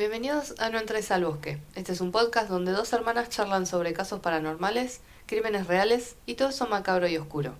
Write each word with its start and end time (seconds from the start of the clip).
Bienvenidos 0.00 0.54
a 0.58 0.70
No 0.70 0.78
entres 0.78 1.10
al 1.10 1.26
bosque. 1.26 1.58
Este 1.74 1.92
es 1.92 2.00
un 2.00 2.10
podcast 2.10 2.48
donde 2.48 2.72
dos 2.72 2.90
hermanas 2.94 3.28
charlan 3.28 3.66
sobre 3.66 3.92
casos 3.92 4.20
paranormales, 4.20 5.02
crímenes 5.26 5.66
reales 5.66 6.16
y 6.24 6.36
todo 6.36 6.48
eso 6.48 6.66
macabro 6.66 7.06
y 7.06 7.18
oscuro. 7.18 7.52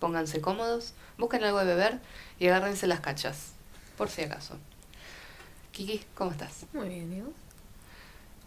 Pónganse 0.00 0.40
cómodos, 0.40 0.94
busquen 1.18 1.44
algo 1.44 1.60
de 1.60 1.66
beber 1.66 2.00
y 2.40 2.48
agárrense 2.48 2.88
las 2.88 2.98
cachas, 2.98 3.52
por 3.96 4.10
si 4.10 4.22
acaso. 4.22 4.56
Kiki, 5.70 6.04
¿cómo 6.16 6.32
estás? 6.32 6.66
Muy 6.72 6.88
bien, 6.88 7.12
¿y 7.12 7.20
vos? 7.20 7.32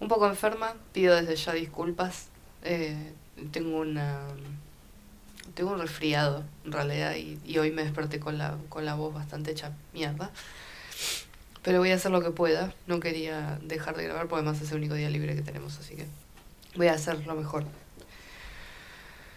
Un 0.02 0.10
poco 0.10 0.28
enferma, 0.28 0.74
pido 0.92 1.16
desde 1.16 1.38
ya 1.38 1.54
disculpas. 1.54 2.26
Eh, 2.64 3.14
tengo 3.54 3.78
una 3.78 4.28
tengo 5.56 5.72
un 5.72 5.80
resfriado 5.80 6.44
en 6.66 6.74
realidad 6.74 7.16
y, 7.16 7.40
y 7.46 7.60
hoy 7.60 7.72
me 7.72 7.86
desperté 7.86 8.20
con 8.20 8.38
la, 8.38 8.58
con 8.68 8.84
la 8.84 8.96
voz 8.96 9.14
bastante 9.14 9.52
hecha 9.52 9.72
mierda. 9.94 10.32
Pero 11.68 11.80
voy 11.80 11.92
a 11.92 11.96
hacer 11.96 12.12
lo 12.12 12.22
que 12.22 12.32
pueda. 12.32 12.74
No 12.88 13.02
quería 13.02 13.60
dejar 13.62 13.98
de 13.98 14.06
grabar 14.06 14.30
porque 14.30 14.46
además 14.46 14.62
es 14.64 14.72
el 14.72 14.78
único 14.78 14.94
día 14.94 15.10
libre 15.10 15.36
que 15.36 15.42
tenemos, 15.42 15.78
así 15.78 15.96
que 15.98 16.06
voy 16.78 16.88
a 16.88 16.94
hacer 16.94 17.28
lo 17.28 17.36
mejor. 17.36 17.66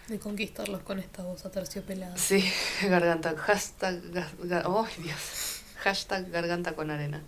De 0.07 0.17
conquistarlos 0.17 0.81
con 0.83 0.99
esta 0.99 1.23
voz 1.23 1.45
aterciopelada. 1.45 2.15
Sí, 2.15 2.49
garganta. 2.83 3.35
Hashtag. 3.35 4.01
ga- 4.13 4.31
ga- 4.43 4.63
¡Oh, 4.65 4.87
Dios! 5.03 5.63
Hashtag 5.83 6.29
garganta 6.31 6.71
con 6.73 6.89
arena. 6.89 7.21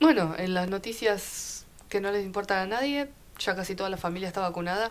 Bueno, 0.00 0.34
en 0.38 0.54
las 0.54 0.70
noticias 0.70 1.66
que 1.90 2.00
no 2.00 2.10
les 2.12 2.24
importan 2.24 2.60
a 2.60 2.66
nadie, 2.66 3.10
ya 3.38 3.54
casi 3.54 3.74
toda 3.74 3.90
la 3.90 3.98
familia 3.98 4.28
está 4.28 4.40
vacunada. 4.40 4.90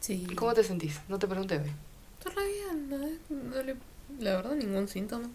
Sí. 0.00 0.26
¿Y 0.30 0.34
cómo 0.34 0.52
te 0.52 0.62
sentís? 0.62 1.00
No 1.08 1.18
te 1.18 1.26
pregunté 1.26 1.56
hoy. 1.58 1.72
Está 2.18 2.28
re 2.38 2.46
bien, 2.52 2.90
¿no? 2.90 3.56
No 3.56 3.62
le- 3.62 3.76
La 4.20 4.36
verdad, 4.36 4.54
ningún 4.56 4.88
síntoma. 4.88 5.30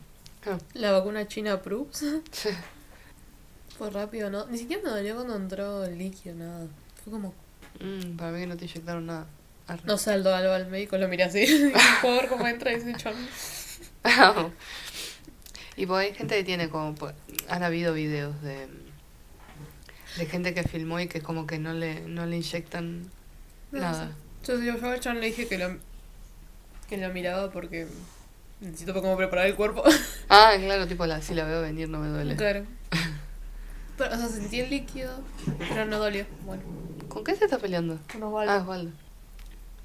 Ah, 0.46 0.60
La 0.76 0.92
vacuna 0.92 1.28
china 1.28 1.60
proves. 1.64 2.06
sí. 3.78 3.80
Fue 3.80 3.90
rápido, 3.90 4.30
¿no? 4.30 4.46
Ni 4.48 4.58
siquiera 4.58 4.84
me 4.84 4.90
dolió 4.90 5.16
cuando 5.16 5.36
entró 5.36 5.84
el 5.86 5.98
líquido, 5.98 6.36
nada. 6.36 6.68
Fue 7.04 7.12
como... 7.12 7.34
Mm, 7.80 8.18
para 8.18 8.32
mí 8.32 8.40
que 8.42 8.48
no 8.48 8.58
te 8.58 8.66
inyectaron 8.66 9.06
nada. 9.06 9.28
Arre. 9.68 9.82
No 9.86 9.96
al 10.06 10.28
algo 10.28 10.54
al 10.54 10.68
médico 10.68 10.98
lo 10.98 11.08
miré 11.08 11.24
así. 11.24 11.46
Por 12.02 12.14
ver 12.14 12.28
cómo 12.30 12.48
entra 12.48 12.72
y 12.72 12.76
dice 12.78 12.96
chon. 12.96 13.14
y 15.76 15.86
pues 15.86 16.08
hay 16.08 16.14
gente 16.16 16.36
que 16.36 16.44
tiene 16.44 16.70
como... 16.70 16.96
pues, 16.96 17.14
Han 17.50 17.64
habido 17.64 17.94
videos 17.94 18.42
de... 18.42 18.68
De 20.18 20.26
gente 20.26 20.54
que 20.54 20.64
filmó 20.64 21.00
y 21.00 21.08
que 21.08 21.22
como 21.22 21.46
que 21.46 21.60
no 21.60 21.74
le, 21.74 22.02
no 22.02 22.26
le 22.26 22.38
inyectan 22.38 23.12
No 23.72 23.80
nada. 23.80 24.08
sé. 24.08 24.14
Yo, 24.52 24.60
yo, 24.64 24.80
yo 24.80 24.90
al 24.90 25.00
chon 25.00 25.20
le 25.20 25.28
dije 25.28 25.48
que 25.48 25.58
lo, 25.60 25.78
que 26.90 26.98
lo 26.98 27.10
miraba 27.14 27.52
porque 27.52 27.88
necesito 28.62 28.94
como 28.94 29.16
preparar 29.16 29.46
el 29.46 29.56
cuerpo. 29.56 29.84
Ah, 30.30 30.54
claro, 30.58 30.88
tipo 30.88 31.06
la, 31.06 31.22
si 31.22 31.36
la 31.36 31.44
veo 31.44 31.62
venir 31.62 31.88
no 31.90 32.00
me 32.00 32.08
duele. 32.08 32.36
Claro. 32.36 32.66
Pero, 33.98 34.14
o 34.16 34.18
sea, 34.18 34.28
sentí 34.30 34.60
el 34.60 34.70
líquido, 34.70 35.20
pero 35.58 35.86
no 35.86 35.98
dolió. 36.00 36.26
Bueno, 36.46 36.64
¿Con 37.10 37.24
qué 37.24 37.36
se 37.36 37.46
está 37.46 37.58
peleando? 37.58 38.00
unos 38.16 38.30
Ah, 38.30 38.30
baldes. 38.30 38.62
Osvaldo. 38.62 38.92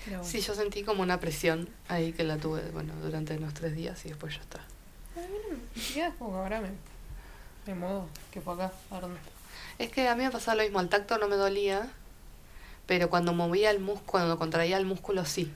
Pero 0.04 0.18
bueno. 0.18 0.30
Sí, 0.30 0.40
yo 0.40 0.54
sentí 0.54 0.82
como 0.82 1.02
una 1.02 1.18
presión 1.20 1.68
ahí 1.88 2.12
que 2.12 2.24
la 2.24 2.36
tuve, 2.36 2.62
bueno, 2.72 2.92
durante 3.02 3.38
los 3.38 3.54
tres 3.54 3.74
días 3.74 4.04
y 4.04 4.08
después 4.08 4.34
ya 4.34 4.40
está. 4.42 4.60
Es 5.76 6.14
como 6.18 6.32
que 6.32 6.36
ahora 6.38 6.60
me, 6.60 6.70
me 7.66 7.74
muevo, 7.78 8.08
que 8.30 8.40
fue 8.40 8.54
acá, 8.54 8.72
ahora 8.90 9.08
no. 9.08 9.14
Es 9.78 9.90
que 9.90 10.08
a 10.08 10.14
mí 10.16 10.24
me 10.24 10.30
pasaba 10.30 10.56
lo 10.56 10.62
mismo, 10.64 10.78
al 10.80 10.88
tacto 10.88 11.18
no 11.18 11.28
me 11.28 11.36
dolía, 11.36 11.88
pero 12.86 13.08
cuando 13.10 13.32
movía 13.32 13.70
el 13.70 13.78
músculo, 13.80 14.04
cuando 14.10 14.38
contraía 14.38 14.76
el 14.76 14.84
músculo 14.86 15.24
sí, 15.24 15.52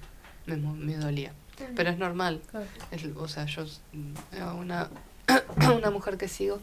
me, 0.47 0.57
me 0.57 0.97
dolía. 0.97 1.33
Pero 1.75 1.91
es 1.91 1.99
normal. 1.99 2.41
Claro. 2.51 2.67
Es- 2.91 3.05
o 3.17 3.29
sea, 3.29 3.47
yo, 3.47 3.65
mm, 3.93 4.59
una, 4.59 4.89
una 5.77 5.91
mujer 5.91 6.17
que 6.19 6.29
sigo, 6.29 6.61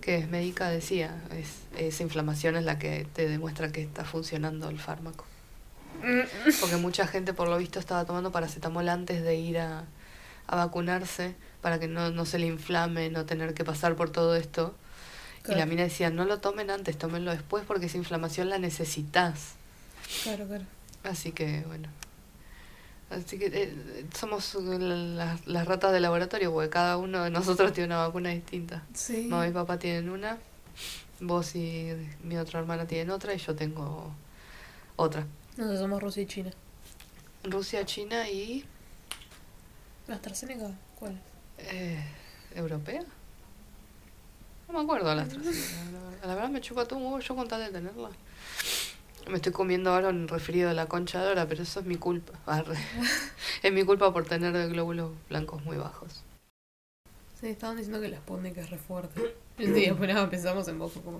que 0.00 0.16
es 0.16 0.28
médica, 0.28 0.68
decía, 0.68 1.22
es, 1.32 1.60
esa 1.76 2.02
inflamación 2.02 2.56
es 2.56 2.64
la 2.64 2.78
que 2.78 3.06
te 3.12 3.28
demuestra 3.28 3.70
que 3.72 3.82
está 3.82 4.04
funcionando 4.04 4.68
el 4.68 4.78
fármaco. 4.78 5.24
Porque 6.60 6.76
mucha 6.76 7.06
gente, 7.06 7.34
por 7.34 7.48
lo 7.48 7.58
visto, 7.58 7.78
estaba 7.78 8.04
tomando 8.04 8.32
paracetamol 8.32 8.88
antes 8.88 9.22
de 9.22 9.36
ir 9.36 9.58
a, 9.58 9.84
a 10.46 10.56
vacunarse 10.56 11.34
para 11.60 11.78
que 11.78 11.88
no, 11.88 12.10
no 12.10 12.24
se 12.24 12.38
le 12.38 12.46
inflame, 12.46 13.10
no 13.10 13.26
tener 13.26 13.54
que 13.54 13.64
pasar 13.64 13.96
por 13.96 14.10
todo 14.10 14.34
esto. 14.34 14.74
Y 15.48 15.54
la 15.54 15.66
mina 15.66 15.82
decía, 15.82 16.10
no 16.10 16.24
lo 16.24 16.38
tomen 16.38 16.70
antes, 16.70 16.96
tómenlo 16.98 17.30
después 17.30 17.64
porque 17.66 17.86
esa 17.86 17.96
inflamación 17.96 18.48
la 18.48 18.58
necesitas. 18.58 19.54
Claro, 20.22 20.46
claro. 20.46 20.64
Así 21.02 21.32
que, 21.32 21.62
bueno. 21.66 21.88
Así 23.10 23.38
que 23.38 23.46
eh, 23.52 24.06
somos 24.16 24.54
las, 24.54 25.46
las 25.46 25.66
ratas 25.66 25.92
de 25.92 25.98
laboratorio, 26.00 26.52
porque 26.52 26.70
cada 26.70 26.96
uno 26.96 27.24
de 27.24 27.30
nosotros 27.30 27.72
tiene 27.72 27.88
una 27.88 28.06
vacuna 28.06 28.30
distinta. 28.30 28.84
Sí. 28.94 29.26
Mamá 29.28 29.48
y 29.48 29.50
papá 29.50 29.78
tienen 29.78 30.08
una, 30.10 30.38
vos 31.20 31.54
y 31.56 31.90
mi 32.22 32.36
otra 32.36 32.60
hermana 32.60 32.86
tienen 32.86 33.10
otra 33.10 33.34
y 33.34 33.38
yo 33.38 33.54
tengo 33.56 34.12
otra. 34.96 35.26
Nosotros 35.56 35.80
somos 35.80 36.00
Rusia 36.02 36.22
y 36.22 36.26
China. 36.26 36.50
Rusia, 37.44 37.84
China 37.84 38.28
y 38.30 38.64
¿La 40.06 40.14
AstraZeneca? 40.16 40.70
¿Cuál? 40.98 41.18
eh, 41.58 42.02
europea. 42.54 43.02
No 44.68 44.74
me 44.74 44.80
acuerdo 44.84 45.12
la 45.14 45.22
AstraZeneca. 45.22 45.58
La, 45.58 45.90
verdad- 45.90 46.26
la 46.28 46.34
verdad 46.34 46.48
me 46.50 46.60
chupa 46.60 46.84
todo 46.86 46.98
un 47.00 47.06
huevo 47.06 47.18
yo 47.20 47.34
con 47.34 47.48
tal 47.48 47.60
de 47.60 47.70
tenerla. 47.70 48.10
Me 49.28 49.36
estoy 49.36 49.52
comiendo 49.52 49.92
ahora 49.92 50.08
un 50.08 50.28
referido 50.28 50.68
de 50.68 50.74
la 50.74 50.86
concha 50.86 51.20
de 51.20 51.28
ahora, 51.28 51.46
pero 51.46 51.62
eso 51.62 51.80
es 51.80 51.86
mi 51.86 51.96
culpa. 51.96 52.32
Es 53.62 53.72
mi 53.72 53.84
culpa 53.84 54.12
por 54.12 54.24
tener 54.24 54.68
glóbulos 54.70 55.12
blancos 55.28 55.62
muy 55.64 55.76
bajos. 55.76 56.22
Sí, 57.38 57.48
estaban 57.48 57.76
diciendo 57.76 58.00
que 58.00 58.08
la 58.08 58.18
Sputnik 58.18 58.56
es 58.56 58.70
re 58.70 58.78
fuerte. 58.78 59.34
Día 59.58 59.90
después 59.90 60.08
nada, 60.12 60.28
pensamos 60.30 60.66
en 60.68 60.78
vos, 60.78 60.92
como... 61.04 61.18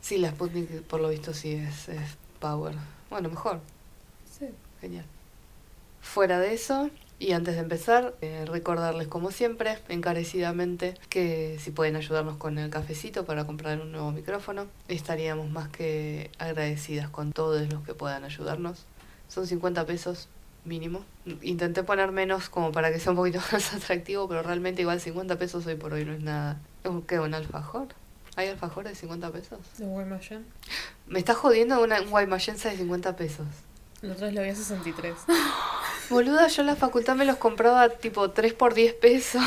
Sí, 0.00 0.18
la 0.18 0.30
Sputnik 0.30 0.82
por 0.82 1.00
lo 1.00 1.08
visto 1.08 1.32
sí 1.32 1.52
es, 1.54 1.88
es 1.88 2.16
power. 2.40 2.74
Bueno, 3.10 3.28
mejor. 3.30 3.60
Sí. 4.30 4.46
Genial. 4.80 5.06
Fuera 6.00 6.38
de 6.38 6.54
eso, 6.54 6.90
y 7.20 7.32
antes 7.32 7.54
de 7.54 7.60
empezar, 7.60 8.14
eh, 8.20 8.44
recordarles 8.46 9.08
como 9.08 9.32
siempre, 9.32 9.78
encarecidamente, 9.88 10.94
que 11.08 11.58
si 11.60 11.72
pueden 11.72 11.96
ayudarnos 11.96 12.36
con 12.36 12.58
el 12.58 12.70
cafecito 12.70 13.24
para 13.24 13.44
comprar 13.44 13.80
un 13.80 13.90
nuevo 13.90 14.12
micrófono, 14.12 14.66
estaríamos 14.86 15.50
más 15.50 15.68
que 15.68 16.30
agradecidas 16.38 17.10
con 17.10 17.32
todos 17.32 17.68
los 17.72 17.82
que 17.82 17.94
puedan 17.94 18.24
ayudarnos. 18.24 18.84
Son 19.28 19.46
50 19.46 19.84
pesos 19.84 20.28
mínimo. 20.64 21.04
Intenté 21.42 21.82
poner 21.82 22.12
menos 22.12 22.48
como 22.48 22.70
para 22.70 22.92
que 22.92 23.00
sea 23.00 23.10
un 23.10 23.16
poquito 23.16 23.40
más 23.52 23.74
atractivo, 23.74 24.28
pero 24.28 24.42
realmente 24.42 24.82
igual 24.82 25.00
50 25.00 25.36
pesos 25.38 25.66
hoy 25.66 25.74
por 25.74 25.94
hoy 25.94 26.04
no 26.04 26.12
es 26.12 26.20
nada. 26.20 26.60
¿Qué? 27.08 27.18
¿Un 27.18 27.34
alfajor? 27.34 27.88
¿Hay 28.36 28.46
alfajores 28.46 28.92
de 28.92 28.96
50 28.96 29.32
pesos? 29.32 29.58
De 29.78 29.86
Guaymallén. 29.86 30.46
Me 31.08 31.18
está 31.18 31.34
jodiendo 31.34 31.82
una, 31.82 32.00
un 32.00 32.10
de 32.30 32.76
50 32.76 33.16
pesos. 33.16 33.46
Vez 34.02 34.20
lo 34.20 34.42
vi 34.42 34.48
a 34.50 34.54
63. 34.54 35.14
Boluda, 36.10 36.46
yo 36.48 36.62
en 36.62 36.66
la 36.68 36.76
facultad 36.76 37.16
me 37.16 37.24
los 37.24 37.36
compraba 37.36 37.88
tipo 37.90 38.30
3 38.30 38.54
por 38.54 38.74
10 38.74 38.94
pesos. 38.94 39.42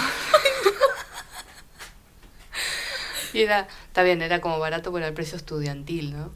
y 3.33 3.41
era, 3.41 3.67
está 3.87 4.03
bien, 4.03 4.21
era 4.21 4.41
como 4.41 4.59
barato 4.59 4.91
por 4.91 5.01
el 5.01 5.13
precio 5.13 5.37
estudiantil, 5.37 6.13
¿no? 6.15 6.31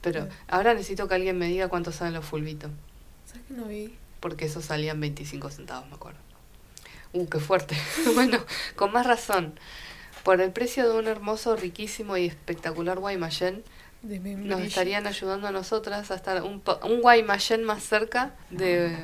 Pero 0.00 0.22
Sí. 0.24 0.28
ahora 0.48 0.74
necesito 0.74 1.06
que 1.08 1.14
alguien 1.14 1.38
me 1.38 1.46
diga 1.46 1.68
cuánto 1.68 1.92
salen 1.92 2.14
los 2.14 2.24
fulbitos. 2.24 2.70
¿Sabes 3.26 3.42
que 3.46 3.54
no 3.54 3.64
vi? 3.66 3.94
Porque 4.20 4.46
esos 4.46 4.64
salían 4.64 5.00
25 5.00 5.50
centavos, 5.50 5.88
me 5.88 5.94
acuerdo. 5.94 6.18
Uh, 7.12 7.26
qué 7.28 7.38
fuerte. 7.38 7.76
bueno, 8.14 8.38
con 8.76 8.92
más 8.92 9.06
razón. 9.06 9.58
Por 10.24 10.40
el 10.40 10.50
precio 10.52 10.88
de 10.90 10.98
un 10.98 11.06
hermoso, 11.06 11.56
riquísimo 11.56 12.16
y 12.16 12.26
espectacular 12.26 12.98
Guaymallén, 12.98 13.62
nos 14.02 14.60
estarían 14.60 15.06
ayudando 15.06 15.48
a 15.48 15.50
nosotras 15.50 16.10
a 16.10 16.14
estar 16.14 16.42
un, 16.42 16.62
un 16.84 17.00
Guaymallén 17.00 17.64
más 17.64 17.82
cerca 17.82 18.34
de, 18.50 18.96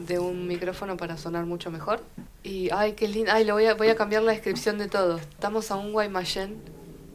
de 0.00 0.18
un 0.18 0.48
micrófono 0.48 0.96
para 0.96 1.16
sonar 1.16 1.46
mucho 1.46 1.70
mejor. 1.70 2.02
Y, 2.42 2.70
ay, 2.70 2.94
qué 2.94 3.06
lindo. 3.06 3.32
Ay, 3.32 3.44
lo 3.44 3.54
voy 3.54 3.66
a, 3.66 3.74
voy 3.74 3.88
a 3.88 3.96
cambiar 3.96 4.22
la 4.22 4.32
descripción 4.32 4.78
de 4.78 4.88
todo. 4.88 5.18
Estamos 5.18 5.70
a 5.70 5.76
un 5.76 5.92
Guaymallén 5.92 6.60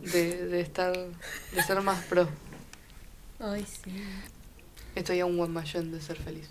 de, 0.01 0.45
de 0.47 0.61
estar, 0.61 0.93
de 0.93 1.63
ser 1.63 1.81
más 1.81 2.03
pro. 2.05 2.29
Ay, 3.39 3.65
sí. 3.65 3.91
Estoy 4.95 5.19
a 5.19 5.25
un 5.25 5.35
Guaymallén 5.35 5.91
de 5.91 5.99
ser 5.99 6.17
feliz. 6.17 6.49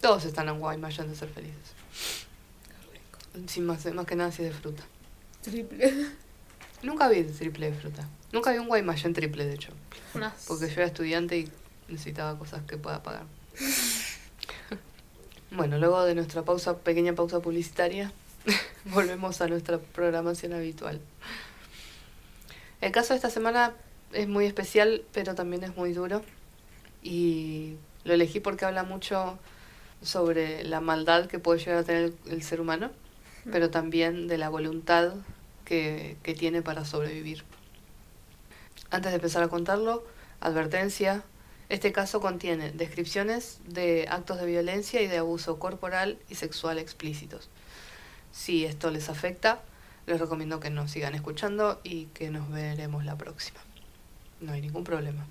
Todos 0.00 0.24
están 0.24 0.48
a 0.48 0.52
un 0.52 0.60
Guaymallén 0.60 1.08
de 1.08 1.14
ser 1.14 1.28
felices. 1.28 1.74
Sin 3.46 3.64
más, 3.64 3.86
más 3.94 4.06
que 4.06 4.16
nada 4.16 4.32
si 4.32 4.42
es 4.42 4.52
de 4.52 4.54
fruta. 4.54 4.82
Triple. 5.42 6.08
Nunca 6.82 7.08
vi 7.08 7.22
triple 7.24 7.70
de 7.70 7.76
fruta. 7.76 8.08
Nunca 8.32 8.52
vi 8.52 8.58
un 8.58 8.68
Guaymallén 8.68 9.12
triple, 9.12 9.44
de 9.44 9.54
hecho. 9.54 9.72
Porque 10.46 10.66
yo 10.68 10.72
era 10.72 10.86
estudiante 10.86 11.38
y 11.38 11.48
necesitaba 11.88 12.38
cosas 12.38 12.62
que 12.62 12.76
pueda 12.76 13.02
pagar. 13.02 13.24
bueno, 15.50 15.78
luego 15.78 16.04
de 16.04 16.14
nuestra 16.14 16.42
pausa, 16.42 16.78
pequeña 16.78 17.14
pausa 17.14 17.40
publicitaria, 17.40 18.12
volvemos 18.84 19.40
a 19.40 19.48
nuestra 19.48 19.78
programación 19.78 20.52
habitual. 20.52 21.00
El 22.80 22.92
caso 22.92 23.12
de 23.12 23.16
esta 23.16 23.30
semana 23.30 23.74
es 24.12 24.28
muy 24.28 24.46
especial, 24.46 25.02
pero 25.12 25.34
también 25.34 25.64
es 25.64 25.76
muy 25.76 25.92
duro. 25.92 26.22
Y 27.02 27.76
lo 28.04 28.14
elegí 28.14 28.40
porque 28.40 28.64
habla 28.64 28.84
mucho 28.84 29.38
sobre 30.02 30.64
la 30.64 30.80
maldad 30.80 31.26
que 31.26 31.38
puede 31.38 31.58
llegar 31.58 31.78
a 31.78 31.84
tener 31.84 32.04
el, 32.04 32.14
el 32.32 32.42
ser 32.42 32.60
humano, 32.60 32.90
pero 33.50 33.70
también 33.70 34.28
de 34.28 34.38
la 34.38 34.48
voluntad 34.48 35.12
que, 35.64 36.16
que 36.22 36.34
tiene 36.34 36.62
para 36.62 36.84
sobrevivir. 36.84 37.44
Antes 38.90 39.12
de 39.12 39.16
empezar 39.16 39.42
a 39.42 39.48
contarlo, 39.48 40.04
advertencia, 40.40 41.22
este 41.68 41.92
caso 41.92 42.20
contiene 42.20 42.72
descripciones 42.72 43.60
de 43.64 44.06
actos 44.10 44.40
de 44.40 44.46
violencia 44.46 45.00
y 45.00 45.06
de 45.06 45.18
abuso 45.18 45.58
corporal 45.60 46.18
y 46.28 46.34
sexual 46.34 46.78
explícitos. 46.78 47.48
Si 48.32 48.64
esto 48.64 48.90
les 48.90 49.08
afecta, 49.08 49.62
les 50.06 50.18
recomiendo 50.18 50.58
que 50.58 50.70
nos 50.70 50.90
sigan 50.90 51.14
escuchando 51.14 51.80
y 51.84 52.06
que 52.06 52.30
nos 52.30 52.50
veremos 52.50 53.04
la 53.04 53.16
próxima. 53.16 53.60
No 54.40 54.52
hay 54.52 54.60
ningún 54.60 54.82
problema. 54.82 55.26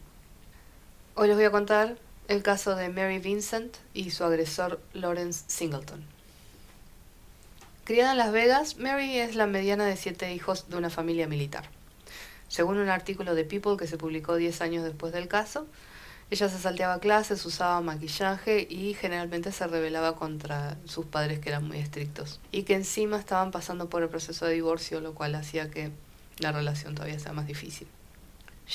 Hoy 1.16 1.28
les 1.28 1.36
voy 1.36 1.46
a 1.46 1.52
contar 1.52 1.98
el 2.30 2.44
caso 2.44 2.76
de 2.76 2.88
Mary 2.88 3.20
Vincent 3.20 3.76
y 3.94 4.12
su 4.12 4.24
agresor 4.24 4.80
Lawrence 4.94 5.44
Singleton. 5.48 6.06
Criada 7.84 8.12
en 8.12 8.18
Las 8.20 8.32
Vegas, 8.32 8.78
Mary 8.78 9.18
es 9.18 9.36
la 9.36 9.48
mediana 9.48 9.86
de 9.86 9.98
siete 9.98 10.32
hijos 10.34 10.70
de 10.70 10.78
una 10.78 10.90
familia 10.90 11.28
militar. 11.28 11.70
Según 12.50 12.78
un 12.78 12.90
artículo 12.90 13.36
de 13.36 13.46
People 13.46 13.78
que 13.78 13.88
se 13.88 13.98
publicó 13.98 14.36
10 14.36 14.62
años 14.62 14.84
después 14.84 15.14
del 15.14 15.28
caso, 15.28 15.68
ella 16.32 16.50
se 16.50 16.60
salteaba 16.60 17.00
clases, 17.00 17.46
usaba 17.46 17.80
maquillaje 17.82 18.68
y 18.70 18.94
generalmente 18.96 19.52
se 19.52 19.66
rebelaba 19.68 20.16
contra 20.16 20.78
sus 20.86 21.06
padres 21.06 21.40
que 21.40 21.50
eran 21.50 21.68
muy 21.68 21.78
estrictos. 21.78 22.40
Y 22.52 22.64
que 22.64 22.76
encima 22.76 23.18
estaban 23.18 23.52
pasando 23.52 23.90
por 23.90 24.04
el 24.04 24.10
proceso 24.10 24.46
de 24.46 24.54
divorcio, 24.54 25.00
lo 25.00 25.14
cual 25.14 25.36
hacía 25.36 25.72
que 25.72 25.92
la 26.40 26.52
relación 26.52 26.96
todavía 26.96 27.20
sea 27.20 27.34
más 27.34 27.48
difícil. 27.48 27.88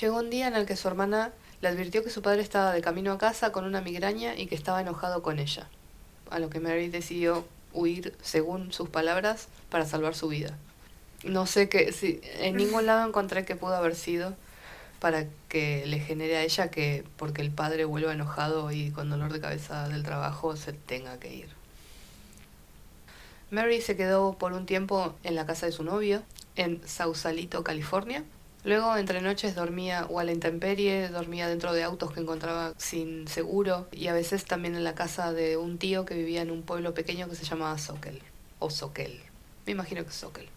Llegó 0.00 0.18
un 0.18 0.30
día 0.30 0.48
en 0.48 0.54
el 0.54 0.66
que 0.66 0.76
su 0.76 0.88
hermana 0.88 1.32
le 1.60 1.68
advirtió 1.68 2.02
que 2.02 2.10
su 2.10 2.22
padre 2.22 2.42
estaba 2.42 2.72
de 2.72 2.80
camino 2.80 3.12
a 3.12 3.18
casa 3.18 3.52
con 3.52 3.64
una 3.64 3.80
migraña 3.80 4.36
y 4.36 4.46
que 4.46 4.54
estaba 4.54 4.80
enojado 4.80 5.22
con 5.22 5.38
ella, 5.38 5.68
a 6.30 6.38
lo 6.38 6.50
que 6.50 6.60
Mary 6.60 6.88
decidió 6.88 7.46
huir, 7.72 8.16
según 8.20 8.72
sus 8.72 8.88
palabras, 8.88 9.48
para 9.70 9.86
salvar 9.86 10.14
su 10.14 10.28
vida. 10.28 10.58
No 11.24 11.46
sé 11.46 11.68
qué, 11.68 11.92
si 11.92 12.20
en 12.38 12.56
ningún 12.56 12.86
lado 12.86 13.06
encontré 13.06 13.44
que 13.44 13.56
pudo 13.56 13.74
haber 13.74 13.94
sido 13.94 14.34
para 15.00 15.26
que 15.48 15.84
le 15.86 15.98
genere 15.98 16.36
a 16.36 16.42
ella 16.42 16.70
que 16.70 17.04
porque 17.16 17.42
el 17.42 17.50
padre 17.50 17.84
vuelva 17.84 18.12
enojado 18.12 18.70
y 18.70 18.90
con 18.90 19.10
dolor 19.10 19.32
de 19.32 19.40
cabeza 19.40 19.88
del 19.88 20.02
trabajo 20.02 20.56
se 20.56 20.72
tenga 20.72 21.18
que 21.18 21.34
ir. 21.34 21.48
Mary 23.50 23.80
se 23.80 23.96
quedó 23.96 24.36
por 24.38 24.52
un 24.52 24.66
tiempo 24.66 25.14
en 25.22 25.34
la 25.34 25.46
casa 25.46 25.66
de 25.66 25.72
su 25.72 25.84
novio 25.84 26.22
en 26.56 26.80
Sausalito, 26.86 27.62
California. 27.62 28.24
Luego, 28.64 28.96
entre 28.96 29.20
noches, 29.20 29.54
dormía 29.54 30.06
o 30.08 30.20
a 30.20 30.24
la 30.24 30.32
intemperie, 30.32 31.08
dormía 31.08 31.48
dentro 31.48 31.74
de 31.74 31.82
autos 31.82 32.10
que 32.12 32.20
encontraba 32.20 32.72
sin 32.78 33.28
seguro 33.28 33.86
y 33.92 34.08
a 34.08 34.14
veces 34.14 34.46
también 34.46 34.74
en 34.74 34.84
la 34.84 34.94
casa 34.94 35.32
de 35.32 35.58
un 35.58 35.76
tío 35.76 36.06
que 36.06 36.14
vivía 36.14 36.40
en 36.40 36.50
un 36.50 36.62
pueblo 36.62 36.94
pequeño 36.94 37.28
que 37.28 37.36
se 37.36 37.44
llamaba 37.44 37.76
Soquel, 37.76 38.22
o 38.58 38.70
Soquel. 38.70 39.20
Me 39.66 39.72
imagino 39.72 40.02
que 40.02 40.08
es 40.08 40.16
Soquel. 40.16 40.48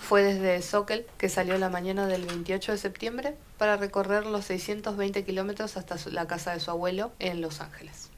Fue 0.00 0.22
desde 0.22 0.60
Soquel 0.62 1.06
que 1.18 1.28
salió 1.28 1.56
la 1.58 1.68
mañana 1.68 2.06
del 2.06 2.24
28 2.24 2.72
de 2.72 2.78
septiembre 2.78 3.34
para 3.58 3.76
recorrer 3.76 4.26
los 4.26 4.46
620 4.46 5.24
kilómetros 5.24 5.76
hasta 5.76 5.96
la 6.10 6.26
casa 6.26 6.52
de 6.52 6.60
su 6.60 6.70
abuelo 6.70 7.12
en 7.18 7.40
Los 7.40 7.60
Ángeles. 7.60 8.08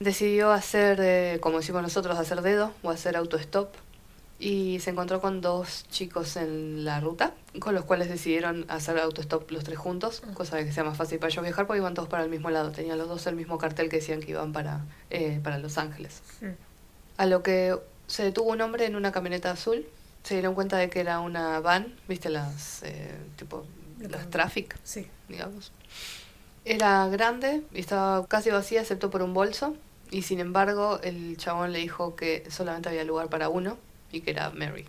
Decidió 0.00 0.50
hacer, 0.52 0.98
eh, 1.02 1.38
como 1.42 1.58
decimos 1.58 1.82
nosotros, 1.82 2.18
hacer 2.18 2.40
dedo 2.42 2.72
o 2.82 2.90
hacer 2.90 3.16
autostop 3.16 3.74
y 4.38 4.80
se 4.80 4.90
encontró 4.90 5.20
con 5.20 5.40
dos 5.40 5.84
chicos 5.90 6.36
en 6.36 6.84
la 6.84 7.00
ruta, 7.00 7.32
con 7.60 7.74
los 7.74 7.84
cuales 7.84 8.08
decidieron 8.08 8.64
hacer 8.68 8.98
autostop 8.98 9.50
los 9.50 9.62
tres 9.62 9.78
juntos, 9.78 10.22
cosa 10.34 10.56
de 10.56 10.64
que 10.64 10.72
sea 10.72 10.82
más 10.82 10.96
fácil 10.96 11.18
para 11.18 11.30
ellos 11.30 11.44
viajar 11.44 11.66
porque 11.66 11.78
iban 11.78 11.94
todos 11.94 12.08
para 12.08 12.24
el 12.24 12.30
mismo 12.30 12.50
lado, 12.50 12.72
tenían 12.72 12.98
los 12.98 13.08
dos 13.08 13.26
el 13.26 13.36
mismo 13.36 13.58
cartel 13.58 13.88
que 13.88 13.96
decían 13.96 14.20
que 14.20 14.30
iban 14.30 14.52
para, 14.52 14.80
eh, 15.10 15.38
para 15.44 15.58
Los 15.58 15.78
Ángeles. 15.78 16.22
A 17.16 17.26
lo 17.26 17.42
que 17.42 17.78
se 18.08 18.24
detuvo 18.24 18.50
un 18.50 18.60
hombre 18.60 18.86
en 18.86 18.96
una 18.96 19.12
camioneta 19.12 19.52
azul 19.52 19.86
se 20.22 20.34
dieron 20.34 20.54
cuenta 20.54 20.76
de 20.76 20.88
que 20.90 21.00
era 21.00 21.20
una 21.20 21.60
van, 21.60 21.94
viste 22.08 22.28
las 22.30 22.82
eh, 22.84 23.16
tipo 23.36 23.66
las 24.00 24.28
traffic, 24.30 24.76
Sí. 24.84 25.06
digamos. 25.28 25.72
Era 26.64 27.08
grande 27.08 27.62
y 27.72 27.80
estaba 27.80 28.26
casi 28.26 28.50
vacía 28.50 28.80
excepto 28.82 29.10
por 29.10 29.22
un 29.22 29.34
bolso 29.34 29.76
y 30.10 30.22
sin 30.22 30.38
embargo 30.40 31.00
el 31.02 31.36
chabón 31.36 31.72
le 31.72 31.80
dijo 31.80 32.14
que 32.14 32.44
solamente 32.50 32.88
había 32.88 33.04
lugar 33.04 33.28
para 33.28 33.48
uno 33.48 33.78
y 34.12 34.20
que 34.20 34.30
era 34.30 34.50
Mary. 34.50 34.84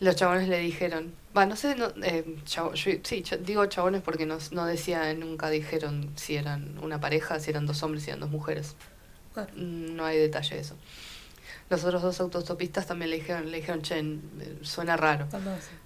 Los 0.00 0.16
chabones 0.16 0.48
le 0.48 0.58
dijeron, 0.58 1.14
va, 1.36 1.46
no 1.46 1.54
sé, 1.54 1.76
no, 1.76 1.86
eh, 2.02 2.24
yo- 2.46 2.74
sí, 2.74 3.00
ch- 3.02 3.38
digo 3.38 3.64
chabones 3.66 4.02
porque 4.02 4.26
no, 4.26 4.38
no 4.50 4.66
decía, 4.66 5.14
nunca 5.14 5.50
dijeron 5.50 6.10
si 6.16 6.34
eran 6.34 6.78
una 6.82 7.00
pareja, 7.00 7.38
si 7.38 7.50
eran 7.50 7.64
dos 7.66 7.82
hombres, 7.84 8.02
si 8.02 8.10
eran 8.10 8.20
dos 8.20 8.30
mujeres. 8.30 8.74
Claro. 9.34 9.50
No 9.56 10.04
hay 10.04 10.18
detalle 10.18 10.56
de 10.56 10.60
eso. 10.62 10.74
Los 11.70 11.84
otros 11.84 12.02
dos 12.02 12.20
autostopistas 12.20 12.86
también 12.86 13.10
le 13.10 13.16
dijeron, 13.16 13.50
le 13.50 13.58
dijeron, 13.58 13.82
che, 13.82 13.98
eh, 13.98 14.58
suena 14.62 14.96
raro, 14.96 15.26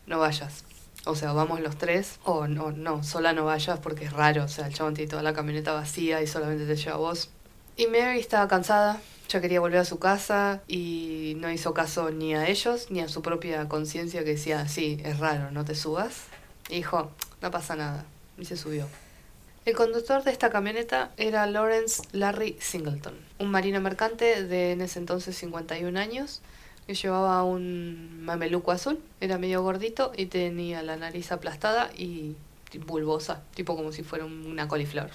no 0.07 0.19
vayas. 0.19 0.65
O 1.05 1.15
sea, 1.15 1.33
vamos 1.33 1.61
los 1.61 1.77
tres, 1.77 2.19
o 2.25 2.49
no, 2.49 2.73
no, 2.73 3.03
sola 3.05 3.33
no 3.33 3.45
vayas 3.45 3.79
porque 3.79 4.05
es 4.05 4.13
raro. 4.13 4.45
O 4.45 4.49
sea, 4.49 4.67
el 4.67 4.75
chabón 4.75 4.95
tiene 4.95 5.09
toda 5.09 5.23
la 5.23 5.33
camioneta 5.33 5.73
vacía 5.73 6.21
y 6.21 6.27
solamente 6.27 6.67
te 6.67 6.77
lleva 6.77 6.97
a 6.97 6.99
vos. 6.99 7.31
Y 7.77 7.87
Mary 7.87 8.19
estaba 8.19 8.49
cansada, 8.49 9.01
ya 9.29 9.41
quería 9.41 9.61
volver 9.61 9.79
a 9.79 9.85
su 9.85 9.99
casa 9.99 10.63
y 10.67 11.35
no 11.39 11.51
hizo 11.51 11.73
caso 11.73 12.11
ni 12.11 12.35
a 12.35 12.49
ellos 12.49 12.89
ni 12.91 13.01
a 13.01 13.09
su 13.09 13.23
propia 13.23 13.69
conciencia 13.69 14.25
que 14.25 14.31
decía, 14.31 14.67
sí, 14.67 15.01
es 15.05 15.19
raro, 15.21 15.51
no 15.53 15.65
te 15.65 15.75
subas. 15.75 16.25
Y 16.69 16.77
dijo, 16.77 17.13
no 17.41 17.51
pasa 17.51 17.77
nada. 17.77 18.05
Y 18.37 18.45
se 18.45 18.57
subió. 18.57 18.87
El 19.69 19.77
conductor 19.77 20.25
de 20.25 20.31
esta 20.31 20.49
camioneta 20.49 21.11
era 21.19 21.45
Lawrence 21.45 22.03
Larry 22.13 22.57
Singleton, 22.59 23.13
un 23.39 23.51
marino 23.51 23.83
mercante 23.83 24.43
de 24.45 24.73
en 24.73 24.81
ese 24.81 24.99
entonces 24.99 25.37
51 25.37 26.01
años, 26.01 26.41
que 26.87 26.95
llevaba 26.95 27.43
un 27.43 28.25
mameluco 28.25 28.73
azul, 28.73 28.99
era 29.21 29.37
medio 29.37 29.63
gordito 29.63 30.11
y 30.17 30.25
tenía 30.25 30.83
la 30.83 30.97
nariz 30.97 31.33
aplastada 31.33 31.91
y 31.95 32.35
bulbosa, 32.87 33.43
tipo 33.53 33.77
como 33.77 33.93
si 33.93 34.03
fuera 34.03 34.25
una 34.25 34.69
coliflor. 34.69 35.11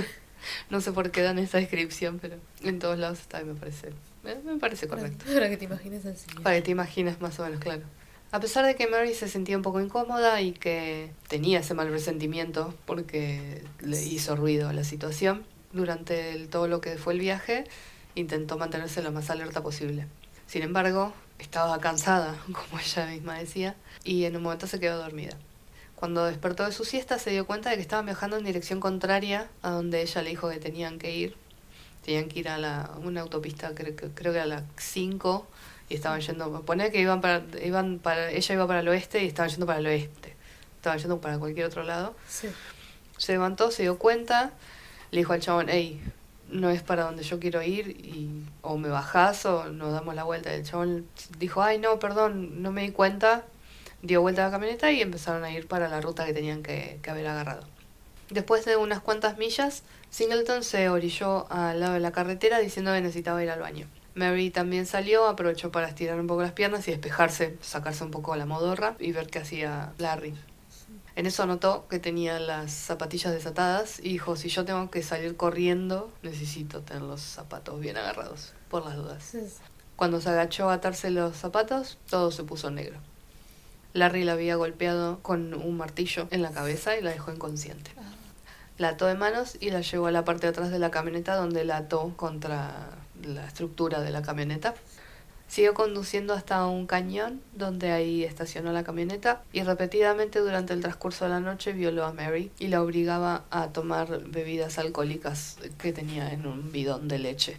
no 0.70 0.80
sé 0.80 0.92
por 0.92 1.10
qué 1.10 1.20
dan 1.20 1.38
esa 1.38 1.58
descripción, 1.58 2.18
pero 2.18 2.36
en 2.62 2.78
todos 2.78 2.98
lados 2.98 3.18
está 3.18 3.42
y 3.42 3.44
me 3.44 3.52
parece, 3.52 3.90
me, 4.24 4.36
me 4.36 4.58
parece 4.58 4.88
correcto. 4.88 5.26
Para 5.30 5.50
que 5.50 5.58
te 5.58 5.66
imagines 5.66 6.00
señor. 6.00 6.42
Para 6.42 6.56
que 6.56 6.62
te 6.62 6.70
imagines 6.70 7.20
más 7.20 7.38
o 7.38 7.44
menos, 7.44 7.60
claro. 7.60 7.82
A 8.32 8.40
pesar 8.40 8.64
de 8.64 8.74
que 8.76 8.86
Mary 8.86 9.12
se 9.12 9.28
sentía 9.28 9.58
un 9.58 9.62
poco 9.62 9.78
incómoda 9.78 10.40
y 10.40 10.52
que 10.52 11.12
tenía 11.28 11.60
ese 11.60 11.74
mal 11.74 11.90
resentimiento 11.90 12.72
porque 12.86 13.62
le 13.80 14.02
hizo 14.02 14.34
ruido 14.36 14.70
a 14.70 14.72
la 14.72 14.84
situación, 14.84 15.44
durante 15.72 16.46
todo 16.46 16.66
lo 16.66 16.80
que 16.80 16.96
fue 16.96 17.12
el 17.12 17.20
viaje 17.20 17.64
intentó 18.14 18.56
mantenerse 18.56 19.02
lo 19.02 19.12
más 19.12 19.28
alerta 19.28 19.62
posible. 19.62 20.06
Sin 20.46 20.62
embargo, 20.62 21.12
estaba 21.38 21.78
cansada, 21.80 22.34
como 22.46 22.80
ella 22.80 23.06
misma 23.06 23.38
decía, 23.38 23.76
y 24.02 24.24
en 24.24 24.34
un 24.36 24.44
momento 24.44 24.66
se 24.66 24.80
quedó 24.80 24.96
dormida. 24.96 25.36
Cuando 25.94 26.24
despertó 26.24 26.64
de 26.64 26.72
su 26.72 26.86
siesta 26.86 27.18
se 27.18 27.32
dio 27.32 27.46
cuenta 27.46 27.68
de 27.68 27.76
que 27.76 27.82
estaban 27.82 28.06
viajando 28.06 28.38
en 28.38 28.44
dirección 28.44 28.80
contraria 28.80 29.50
a 29.60 29.72
donde 29.72 30.00
ella 30.00 30.22
le 30.22 30.30
dijo 30.30 30.48
que 30.48 30.58
tenían 30.58 30.98
que 30.98 31.14
ir. 31.14 31.36
Tenían 32.02 32.28
que 32.28 32.40
ir 32.40 32.48
a 32.48 32.56
la, 32.56 32.92
una 33.04 33.20
autopista, 33.20 33.74
creo, 33.74 33.94
creo 34.14 34.32
que 34.32 34.40
a 34.40 34.46
las 34.46 34.64
5, 34.78 35.46
y 35.92 35.94
estaban 35.94 36.20
yendo, 36.22 36.62
poner 36.62 36.90
que 36.90 37.00
iban 37.00 37.20
para, 37.20 37.42
iban 37.62 37.98
para, 37.98 38.30
ella 38.30 38.54
iba 38.54 38.66
para 38.66 38.80
el 38.80 38.88
oeste 38.88 39.22
y 39.22 39.26
estaban 39.26 39.50
yendo 39.50 39.66
para 39.66 39.78
el 39.78 39.86
oeste. 39.86 40.34
Estaban 40.76 40.98
yendo 40.98 41.20
para 41.20 41.38
cualquier 41.38 41.66
otro 41.66 41.82
lado. 41.82 42.14
Sí. 42.26 42.48
Se 43.18 43.32
levantó, 43.32 43.70
se 43.70 43.82
dio 43.82 43.98
cuenta, 43.98 44.52
le 45.10 45.18
dijo 45.18 45.34
al 45.34 45.40
chabón, 45.40 45.66
hey, 45.68 46.02
no 46.48 46.70
es 46.70 46.82
para 46.82 47.04
donde 47.04 47.24
yo 47.24 47.38
quiero 47.38 47.62
ir, 47.62 47.88
y 47.88 48.42
o 48.62 48.78
me 48.78 48.88
bajás 48.88 49.44
o 49.44 49.68
nos 49.70 49.92
damos 49.92 50.14
la 50.14 50.24
vuelta. 50.24 50.50
Y 50.50 50.60
el 50.60 50.64
chabón 50.64 51.06
dijo, 51.38 51.62
ay, 51.62 51.78
no, 51.78 51.98
perdón, 51.98 52.62
no 52.62 52.72
me 52.72 52.82
di 52.82 52.90
cuenta. 52.90 53.44
Dio 54.00 54.22
vuelta 54.22 54.42
a 54.42 54.46
la 54.46 54.50
camioneta 54.50 54.90
y 54.90 55.02
empezaron 55.02 55.44
a 55.44 55.52
ir 55.52 55.68
para 55.68 55.88
la 55.88 56.00
ruta 56.00 56.24
que 56.24 56.32
tenían 56.32 56.62
que, 56.62 56.98
que 57.02 57.10
haber 57.10 57.26
agarrado. 57.26 57.64
Después 58.30 58.64
de 58.64 58.76
unas 58.76 59.00
cuantas 59.00 59.36
millas, 59.36 59.82
Singleton 60.08 60.64
se 60.64 60.88
orilló 60.88 61.46
al 61.52 61.80
lado 61.80 61.92
de 61.92 62.00
la 62.00 62.12
carretera 62.12 62.60
diciendo 62.60 62.92
que 62.92 63.02
necesitaba 63.02 63.42
ir 63.44 63.50
al 63.50 63.60
baño. 63.60 63.86
Mary 64.14 64.50
también 64.50 64.86
salió, 64.86 65.26
aprovechó 65.26 65.72
para 65.72 65.88
estirar 65.88 66.20
un 66.20 66.26
poco 66.26 66.42
las 66.42 66.52
piernas 66.52 66.86
y 66.88 66.90
despejarse, 66.90 67.56
sacarse 67.62 68.04
un 68.04 68.10
poco 68.10 68.36
la 68.36 68.46
modorra 68.46 68.96
y 68.98 69.12
ver 69.12 69.28
qué 69.28 69.38
hacía 69.38 69.92
Larry. 69.98 70.34
En 71.14 71.26
eso 71.26 71.46
notó 71.46 71.86
que 71.88 71.98
tenía 71.98 72.38
las 72.38 72.72
zapatillas 72.72 73.32
desatadas 73.32 73.98
y 73.98 74.10
dijo, 74.10 74.36
si 74.36 74.48
yo 74.48 74.64
tengo 74.64 74.90
que 74.90 75.02
salir 75.02 75.36
corriendo, 75.36 76.10
necesito 76.22 76.80
tener 76.80 77.02
los 77.02 77.20
zapatos 77.20 77.80
bien 77.80 77.96
agarrados, 77.98 78.54
por 78.70 78.84
las 78.84 78.96
dudas. 78.96 79.22
Sí. 79.22 79.40
Cuando 79.96 80.20
se 80.20 80.30
agachó 80.30 80.70
a 80.70 80.74
atarse 80.74 81.10
los 81.10 81.36
zapatos, 81.36 81.98
todo 82.08 82.30
se 82.30 82.44
puso 82.44 82.70
negro. 82.70 82.98
Larry 83.92 84.24
la 84.24 84.32
había 84.32 84.56
golpeado 84.56 85.20
con 85.20 85.52
un 85.52 85.76
martillo 85.76 86.28
en 86.30 86.40
la 86.40 86.50
cabeza 86.50 86.96
y 86.96 87.02
la 87.02 87.10
dejó 87.10 87.30
inconsciente. 87.30 87.90
La 88.78 88.90
ató 88.90 89.06
de 89.06 89.14
manos 89.14 89.58
y 89.60 89.70
la 89.70 89.82
llevó 89.82 90.06
a 90.06 90.10
la 90.10 90.24
parte 90.24 90.46
de 90.46 90.50
atrás 90.50 90.70
de 90.70 90.78
la 90.78 90.90
camioneta 90.90 91.36
donde 91.36 91.64
la 91.64 91.76
ató 91.76 92.14
contra 92.16 92.88
la 93.26 93.46
estructura 93.46 94.00
de 94.00 94.10
la 94.10 94.22
camioneta. 94.22 94.74
Siguió 95.48 95.74
conduciendo 95.74 96.32
hasta 96.32 96.64
un 96.66 96.86
cañón 96.86 97.42
donde 97.54 97.92
ahí 97.92 98.24
estacionó 98.24 98.72
la 98.72 98.84
camioneta 98.84 99.42
y 99.52 99.62
repetidamente 99.62 100.38
durante 100.38 100.72
el 100.72 100.80
transcurso 100.80 101.26
de 101.26 101.30
la 101.30 101.40
noche 101.40 101.72
violó 101.72 102.04
a 102.04 102.12
Mary 102.12 102.50
y 102.58 102.68
la 102.68 102.82
obligaba 102.82 103.44
a 103.50 103.68
tomar 103.68 104.22
bebidas 104.24 104.78
alcohólicas 104.78 105.58
que 105.78 105.92
tenía 105.92 106.32
en 106.32 106.46
un 106.46 106.72
bidón 106.72 107.06
de 107.06 107.18
leche. 107.18 107.58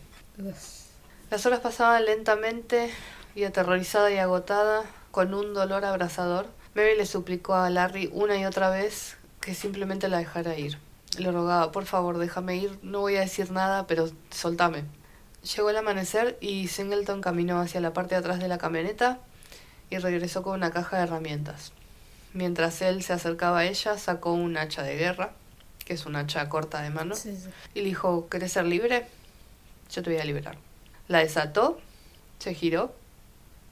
Las 1.29 1.46
horas 1.46 1.60
pasaban 1.60 2.05
lentamente 2.05 2.89
y 3.36 3.43
aterrorizada 3.43 4.12
y 4.12 4.17
agotada, 4.17 4.84
con 5.12 5.36
un 5.36 5.53
dolor 5.53 5.86
abrasador, 5.86 6.48
Mary 6.75 6.98
le 6.98 7.05
suplicó 7.05 7.53
a 7.53 7.70
Larry 7.70 8.10
una 8.13 8.36
y 8.36 8.46
otra 8.46 8.72
vez 8.72 9.17
que 9.39 9.53
simplemente 9.53 10.10
la 10.10 10.17
dejara 10.17 10.58
ir. 10.58 10.79
Le 11.20 11.32
rogaba, 11.32 11.72
por 11.72 11.86
favor, 11.86 12.17
déjame 12.17 12.55
ir, 12.55 12.79
no 12.82 13.01
voy 13.01 13.17
a 13.17 13.22
decir 13.22 13.51
nada, 13.51 13.86
pero 13.86 14.10
soltame. 14.32 14.84
Llegó 15.43 15.69
el 15.69 15.77
amanecer 15.77 16.38
y 16.39 16.67
Singleton 16.69 17.21
caminó 17.21 17.59
hacia 17.59 17.81
la 17.81 17.93
parte 17.93 18.15
de 18.15 18.19
atrás 18.19 18.39
de 18.39 18.47
la 18.47 18.57
camioneta 18.57 19.19
y 19.89 19.97
regresó 19.97 20.41
con 20.41 20.53
una 20.53 20.71
caja 20.71 20.97
de 20.97 21.03
herramientas. 21.03 21.73
Mientras 22.33 22.81
él 22.81 23.03
se 23.03 23.13
acercaba 23.13 23.59
a 23.59 23.65
ella, 23.65 23.97
sacó 23.97 24.31
un 24.33 24.57
hacha 24.57 24.81
de 24.83 24.95
guerra, 24.95 25.31
que 25.85 25.93
es 25.93 26.05
un 26.05 26.15
hacha 26.15 26.47
corta 26.50 26.81
de 26.81 26.89
mano, 26.89 27.15
Sí, 27.15 27.35
sí. 27.35 27.50
y 27.73 27.79
le 27.81 27.85
dijo, 27.89 28.27
¿querés 28.29 28.53
ser 28.53 28.65
libre? 28.65 29.05
Yo 29.91 30.01
te 30.01 30.09
voy 30.12 30.19
a 30.19 30.25
liberar. 30.25 30.57
La 31.09 31.19
desató, 31.19 31.79
se 32.39 32.53
giró, 32.55 32.93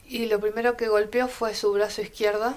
y 0.06 0.26
lo 0.26 0.38
primero 0.40 0.76
que 0.76 0.88
golpeó 0.88 1.26
fue 1.26 1.54
su 1.54 1.72
brazo 1.72 2.02
izquierdo, 2.02 2.54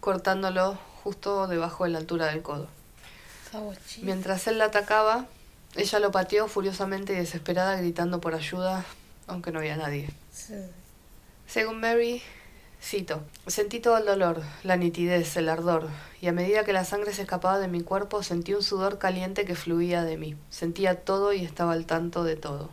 cortándolo 0.00 0.78
justo 1.02 1.46
debajo 1.46 1.84
de 1.84 1.90
la 1.90 1.98
altura 1.98 2.26
del 2.26 2.42
codo. 2.42 2.68
Mientras 4.02 4.46
él 4.46 4.58
la 4.58 4.66
atacaba, 4.66 5.26
ella 5.76 5.98
lo 5.98 6.10
pateó 6.10 6.48
furiosamente 6.48 7.12
y 7.12 7.16
desesperada, 7.16 7.76
gritando 7.76 8.20
por 8.20 8.34
ayuda, 8.34 8.84
aunque 9.26 9.52
no 9.52 9.58
había 9.58 9.76
nadie. 9.76 10.08
Sí. 10.32 10.54
Según 11.46 11.80
Mary, 11.80 12.22
cito, 12.82 13.22
sentí 13.46 13.80
todo 13.80 13.98
el 13.98 14.06
dolor, 14.06 14.42
la 14.64 14.76
nitidez, 14.76 15.36
el 15.36 15.48
ardor, 15.48 15.88
y 16.20 16.28
a 16.28 16.32
medida 16.32 16.64
que 16.64 16.72
la 16.72 16.84
sangre 16.84 17.12
se 17.12 17.22
escapaba 17.22 17.58
de 17.58 17.68
mi 17.68 17.82
cuerpo, 17.82 18.22
sentí 18.22 18.54
un 18.54 18.62
sudor 18.62 18.98
caliente 18.98 19.44
que 19.44 19.54
fluía 19.54 20.02
de 20.02 20.16
mí. 20.16 20.36
Sentía 20.50 21.04
todo 21.04 21.32
y 21.32 21.44
estaba 21.44 21.72
al 21.72 21.86
tanto 21.86 22.24
de 22.24 22.36
todo. 22.36 22.70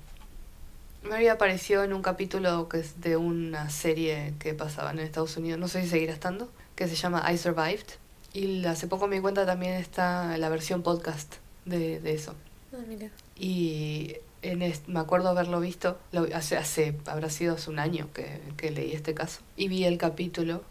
Mary 1.04 1.28
apareció 1.28 1.84
en 1.84 1.94
un 1.94 2.02
capítulo 2.02 2.70
que 2.70 2.80
es 2.80 3.02
de 3.02 3.18
una 3.18 3.70
serie 3.70 4.34
que 4.40 4.54
pasaba 4.54 4.92
en 4.92 5.00
Estados 5.00 5.36
Unidos, 5.36 5.60
no 5.60 5.68
sé 5.68 5.82
si 5.82 5.90
seguirá 5.90 6.14
estando, 6.14 6.50
que 6.76 6.88
se 6.88 6.96
llama 6.96 7.30
I 7.32 7.38
Survived. 7.38 7.88
Y 8.32 8.66
hace 8.66 8.88
poco 8.88 9.08
me 9.08 9.18
di 9.18 9.22
cuenta 9.22 9.46
también 9.46 9.74
está 9.74 10.38
la 10.38 10.50
versión 10.50 10.82
podcast 10.82 11.36
de, 11.66 12.00
de 12.00 12.14
eso. 12.14 12.34
Ah, 12.74 12.84
mira. 12.88 13.10
Y 13.38 14.16
en 14.42 14.62
est- 14.62 14.88
me 14.88 15.00
acuerdo 15.00 15.30
haberlo 15.30 15.60
visto, 15.60 15.98
lo- 16.12 16.28
hace, 16.36 16.58
hace, 16.58 16.96
habrá 17.06 17.30
sido 17.30 17.56
hace 17.56 17.70
un 17.70 17.80
año 17.80 18.10
que, 18.14 18.40
que 18.58 18.72
leí 18.72 18.92
este 18.94 19.14
caso. 19.14 19.42
Y 19.56 19.68
vi 19.68 19.84
el 19.86 19.98
capítulo, 19.98 20.64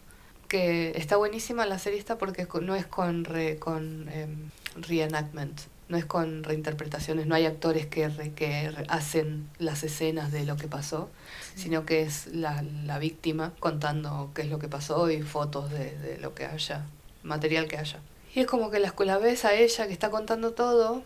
que 0.47 0.91
está 0.95 1.17
buenísima 1.17 1.65
la 1.65 1.79
serie 1.79 1.99
esta 1.99 2.17
porque 2.17 2.47
no 2.61 2.75
es 2.75 2.85
con, 2.85 3.23
re- 3.25 3.57
con 3.57 4.09
em, 4.09 4.49
reenactment, 4.75 5.61
no 5.89 5.97
es 5.97 6.05
con 6.05 6.43
reinterpretaciones, 6.43 7.25
no 7.25 7.35
hay 7.35 7.45
actores 7.45 7.87
que, 7.87 8.09
re- 8.09 8.31
que 8.33 8.71
hacen 8.89 9.49
las 9.57 9.83
escenas 9.83 10.31
de 10.31 10.45
lo 10.45 10.55
que 10.57 10.67
pasó, 10.67 11.09
sino 11.55 11.85
que 11.85 12.01
es 12.01 12.27
la, 12.27 12.63
la 12.85 12.99
víctima 12.99 13.53
contando 13.59 14.31
qué 14.35 14.43
es 14.43 14.49
lo 14.49 14.59
que 14.59 14.67
pasó 14.67 15.09
y 15.09 15.21
fotos 15.21 15.71
de, 15.71 15.97
de 15.97 16.17
lo 16.19 16.33
que 16.35 16.45
haya, 16.45 16.85
material 17.23 17.67
que 17.67 17.77
haya. 17.77 17.99
Y 18.35 18.41
es 18.41 18.47
como 18.47 18.69
que 18.71 18.79
la, 18.79 18.93
la 18.99 19.17
ves 19.19 19.45
a 19.45 19.53
ella 19.53 19.87
que 19.87 19.93
está 19.93 20.09
contando 20.09 20.51
todo 20.53 21.03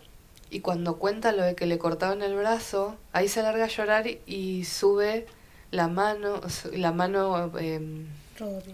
y 0.50 0.60
cuando 0.60 0.98
cuenta 0.98 1.32
lo 1.32 1.42
de 1.42 1.54
que 1.54 1.66
le 1.66 1.78
cortaron 1.78 2.22
el 2.22 2.34
brazo, 2.34 2.96
ahí 3.12 3.28
se 3.28 3.42
larga 3.42 3.64
a 3.64 3.68
llorar 3.68 4.06
y, 4.26 4.64
sube 4.64 5.26
la 5.70 5.88
mano, 5.88 6.40
la 6.72 6.92
mano 6.92 7.52
em, 7.58 8.06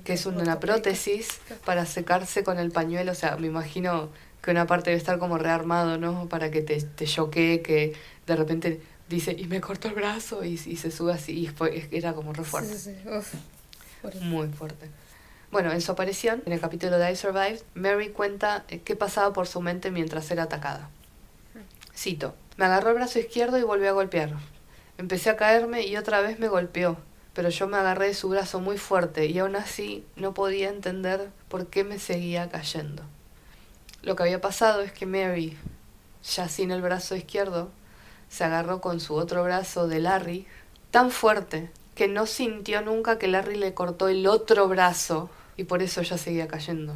que 0.04 0.12
es 0.12 0.26
una 0.26 0.60
prótesis 0.60 1.40
para 1.64 1.86
secarse 1.86 2.44
con 2.44 2.58
el 2.58 2.70
pañuelo. 2.70 3.12
O 3.12 3.14
sea, 3.14 3.36
me 3.36 3.46
imagino 3.46 4.10
que 4.42 4.50
una 4.50 4.66
parte 4.66 4.90
debe 4.90 4.98
estar 4.98 5.18
como 5.18 5.38
rearmado, 5.38 5.98
¿no? 5.98 6.28
Para 6.28 6.50
que 6.50 6.62
te, 6.62 6.80
te 6.80 7.06
choquee, 7.06 7.62
que 7.62 7.94
de 8.26 8.36
repente 8.36 8.80
dice, 9.08 9.34
y 9.36 9.46
me 9.46 9.60
cortó 9.60 9.88
el 9.88 9.94
brazo, 9.94 10.44
y, 10.44 10.54
y 10.54 10.76
se 10.76 10.90
sube 10.90 11.12
así, 11.12 11.32
y 11.32 11.46
fue, 11.48 11.88
era 11.90 12.12
como 12.12 12.32
re 12.32 12.44
fuerte. 12.44 12.74
Sí, 12.74 12.92
sí, 12.92 12.96
sí. 13.02 13.08
Uf. 13.08 13.34
Fuerte. 14.00 14.20
Muy 14.20 14.48
fuerte. 14.48 14.90
Bueno, 15.50 15.72
en 15.72 15.80
su 15.80 15.92
aparición, 15.92 16.42
en 16.46 16.52
el 16.52 16.60
capítulo 16.60 16.98
de 16.98 17.12
I 17.12 17.16
Survived, 17.16 17.60
Mary 17.74 18.08
cuenta 18.08 18.64
eh, 18.68 18.80
qué 18.80 18.96
pasaba 18.96 19.32
por 19.32 19.46
su 19.46 19.60
mente 19.60 19.90
mientras 19.90 20.30
era 20.30 20.42
atacada. 20.42 20.90
Cito, 21.96 22.34
me 22.56 22.64
agarró 22.64 22.90
el 22.90 22.96
brazo 22.96 23.18
izquierdo 23.18 23.58
y 23.58 23.62
volvió 23.62 23.88
a 23.88 23.92
golpear. 23.92 24.32
Empecé 24.98 25.30
a 25.30 25.36
caerme 25.36 25.82
y 25.82 25.96
otra 25.96 26.20
vez 26.20 26.38
me 26.38 26.48
golpeó, 26.48 26.96
pero 27.34 27.48
yo 27.48 27.66
me 27.66 27.76
agarré 27.76 28.08
de 28.08 28.14
su 28.14 28.28
brazo 28.28 28.60
muy 28.60 28.78
fuerte 28.78 29.26
y 29.26 29.38
aún 29.38 29.56
así 29.56 30.04
no 30.16 30.34
podía 30.34 30.68
entender 30.68 31.30
por 31.48 31.66
qué 31.66 31.84
me 31.84 31.98
seguía 31.98 32.48
cayendo. 32.48 33.02
Lo 34.02 34.16
que 34.16 34.24
había 34.24 34.40
pasado 34.40 34.82
es 34.82 34.92
que 34.92 35.06
Mary, 35.06 35.56
ya 36.22 36.48
sin 36.48 36.70
el 36.70 36.82
brazo 36.82 37.16
izquierdo, 37.16 37.70
se 38.28 38.44
agarró 38.44 38.80
con 38.80 39.00
su 39.00 39.14
otro 39.14 39.42
brazo 39.44 39.88
de 39.88 40.00
Larry 40.00 40.46
tan 40.90 41.10
fuerte 41.10 41.70
que 41.94 42.08
no 42.08 42.26
sintió 42.26 42.82
nunca 42.82 43.18
que 43.18 43.28
Larry 43.28 43.56
le 43.56 43.74
cortó 43.74 44.08
el 44.08 44.26
otro 44.26 44.68
brazo 44.68 45.30
y 45.56 45.64
por 45.64 45.82
eso 45.82 46.00
ella 46.00 46.18
seguía 46.18 46.48
cayendo. 46.48 46.94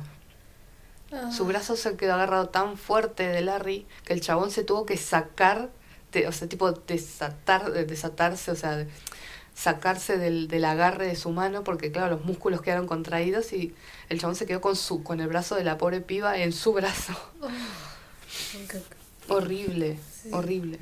Ah. 1.12 1.30
Su 1.32 1.46
brazo 1.46 1.76
se 1.76 1.96
quedó 1.96 2.14
agarrado 2.14 2.48
tan 2.50 2.76
fuerte 2.76 3.26
de 3.26 3.40
Larry 3.40 3.86
que 4.04 4.12
el 4.12 4.20
chabón 4.20 4.50
se 4.50 4.62
tuvo 4.64 4.84
que 4.86 4.96
sacar, 4.96 5.70
de- 6.12 6.26
o 6.28 6.32
sea, 6.32 6.48
tipo 6.48 6.70
desatar, 6.72 7.72
de- 7.72 7.84
desatarse, 7.86 8.50
o 8.50 8.56
sea, 8.56 8.86
sacarse 9.54 10.18
del, 10.18 10.48
del 10.48 10.64
agarre 10.66 11.06
de 11.08 11.16
su 11.16 11.30
mano 11.30 11.64
porque 11.64 11.90
claro, 11.90 12.10
los 12.16 12.24
músculos 12.24 12.60
quedaron 12.62 12.86
contraídos 12.86 13.52
y 13.52 13.74
el 14.08 14.20
chabón 14.20 14.36
se 14.36 14.46
quedó 14.46 14.60
con 14.60 14.76
su 14.76 15.02
con 15.02 15.20
el 15.20 15.28
brazo 15.28 15.54
de 15.56 15.64
la 15.64 15.78
pobre 15.78 16.00
piba 16.00 16.38
en 16.38 16.52
su 16.52 16.72
brazo. 16.74 17.14
Ok. 17.40 18.74
Horrible, 19.28 19.98
Sí. 20.22 20.30
horrible. 20.32 20.78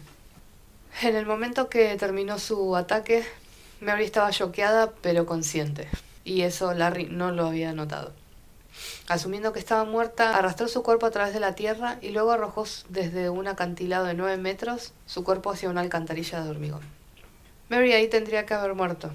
En 1.02 1.14
el 1.16 1.26
momento 1.26 1.68
que 1.68 1.94
terminó 1.96 2.38
su 2.38 2.76
ataque, 2.76 3.24
Mary 3.80 4.04
estaba 4.04 4.30
choqueada 4.30 4.92
pero 5.02 5.26
consciente. 5.26 5.88
Y 6.24 6.42
eso 6.42 6.72
Larry 6.74 7.06
no 7.06 7.30
lo 7.32 7.46
había 7.46 7.72
notado. 7.72 8.12
Asumiendo 9.08 9.52
que 9.52 9.58
estaba 9.58 9.84
muerta, 9.84 10.36
arrastró 10.36 10.68
su 10.68 10.82
cuerpo 10.82 11.06
a 11.06 11.10
través 11.10 11.32
de 11.32 11.40
la 11.40 11.54
tierra 11.54 11.98
y 12.02 12.10
luego 12.10 12.32
arrojó 12.32 12.64
desde 12.88 13.30
un 13.30 13.46
acantilado 13.46 14.06
de 14.06 14.14
9 14.14 14.36
metros 14.36 14.92
su 15.06 15.24
cuerpo 15.24 15.50
hacia 15.50 15.70
una 15.70 15.80
alcantarilla 15.80 16.42
de 16.42 16.50
hormigón. 16.50 16.82
Mary 17.68 17.92
ahí 17.92 18.08
tendría 18.08 18.46
que 18.46 18.54
haber 18.54 18.74
muerto. 18.74 19.10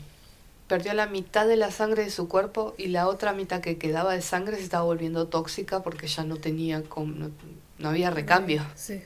Perdió 0.68 0.94
la 0.94 1.08
mitad 1.08 1.48
de 1.48 1.58
la 1.58 1.72
sangre 1.72 2.06
de 2.06 2.10
su 2.10 2.28
cuerpo 2.28 2.74
y 2.78 2.88
la 2.88 3.08
otra 3.08 3.34
mitad 3.34 3.62
que 3.62 3.78
quedaba 3.78 4.14
de 4.14 4.22
sangre 4.22 4.58
se 4.58 4.64
estaba 4.64 4.84
volviendo 4.84 5.28
tóxica 5.28 5.84
porque 5.84 6.08
ya 6.08 6.24
no 6.24 6.38
tenía 6.38 6.80
no, 6.80 7.32
no 7.78 7.90
había 7.90 8.10
recambio. 8.10 8.66
Sí. 8.76 9.02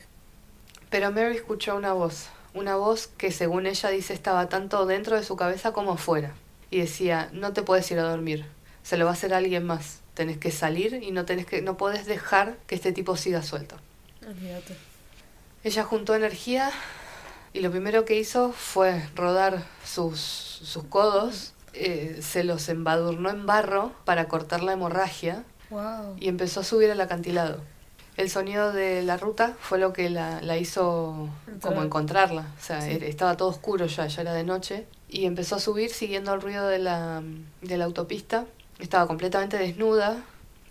Pero 0.90 1.10
Mary 1.10 1.36
escuchó 1.36 1.76
una 1.76 1.92
voz, 1.92 2.28
una 2.54 2.76
voz 2.76 3.08
que 3.08 3.32
según 3.32 3.66
ella 3.66 3.88
dice 3.90 4.14
estaba 4.14 4.48
tanto 4.48 4.86
dentro 4.86 5.16
de 5.16 5.24
su 5.24 5.36
cabeza 5.36 5.72
como 5.72 5.92
afuera. 5.92 6.34
Y 6.70 6.78
decía, 6.78 7.28
no 7.32 7.52
te 7.52 7.62
puedes 7.62 7.90
ir 7.90 7.98
a 7.98 8.08
dormir, 8.08 8.44
se 8.82 8.96
lo 8.96 9.04
va 9.04 9.12
a 9.12 9.14
hacer 9.14 9.34
alguien 9.34 9.64
más. 9.64 10.00
Tenés 10.16 10.38
que 10.38 10.50
salir 10.50 10.94
y 11.02 11.12
no 11.12 11.24
tenés 11.24 11.46
que, 11.46 11.62
no 11.62 11.76
podés 11.76 12.06
dejar 12.06 12.56
que 12.66 12.74
este 12.74 12.90
tipo 12.90 13.16
siga 13.16 13.42
suelto. 13.42 13.76
Olvídate. 14.26 14.76
Ella 15.62 15.84
juntó 15.84 16.14
energía 16.16 16.70
y 17.52 17.60
lo 17.60 17.70
primero 17.70 18.04
que 18.04 18.18
hizo 18.18 18.50
fue 18.52 19.08
rodar 19.14 19.62
sus, 19.84 20.18
sus 20.20 20.82
codos, 20.84 21.52
eh, 21.74 22.18
se 22.22 22.42
los 22.44 22.68
embadurnó 22.68 23.30
en 23.30 23.46
barro 23.46 23.92
para 24.04 24.26
cortar 24.26 24.62
la 24.64 24.72
hemorragia 24.72 25.44
Wow. 25.70 26.16
y 26.18 26.28
empezó 26.28 26.60
a 26.60 26.64
subir 26.64 26.90
al 26.90 27.00
acantilado. 27.00 27.60
El 28.16 28.30
sonido 28.30 28.72
de 28.72 29.02
la 29.02 29.18
ruta 29.18 29.54
fue 29.60 29.78
lo 29.78 29.92
que 29.92 30.08
la, 30.08 30.40
la 30.40 30.56
hizo 30.56 31.28
como 31.60 31.82
encontrarla. 31.82 32.46
O 32.58 32.64
sea, 32.64 32.80
Sí. 32.80 32.98
estaba 33.02 33.36
todo 33.36 33.48
oscuro 33.48 33.84
ya, 33.86 34.06
ya 34.06 34.22
era 34.22 34.32
de 34.32 34.44
noche. 34.44 34.86
Y 35.10 35.26
empezó 35.26 35.56
a 35.56 35.60
subir 35.60 35.90
siguiendo 35.92 36.32
el 36.32 36.40
ruido 36.40 36.66
de 36.66 36.78
la, 36.78 37.22
de 37.60 37.76
la 37.76 37.84
autopista. 37.84 38.46
Estaba 38.78 39.06
completamente 39.06 39.56
desnuda 39.58 40.22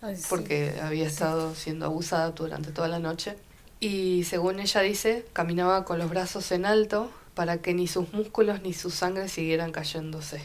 Ay, 0.01 0.15
sí. 0.15 0.25
porque 0.29 0.75
había 0.81 1.05
Sí. 1.05 1.13
estado 1.13 1.55
siendo 1.55 1.85
abusada 1.85 2.31
durante 2.31 2.71
toda 2.71 2.87
la 2.87 2.99
noche. 2.99 3.35
Y 3.79 4.23
según 4.23 4.59
ella 4.59 4.81
dice, 4.81 5.25
caminaba 5.33 5.85
con 5.85 5.99
los 5.99 6.09
brazos 6.09 6.51
en 6.51 6.65
alto 6.65 7.11
para 7.33 7.57
que 7.57 7.73
ni 7.73 7.87
sus 7.87 8.13
músculos 8.13 8.61
ni 8.61 8.73
su 8.73 8.89
sangre 8.89 9.27
siguieran 9.27 9.71
cayéndose. 9.71 10.41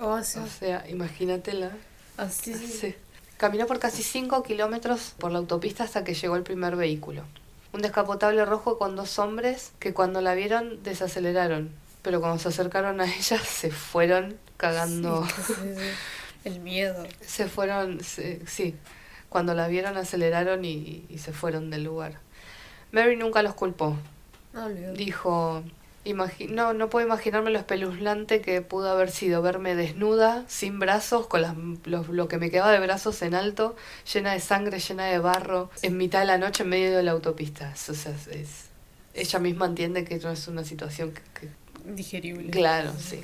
O 0.00 0.22
sea, 0.22 0.84
imagínatela. 0.88 1.70
Así, 2.16 2.54
sí. 2.54 2.66
Sí. 2.66 2.94
Caminó 3.36 3.66
por 3.66 3.78
casi 3.78 4.02
5 4.02 4.42
kilómetros 4.42 5.14
por 5.18 5.30
la 5.32 5.38
autopista 5.38 5.84
hasta 5.84 6.04
que 6.04 6.14
llegó 6.14 6.36
el 6.36 6.42
primer 6.42 6.76
vehículo. 6.76 7.22
Un 7.72 7.82
descapotable 7.82 8.44
rojo 8.44 8.78
con 8.78 8.96
dos 8.96 9.18
hombres 9.18 9.72
que 9.78 9.94
cuando 9.94 10.20
la 10.20 10.34
vieron 10.34 10.82
desaceleraron, 10.82 11.70
pero 12.02 12.20
cuando 12.20 12.38
se 12.38 12.48
acercaron 12.48 13.00
a 13.00 13.04
ella 13.06 13.38
se 13.38 13.70
fueron 13.70 14.36
cagando. 14.56 15.26
Sí. 15.46 15.52
El 16.44 16.60
miedo. 16.60 17.06
Se 17.20 17.48
fueron, 17.48 18.02
se- 18.02 18.44
sí, 18.46 18.74
cuando 19.28 19.54
la 19.54 19.68
vieron 19.68 19.96
aceleraron 19.96 20.64
y, 20.64 21.04
y 21.08 21.18
se 21.18 21.32
fueron 21.32 21.70
del 21.70 21.84
lugar. 21.84 22.14
Mary 22.92 23.16
nunca 23.16 23.42
los 23.42 23.54
culpó. 23.54 23.96
No 24.52 24.64
olvídate. 24.66 24.96
Dijo, 24.98 25.62
"Imagi- 26.04 26.48
no, 26.48 26.72
no 26.72 26.88
puedo 26.90 27.06
imaginarme 27.06 27.50
lo 27.50 27.58
espeluznante 27.58 28.40
que 28.40 28.62
pudo 28.62 28.90
haber 28.90 29.10
sido 29.10 29.42
verme 29.42 29.74
desnuda, 29.76 30.44
sin 30.48 30.78
brazos, 30.80 31.26
con 31.28 31.42
las, 31.42 31.54
los- 31.84 32.08
lo 32.08 32.26
que 32.26 32.38
me 32.38 32.50
quedaba 32.50 32.72
de 32.72 32.80
brazos 32.80 33.20
en 33.22 33.34
alto, 33.34 33.76
llena 34.12 34.32
de 34.32 34.40
sangre, 34.40 34.80
llena 34.80 35.04
de 35.06 35.18
barro, 35.18 35.70
en 35.82 35.96
mitad 35.98 36.20
de 36.20 36.26
la 36.26 36.38
noche 36.38 36.62
en 36.64 36.70
medio 36.70 36.96
de 36.96 37.02
la 37.02 37.12
autopista. 37.12 37.72
O 37.88 37.94
sea, 37.94 38.12
es, 38.12 38.26
es- 38.28 38.64
ella 39.14 39.38
misma 39.40 39.66
entiende 39.66 40.04
que 40.04 40.16
no 40.18 40.30
es 40.30 40.48
una 40.48 40.64
situación 40.64 41.12
que- 41.12 41.22
que 41.40 41.60
Digerible. 41.92 42.50
Claro, 42.50 42.92
sí. 42.98 43.22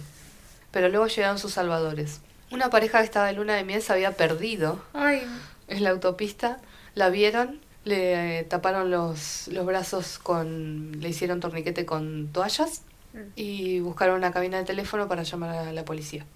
Pero 0.71 0.89
luego 0.89 1.07
llegaron 1.09 1.39
sus 1.39 1.53
salvadores. 1.55 2.21
Una 2.51 2.71
pareja 2.71 2.99
que 2.99 3.05
estaba 3.05 3.27
de 3.27 3.33
luna 3.33 3.55
de 3.55 3.65
miel 3.65 3.83
se 3.83 3.93
había 3.93 4.13
perdido 4.13 4.83
Ay, 4.93 5.23
en 5.69 5.83
la 5.83 5.91
autopista. 5.91 6.59
La 6.95 7.11
vieron, 7.11 7.61
le 7.85 8.39
eh, 8.41 8.45
taparon 8.45 8.91
los, 8.91 9.49
los 9.49 9.67
brazos 9.67 10.19
con... 10.19 11.01
le 11.01 11.09
hicieron 11.09 11.41
torniquete 11.41 11.85
con 11.85 12.29
toallas 12.33 12.83
Mm. 13.17 13.33
y 13.35 13.81
buscaron 13.81 14.17
una 14.17 14.31
cabina 14.31 14.59
de 14.59 14.65
teléfono 14.65 15.09
para 15.09 15.23
llamar 15.23 15.51
a 15.51 15.73
la 15.73 15.85
policía. 15.85 16.27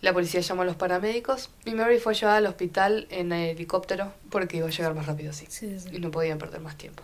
La 0.00 0.12
policía 0.12 0.40
llamó 0.40 0.62
a 0.62 0.64
los 0.64 0.76
paramédicos 0.76 1.50
y 1.64 1.72
Mary 1.72 1.98
fue 1.98 2.14
llevada 2.14 2.36
al 2.36 2.46
hospital 2.46 3.08
en 3.10 3.32
helicóptero 3.32 4.12
porque 4.30 4.58
iba 4.58 4.68
a 4.68 4.70
llegar 4.70 4.94
más 4.94 5.06
rápido 5.06 5.30
así. 5.30 5.46
Sí, 5.48 5.80
sí. 5.80 5.88
Y 5.90 5.98
no 5.98 6.10
podían 6.10 6.38
perder 6.38 6.60
más 6.60 6.76
tiempo. 6.76 7.02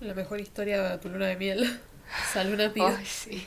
La 0.00 0.14
mejor 0.14 0.40
historia 0.40 0.82
de 0.82 0.98
tu 0.98 1.08
luna 1.10 1.26
de 1.26 1.36
miel. 1.36 1.80
Luna 2.44 2.72
piba. 2.72 2.96
Ay, 2.96 3.06
sí. 3.06 3.46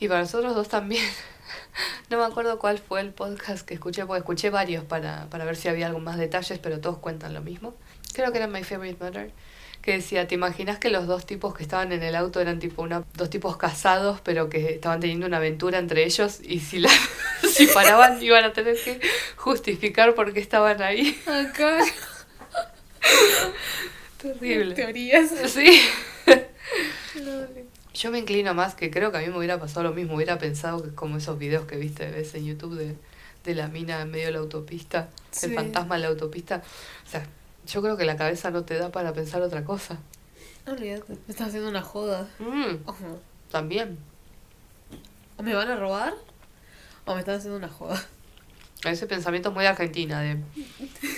Y 0.00 0.08
para 0.08 0.20
nosotros 0.20 0.54
dos 0.54 0.68
también. 0.68 1.04
No 2.10 2.18
me 2.18 2.24
acuerdo 2.24 2.58
cuál 2.58 2.78
fue 2.78 3.00
el 3.00 3.10
podcast 3.10 3.66
que 3.66 3.74
escuché, 3.74 4.04
porque 4.04 4.18
escuché 4.18 4.50
varios 4.50 4.84
para, 4.84 5.26
para 5.30 5.44
ver 5.44 5.56
si 5.56 5.68
había 5.68 5.86
algún 5.86 6.04
más 6.04 6.18
detalles, 6.18 6.58
pero 6.58 6.80
todos 6.80 6.98
cuentan 6.98 7.34
lo 7.34 7.40
mismo. 7.40 7.74
Creo 8.12 8.32
que 8.32 8.38
era 8.38 8.46
My 8.46 8.62
Favorite 8.62 9.02
Mother, 9.02 9.30
que 9.80 9.92
decía, 9.92 10.28
¿te 10.28 10.34
imaginas 10.34 10.78
que 10.78 10.90
los 10.90 11.06
dos 11.06 11.24
tipos 11.26 11.54
que 11.54 11.62
estaban 11.62 11.90
en 11.92 12.02
el 12.02 12.14
auto 12.14 12.40
eran 12.40 12.58
tipo 12.58 12.82
una, 12.82 13.04
dos 13.14 13.30
tipos 13.30 13.56
casados, 13.56 14.20
pero 14.22 14.48
que 14.48 14.74
estaban 14.74 15.00
teniendo 15.00 15.26
una 15.26 15.38
aventura 15.38 15.78
entre 15.78 16.04
ellos 16.04 16.40
y 16.42 16.60
si, 16.60 16.78
la, 16.78 16.90
si 17.50 17.66
paraban 17.66 18.22
iban 18.22 18.44
a 18.44 18.52
tener 18.52 18.76
que 18.76 19.00
justificar 19.36 20.14
por 20.14 20.32
qué 20.32 20.40
estaban 20.40 20.82
ahí? 20.82 21.20
Acá. 21.26 21.78
Terrible. 24.18 24.74
Teorías. 24.74 25.30
Sí. 25.46 25.80
Yo 27.94 28.10
me 28.10 28.18
inclino 28.18 28.54
más 28.54 28.74
que 28.74 28.90
creo 28.90 29.12
que 29.12 29.18
a 29.18 29.20
mí 29.20 29.28
me 29.28 29.36
hubiera 29.38 29.58
pasado 29.58 29.84
lo 29.84 29.92
mismo. 29.92 30.16
Hubiera 30.16 30.38
pensado 30.38 30.82
que 30.82 30.94
como 30.94 31.18
esos 31.18 31.38
videos 31.38 31.66
que 31.66 31.76
viste 31.76 32.10
ves 32.10 32.34
en 32.34 32.46
YouTube 32.46 32.76
de, 32.76 32.96
de 33.44 33.54
la 33.54 33.68
mina 33.68 34.00
en 34.00 34.10
medio 34.10 34.26
de 34.26 34.32
la 34.32 34.38
autopista, 34.38 35.08
el 35.42 35.54
fantasma 35.54 35.96
en 35.96 36.02
la 36.02 36.08
autopista. 36.08 36.62
O 37.06 37.10
sea, 37.10 37.26
yo 37.66 37.82
creo 37.82 37.96
que 37.96 38.04
la 38.04 38.16
cabeza 38.16 38.50
no 38.50 38.64
te 38.64 38.76
da 38.76 38.90
para 38.90 39.12
pensar 39.12 39.42
otra 39.42 39.64
cosa. 39.64 39.98
Olvídate. 40.66 41.12
Me 41.12 41.30
estás 41.30 41.48
haciendo 41.48 41.68
una 41.68 41.82
joda. 41.82 42.28
Mm, 42.38 42.76
también. 43.50 43.98
¿O 45.36 45.42
me 45.42 45.54
van 45.54 45.70
a 45.70 45.76
robar? 45.76 46.14
¿O 47.04 47.14
me 47.14 47.20
están 47.20 47.36
haciendo 47.36 47.58
una 47.58 47.68
joda? 47.68 48.02
Ese 48.84 49.06
pensamiento 49.06 49.50
es 49.50 49.54
muy 49.54 49.62
de 49.62 49.68
argentina, 49.68 50.20
de 50.20 50.38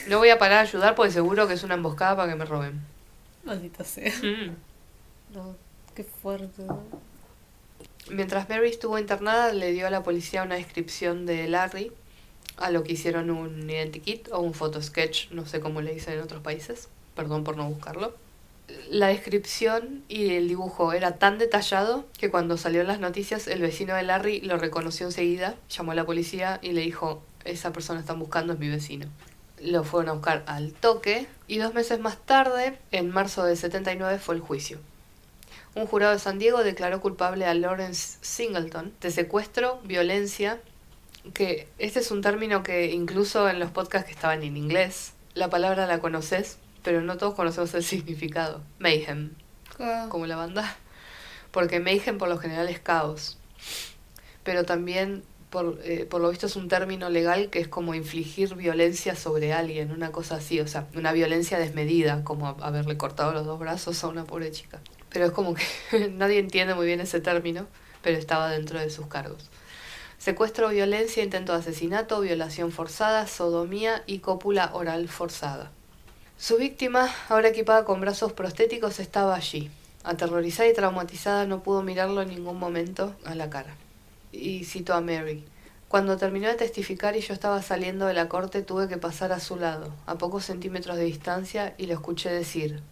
no 0.09 0.19
voy 0.19 0.29
a 0.29 0.39
parar 0.39 0.59
a 0.59 0.61
ayudar 0.61 0.95
porque 0.95 1.13
seguro 1.13 1.49
que 1.49 1.55
es 1.55 1.63
una 1.63 1.75
emboscada 1.75 2.17
para 2.17 2.31
que 2.31 2.37
me 2.37 2.45
roben. 2.45 2.83
Maldita 3.45 3.85
sea. 3.85 4.13
Mm. 4.23 4.55
No, 5.35 5.57
qué 5.95 6.05
fuerte. 6.05 6.65
Mientras 8.11 8.49
Mary 8.49 8.69
estuvo 8.69 8.99
internada, 8.99 9.53
le 9.53 9.73
dio 9.73 9.87
a 9.87 9.91
la 9.91 10.03
policía 10.03 10.43
una 10.43 10.57
descripción 10.57 11.25
de 11.25 11.49
Larry, 11.49 11.93
a 12.57 12.71
lo 12.71 12.85
que 12.85 12.93
hicieron 12.93 13.31
un 13.31 13.69
identikit 13.69 14.29
o 14.31 14.41
un 14.41 14.55
photosketch, 14.55 15.31
no 15.31 15.47
sé 15.47 15.61
cómo 15.61 15.81
le 15.81 15.95
dicen 15.95 16.15
en 16.15 16.21
otros 16.21 16.43
países, 16.43 16.89
perdón 17.15 17.45
por 17.45 17.57
no 17.57 17.69
buscarlo. 17.69 18.15
La 18.91 19.09
descripción 19.09 20.05
y 20.09 20.35
el 20.35 20.49
dibujo 20.49 20.93
era 20.93 21.17
tan 21.17 21.39
detallado 21.39 22.07
que 22.19 22.31
cuando 22.31 22.57
salió 22.57 22.81
en 22.81 22.87
las 22.87 23.01
noticias 23.01 23.47
el 23.47 23.61
vecino 23.61 23.95
de 23.95 24.03
Larry 24.03 24.41
lo 24.41 24.57
reconoció 24.57 25.07
enseguida, 25.07 25.57
llamó 25.69 25.93
a 25.93 25.95
la 25.95 26.07
policía 26.07 26.59
y 26.63 26.73
le 26.73 26.83
dijo, 26.83 27.23
esa 27.45 27.73
persona 27.73 28.01
están 28.01 28.19
buscando 28.19 28.55
es 28.55 28.59
mi 28.59 28.69
vecino. 28.69 29.07
Lo 29.61 29.85
fueron 29.85 30.11
a 30.11 30.13
buscar 30.15 30.45
al 30.47 30.73
toque 30.73 31.27
y 31.47 31.59
dos 31.59 31.75
meses 31.75 32.01
más 32.01 32.19
tarde, 32.19 32.79
en 32.91 33.11
marzo 33.11 33.45
del 33.45 33.57
79, 33.57 34.19
fue 34.19 34.35
el 34.35 34.41
juicio. 34.41 34.79
Un 35.75 35.87
jurado 35.87 36.13
de 36.13 36.19
San 36.21 36.39
Diego 36.39 36.63
declaró 36.63 37.01
culpable 37.01 37.47
a 37.47 37.55
Lawrence 37.55 38.19
Singleton 38.21 38.93
de 39.01 39.11
secuestro, 39.11 39.81
violencia, 39.85 40.61
que 41.33 41.67
este 41.79 42.01
es 42.01 42.11
un 42.11 42.23
término 42.23 42.63
que 42.63 42.93
incluso 42.93 43.49
en 43.49 43.59
los 43.59 43.71
podcasts 43.71 44.07
que 44.07 44.13
estaban 44.13 44.43
en 44.43 44.57
inglés, 44.57 45.15
la 45.35 45.51
palabra 45.51 45.87
la 45.87 45.99
conoces, 45.99 46.59
pero 46.85 47.01
no 47.01 47.17
todos 47.17 47.35
conocemos 47.35 47.75
el 47.75 47.83
significado. 47.83 48.63
Mayhem, 48.79 49.33
Ah, 49.79 50.07
como 50.09 50.27
la 50.27 50.37
banda. 50.37 50.77
Porque 51.51 51.81
mayhem 51.81 52.19
por 52.19 52.29
lo 52.29 52.39
general 52.39 52.69
es 52.69 52.79
caos. 52.79 53.39
Pero 54.45 54.65
también, 54.65 55.25
por, 55.51 55.81
eh, 55.83 56.05
por 56.05 56.21
lo 56.21 56.31
visto, 56.31 56.47
es 56.47 56.57
un 56.57 56.69
término 56.69 57.11
legal 57.11 57.51
que 57.51 57.61
es 57.61 57.69
como 57.69 57.95
infligir 57.95 58.55
violencia 58.55 59.17
sobre 59.17 59.53
alguien, 59.53 59.91
una 59.91 60.13
cosa 60.13 60.37
así. 60.37 60.61
O 60.61 60.69
sea, 60.69 60.87
una 60.95 61.13
violencia 61.13 61.59
desmedida, 61.59 62.23
como 62.25 62.49
haberle 62.61 62.97
cortado 62.97 63.33
los 63.33 63.47
dos 63.47 63.59
brazos 63.59 64.05
a 64.05 64.09
una 64.09 64.25
pobre 64.25 64.51
chica. 64.53 64.81
Pero 65.15 65.27
es 65.27 65.33
como 65.33 65.55
que 65.55 65.65
nadie 66.11 66.41
entiende 66.41 66.75
muy 66.75 66.87
bien 66.87 67.01
ese 67.01 67.21
término, 67.21 67.69
pero 68.03 68.19
estaba 68.19 68.51
dentro 68.51 68.81
de 68.81 68.91
sus 68.91 69.07
cargos. 69.07 69.49
Secuestro, 70.19 70.71
violencia, 70.71 71.23
intento 71.23 71.53
de 71.53 71.61
asesinato, 71.61 72.21
violación 72.21 72.73
forzada, 72.73 73.29
sodomía 73.29 74.03
y 74.07 74.19
cópula 74.19 74.71
oral 74.75 75.09
forzada. 75.09 75.71
Su 76.37 76.57
víctima, 76.57 77.09
ahora 77.29 77.49
equipada 77.49 77.85
con 77.85 78.01
brazos 78.01 78.33
prostéticos, 78.33 78.99
estaba 78.99 79.37
allí. 79.37 79.71
Aterrorizada 80.03 80.69
y 80.69 80.75
traumatizada, 80.75 81.47
no 81.47 81.63
pudo 81.63 81.83
mirarlo 81.83 82.21
en 82.23 82.31
ningún 82.31 82.59
momento 82.59 83.15
a 83.25 83.37
la 83.37 83.49
cara. 83.51 83.77
Y 84.33 84.65
citó 84.65 84.95
a 84.95 85.01
Mary. 85.01 85.45
Cuando 85.87 86.17
terminó 86.17 86.49
de 86.49 86.55
testificar 86.55 87.17
y 87.17 87.21
yo 87.21 87.35
estaba 87.35 87.63
saliendo 87.63 88.07
de 88.07 88.15
la 88.15 88.29
corte, 88.29 88.63
tuve 88.63 88.89
que 88.89 88.97
pasar 88.97 89.31
a 89.31 89.39
su 89.39 89.55
lado, 89.55 89.95
a 90.07 90.17
pocos 90.17 90.45
centímetros 90.45 90.97
de 90.97 91.05
distancia, 91.05 91.75
y 91.79 91.87
lo 91.87 91.95
escuché 91.95 92.31
decir, 92.31 92.83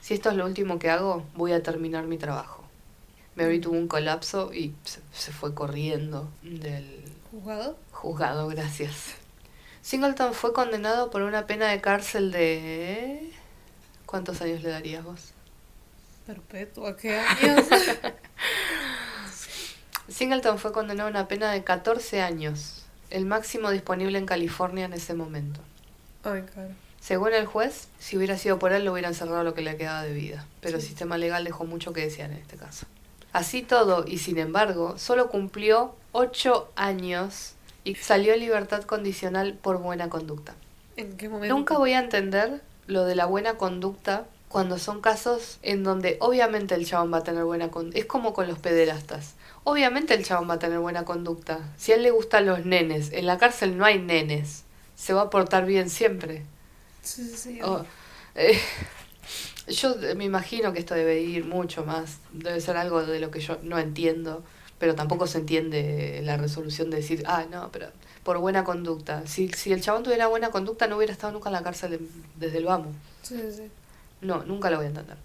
si 0.00 0.14
esto 0.14 0.30
es 0.30 0.36
lo 0.36 0.46
último 0.46 0.78
que 0.78 0.90
hago, 0.90 1.24
voy 1.34 1.52
a 1.52 1.62
terminar 1.62 2.04
mi 2.04 2.18
trabajo. 2.18 2.64
Mary 3.36 3.60
tuvo 3.60 3.76
un 3.76 3.88
colapso 3.88 4.52
y 4.52 4.74
se, 4.84 5.00
se 5.12 5.32
fue 5.32 5.54
corriendo 5.54 6.28
del 6.42 7.04
¿Juzgado? 7.30 7.76
juzgado, 7.92 8.48
gracias. 8.48 9.14
Singleton 9.82 10.34
fue 10.34 10.52
condenado 10.52 11.10
por 11.10 11.22
una 11.22 11.46
pena 11.46 11.68
de 11.68 11.80
cárcel 11.80 12.32
de... 12.32 13.32
¿Cuántos 14.06 14.40
años 14.42 14.62
le 14.62 14.70
darías 14.70 15.04
vos? 15.04 15.32
Perpetua, 16.26 16.96
¿qué 16.96 17.16
años? 17.16 17.66
Singleton 20.08 20.58
fue 20.58 20.72
condenado 20.72 21.08
a 21.08 21.10
una 21.10 21.28
pena 21.28 21.52
de 21.52 21.62
14 21.62 22.22
años, 22.22 22.86
el 23.10 23.26
máximo 23.26 23.70
disponible 23.70 24.18
en 24.18 24.26
California 24.26 24.86
en 24.86 24.94
ese 24.94 25.14
momento. 25.14 25.60
Ay, 26.24 26.42
claro. 26.42 26.70
Según 27.08 27.32
el 27.32 27.46
juez, 27.46 27.88
si 27.98 28.18
hubiera 28.18 28.36
sido 28.36 28.58
por 28.58 28.72
él, 28.72 28.84
lo 28.84 28.92
hubieran 28.92 29.14
cerrado 29.14 29.42
lo 29.42 29.54
que 29.54 29.62
le 29.62 29.78
quedaba 29.78 30.02
de 30.02 30.12
vida, 30.12 30.44
pero 30.60 30.76
el 30.76 30.82
sistema 30.82 31.16
legal 31.16 31.42
dejó 31.42 31.64
mucho 31.64 31.94
que 31.94 32.02
desear 32.02 32.30
en 32.30 32.36
este 32.36 32.58
caso. 32.58 32.84
Así 33.32 33.62
todo, 33.62 34.04
y 34.06 34.18
sin 34.18 34.36
embargo, 34.36 34.98
solo 34.98 35.30
cumplió 35.30 35.94
8 36.12 36.70
años 36.76 37.54
y 37.82 37.94
salió 37.94 38.34
en 38.34 38.40
libertad 38.40 38.82
condicional 38.82 39.54
por 39.54 39.78
buena 39.78 40.10
conducta. 40.10 40.54
¿En 40.98 41.16
qué 41.16 41.30
momento? 41.30 41.56
Nunca 41.56 41.78
voy 41.78 41.94
a 41.94 41.98
entender 41.98 42.60
lo 42.86 43.06
de 43.06 43.14
la 43.14 43.24
buena 43.24 43.54
conducta 43.54 44.26
cuando 44.50 44.76
son 44.76 45.00
casos 45.00 45.60
en 45.62 45.84
donde 45.84 46.18
obviamente 46.20 46.74
el 46.74 46.84
chabón 46.84 47.10
va 47.10 47.18
a 47.18 47.24
tener 47.24 47.44
buena 47.44 47.70
conducta. 47.70 47.98
Es 47.98 48.04
como 48.04 48.34
con 48.34 48.48
los 48.48 48.58
pederastas. 48.58 49.32
Obviamente 49.64 50.12
el 50.12 50.26
chabón 50.26 50.50
va 50.50 50.54
a 50.56 50.58
tener 50.58 50.78
buena 50.78 51.06
conducta. 51.06 51.70
Si 51.78 51.90
a 51.90 51.94
él 51.94 52.02
le 52.02 52.10
gustan 52.10 52.44
los 52.44 52.66
nenes, 52.66 53.12
en 53.14 53.24
la 53.24 53.38
cárcel 53.38 53.78
no 53.78 53.86
hay 53.86 53.98
nenes. 53.98 54.64
Se 54.94 55.14
va 55.14 55.22
a 55.22 55.30
portar 55.30 55.64
bien 55.64 55.88
siempre. 55.88 56.44
Sí, 57.02 57.24
sí, 57.28 57.36
sí. 57.36 57.60
Oh, 57.62 57.84
eh, 58.34 58.58
yo 59.68 59.94
me 60.16 60.24
imagino 60.24 60.72
que 60.72 60.78
esto 60.78 60.94
debe 60.94 61.20
ir 61.20 61.44
mucho 61.44 61.84
más. 61.84 62.18
Debe 62.32 62.60
ser 62.60 62.76
algo 62.76 63.04
de 63.04 63.20
lo 63.20 63.30
que 63.30 63.40
yo 63.40 63.58
no 63.62 63.78
entiendo. 63.78 64.42
Pero 64.78 64.94
tampoco 64.94 65.26
se 65.26 65.38
entiende 65.38 66.20
la 66.22 66.36
resolución 66.36 66.88
de 66.90 66.98
decir, 66.98 67.24
ah, 67.26 67.46
no, 67.50 67.70
pero 67.72 67.88
por 68.22 68.38
buena 68.38 68.62
conducta. 68.62 69.26
Si, 69.26 69.48
si 69.48 69.72
el 69.72 69.80
chabón 69.80 70.04
tuviera 70.04 70.28
buena 70.28 70.50
conducta, 70.50 70.86
no 70.86 70.96
hubiera 70.96 71.12
estado 71.12 71.32
nunca 71.32 71.48
en 71.48 71.54
la 71.54 71.62
cárcel 71.64 71.90
de- 71.92 72.00
desde 72.36 72.58
el 72.58 72.64
vamos. 72.66 72.94
Sí, 73.22 73.36
sí, 73.40 73.52
sí. 73.56 73.62
No, 74.20 74.44
nunca 74.44 74.70
lo 74.70 74.76
voy 74.76 74.86
a 74.86 74.90
entender. 74.90 75.16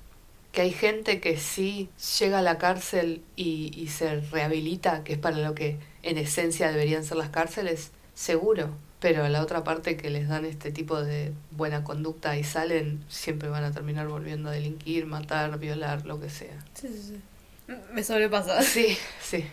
Que 0.51 0.61
hay 0.61 0.71
gente 0.71 1.19
que 1.21 1.37
sí 1.37 1.89
llega 2.19 2.39
a 2.39 2.41
la 2.41 2.57
cárcel 2.57 3.21
y, 3.35 3.71
y 3.75 3.87
se 3.89 4.21
rehabilita, 4.21 5.03
que 5.03 5.13
es 5.13 5.19
para 5.19 5.37
lo 5.37 5.53
que 5.55 5.77
en 6.03 6.17
esencia 6.17 6.71
deberían 6.71 7.03
ser 7.03 7.17
las 7.17 7.29
cárceles, 7.29 7.91
seguro. 8.15 8.69
Pero 9.03 9.27
la 9.27 9.41
otra 9.41 9.65
parte 9.65 9.97
que 9.97 10.09
les 10.09 10.29
dan 10.29 10.45
este 10.45 10.71
tipo 10.71 11.03
de 11.03 11.33
buena 11.51 11.83
conducta 11.83 12.37
y 12.37 12.45
salen, 12.45 13.03
siempre 13.09 13.49
van 13.49 13.65
a 13.65 13.73
terminar 13.73 14.07
volviendo 14.07 14.47
a 14.47 14.53
delinquir, 14.53 15.07
matar, 15.07 15.59
violar, 15.59 16.05
lo 16.05 16.21
que 16.21 16.29
sea. 16.29 16.57
Sí, 16.73 16.87
sí, 16.87 17.17
sí. 17.67 17.73
Me 17.93 18.01
sobrepasa. 18.01 18.61
Sí, 18.63 18.97
sí. 19.21 19.43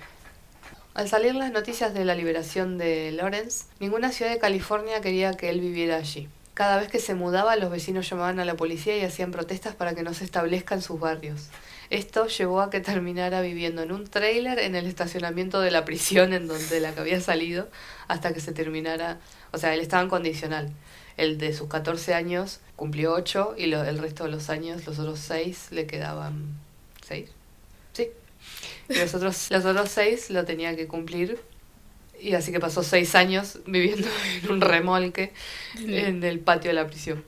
Al 0.95 1.09
salir 1.09 1.35
las 1.35 1.51
noticias 1.51 1.93
de 1.93 2.05
la 2.05 2.15
liberación 2.15 2.79
de 2.79 3.11
Lawrence, 3.11 3.65
ninguna 3.81 4.13
ciudad 4.13 4.31
de 4.31 4.39
California 4.39 5.01
quería 5.01 5.33
que 5.33 5.51
él 5.51 5.61
viviera 5.61 5.97
allí. 5.97 6.29
Cada 6.55 6.79
vez 6.79 6.89
que 6.89 7.01
se 7.01 7.15
mudaba, 7.17 7.57
los 7.57 7.73
vecinos 7.73 8.09
llamaban 8.09 8.39
a 8.39 8.45
la 8.45 8.55
policía 8.55 8.97
y 8.97 9.03
hacían 9.03 9.33
protestas 9.33 9.75
para 9.75 9.97
que 9.97 10.05
no 10.05 10.15
se 10.15 10.23
establezca 10.23 10.77
en 10.77 10.83
sus 10.83 11.01
barrios. 11.01 11.49
Esto 11.91 12.29
llevó 12.29 12.61
a 12.61 12.71
que 12.71 12.79
terminara 12.79 13.41
viviendo 13.41 13.83
en 13.83 13.91
un 13.91 14.07
trailer 14.07 14.61
en 14.61 14.77
el 14.77 14.87
estacionamiento 14.87 15.61
de 15.61 15.73
la 15.73 15.85
prisión 15.85 16.33
en 16.33 16.47
donde 16.47 16.79
la 16.79 16.95
que 16.95 17.01
había 17.01 17.21
salido 17.21 17.69
hasta 18.07 18.33
que 18.33 18.39
se 18.39 18.53
terminara. 18.53 19.19
O 19.53 19.59
sea, 19.59 19.75
él 19.75 19.81
estaba 19.81 20.03
en 20.03 20.09
condicional. 20.09 20.71
El 21.17 21.39
de 21.39 21.53
sus 21.53 21.69
14 21.69 22.15
años 22.15 22.61
cumplió 22.77 23.13
8 23.13 23.55
y 23.59 23.67
lo- 23.67 23.85
el 23.85 23.99
resto 23.99 24.25
de 24.25 24.31
los 24.31 24.49
años, 24.51 24.87
los 24.87 24.99
otros 24.99 25.19
6, 25.21 25.69
le 25.71 25.87
quedaban 25.87 26.55
6. 27.07 27.31
Sí. 27.93 28.09
Y 28.89 28.95
los 28.95 29.15
otros, 29.15 29.51
los 29.51 29.65
otros 29.65 29.91
6 29.91 30.31
lo 30.31 30.45
tenía 30.45 30.75
que 30.77 30.87
cumplir. 30.87 31.39
Y 32.21 32.35
así 32.35 32.53
que 32.53 32.61
pasó 32.61 32.83
6 32.83 33.15
años 33.15 33.59
viviendo 33.67 34.07
en 34.43 34.51
un 34.53 34.61
remolque 34.61 35.33
en 35.79 36.23
el 36.23 36.39
patio 36.41 36.71
de 36.71 36.75
la 36.75 36.87
prisión. 36.87 37.25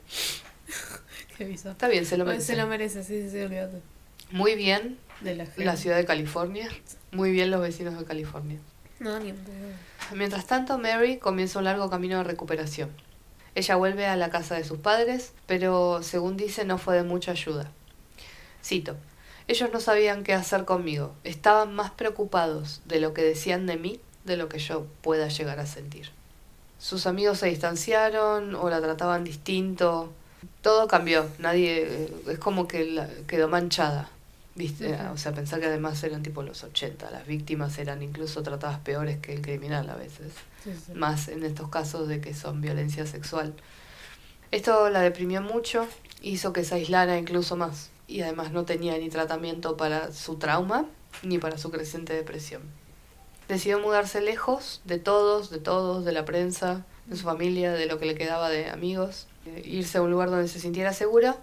Qué 1.37 1.45
bizarro. 1.45 1.71
Está 1.73 1.87
bien, 1.87 2.05
se 2.05 2.17
lo 2.17 2.25
merece. 2.25 2.45
Se 2.47 2.55
lo 2.55 2.67
merece, 2.67 3.03
sí, 3.03 3.21
sí, 3.23 3.29
sí, 3.31 3.39
olvídate. 3.39 3.79
Muy 4.31 4.55
bien 4.55 4.97
De 5.21 5.35
la 5.35 5.75
ciudad 5.77 5.97
de 5.97 6.05
California. 6.05 6.69
Muy 7.11 7.31
bien 7.31 7.51
los 7.51 7.61
vecinos 7.61 7.97
de 7.97 8.05
California. 8.05 8.59
Mientras 10.13 10.45
tanto, 10.45 10.77
Mary 10.77 11.17
comienza 11.17 11.59
un 11.59 11.65
largo 11.65 11.89
camino 11.89 12.17
de 12.19 12.23
recuperación. 12.23 12.89
Ella 13.55 13.75
vuelve 13.75 14.05
a 14.07 14.15
la 14.15 14.29
casa 14.29 14.55
de 14.55 14.63
sus 14.63 14.79
padres, 14.79 15.33
pero 15.45 16.01
según 16.03 16.37
dice 16.37 16.65
no 16.65 16.77
fue 16.77 16.95
de 16.95 17.03
mucha 17.03 17.31
ayuda. 17.31 17.69
Cito, 18.63 18.95
ellos 19.47 19.69
no 19.73 19.79
sabían 19.79 20.23
qué 20.23 20.33
hacer 20.33 20.65
conmigo, 20.65 21.13
estaban 21.23 21.75
más 21.75 21.91
preocupados 21.91 22.81
de 22.85 22.99
lo 22.99 23.13
que 23.13 23.23
decían 23.23 23.65
de 23.65 23.77
mí 23.77 23.99
de 24.23 24.37
lo 24.37 24.47
que 24.47 24.57
yo 24.59 24.87
pueda 25.01 25.27
llegar 25.27 25.59
a 25.59 25.65
sentir. 25.65 26.09
Sus 26.79 27.05
amigos 27.07 27.39
se 27.39 27.47
distanciaron 27.47 28.55
o 28.55 28.69
la 28.69 28.81
trataban 28.81 29.23
distinto, 29.23 30.11
todo 30.61 30.87
cambió, 30.87 31.27
nadie, 31.39 32.09
es 32.27 32.39
como 32.39 32.67
que 32.67 32.85
la- 32.85 33.09
quedó 33.27 33.47
manchada. 33.49 34.09
¿Viste? 34.55 34.93
O 35.11 35.17
sea, 35.17 35.31
pensar 35.33 35.59
que 35.59 35.65
además 35.65 36.03
eran 36.03 36.21
tipo 36.21 36.43
los 36.43 36.63
80, 36.63 37.09
las 37.09 37.25
víctimas 37.25 37.77
eran 37.79 38.03
incluso 38.03 38.43
tratadas 38.43 38.79
peores 38.79 39.17
que 39.19 39.33
el 39.33 39.41
criminal 39.41 39.89
a 39.89 39.95
veces 39.95 40.31
Sí, 40.63 40.71
sí. 40.85 40.93
más 40.93 41.27
en 41.27 41.43
estos 41.43 41.69
casos 41.69 42.07
de 42.07 42.21
que 42.21 42.33
son 42.35 42.61
violencia 42.61 43.05
sexual. 43.07 43.53
Esto 44.51 44.89
la 44.91 45.01
deprimió 45.01 45.41
mucho, 45.41 45.87
hizo 46.21 46.53
que 46.53 46.63
se 46.63 46.75
aislara 46.75 47.17
incluso 47.17 47.55
más 47.55 47.89
y 48.07 48.21
además 48.21 48.51
no 48.51 48.63
tenía 48.65 48.95
ni 48.99 49.09
tratamiento 49.09 49.75
para 49.75 50.11
su 50.11 50.35
trauma 50.35 50.85
ni 51.23 51.39
para 51.39 51.57
su 51.57 51.71
creciente 51.71 52.13
depresión. 52.13 52.61
Decidió 53.47 53.79
mudarse 53.79 54.21
lejos 54.21 54.81
de 54.85 54.99
todos, 54.99 55.49
de 55.49 55.57
todos, 55.57 56.05
de 56.05 56.11
la 56.11 56.25
prensa, 56.25 56.85
de 57.07 57.17
su 57.17 57.23
familia, 57.23 57.73
de 57.73 57.87
lo 57.87 57.97
que 57.97 58.05
le 58.05 58.15
quedaba 58.15 58.49
de 58.49 58.69
amigos, 58.69 59.27
eh, 59.47 59.63
irse 59.65 59.97
a 59.97 60.01
un 60.03 60.11
lugar 60.11 60.29
donde 60.29 60.47
se 60.47 60.59
sintiera 60.59 60.93
segura, 60.93 61.37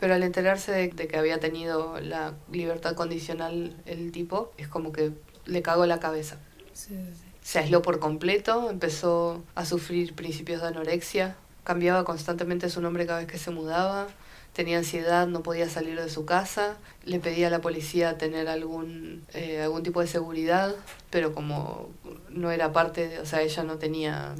pero 0.00 0.14
al 0.14 0.22
enterarse 0.24 0.72
de, 0.72 0.88
de 0.88 1.06
que 1.08 1.16
había 1.18 1.38
tenido 1.40 2.00
la 2.00 2.34
libertad 2.50 2.94
condicional 2.96 3.76
el 3.86 4.10
tipo, 4.12 4.50
es 4.56 4.66
como 4.66 4.90
que 4.92 5.12
le 5.46 5.62
cagó 5.62 5.86
la 5.86 6.00
cabeza 6.00 6.38
Sí, 6.72 6.88
sí, 6.94 7.12
sí. 7.14 7.24
se 7.42 7.58
aisló 7.58 7.82
por 7.82 7.98
completo, 8.00 8.70
empezó 8.70 9.44
a 9.54 9.64
sufrir 9.66 10.14
principios 10.14 10.62
de 10.62 10.68
anorexia, 10.68 11.36
cambiaba 11.64 12.04
constantemente 12.04 12.70
su 12.70 12.80
nombre 12.80 13.06
cada 13.06 13.18
vez 13.20 13.28
que 13.28 13.38
se 13.38 13.50
mudaba, 13.50 14.08
tenía 14.54 14.78
ansiedad, 14.78 15.26
no 15.26 15.42
podía 15.42 15.68
salir 15.68 16.00
de 16.00 16.08
su 16.08 16.24
casa, 16.24 16.76
le 17.04 17.20
pedía 17.20 17.48
a 17.48 17.50
la 17.50 17.60
policía 17.60 18.18
tener 18.18 18.48
algún, 18.48 19.24
eh, 19.34 19.60
algún 19.62 19.82
tipo 19.82 20.00
de 20.00 20.06
seguridad, 20.06 20.74
pero 21.10 21.34
como 21.34 21.90
no 22.30 22.50
era 22.50 22.72
parte, 22.72 23.08
de, 23.08 23.18
o 23.20 23.26
sea, 23.26 23.42
ella 23.42 23.62
no 23.62 23.76
tenía, 23.78 24.34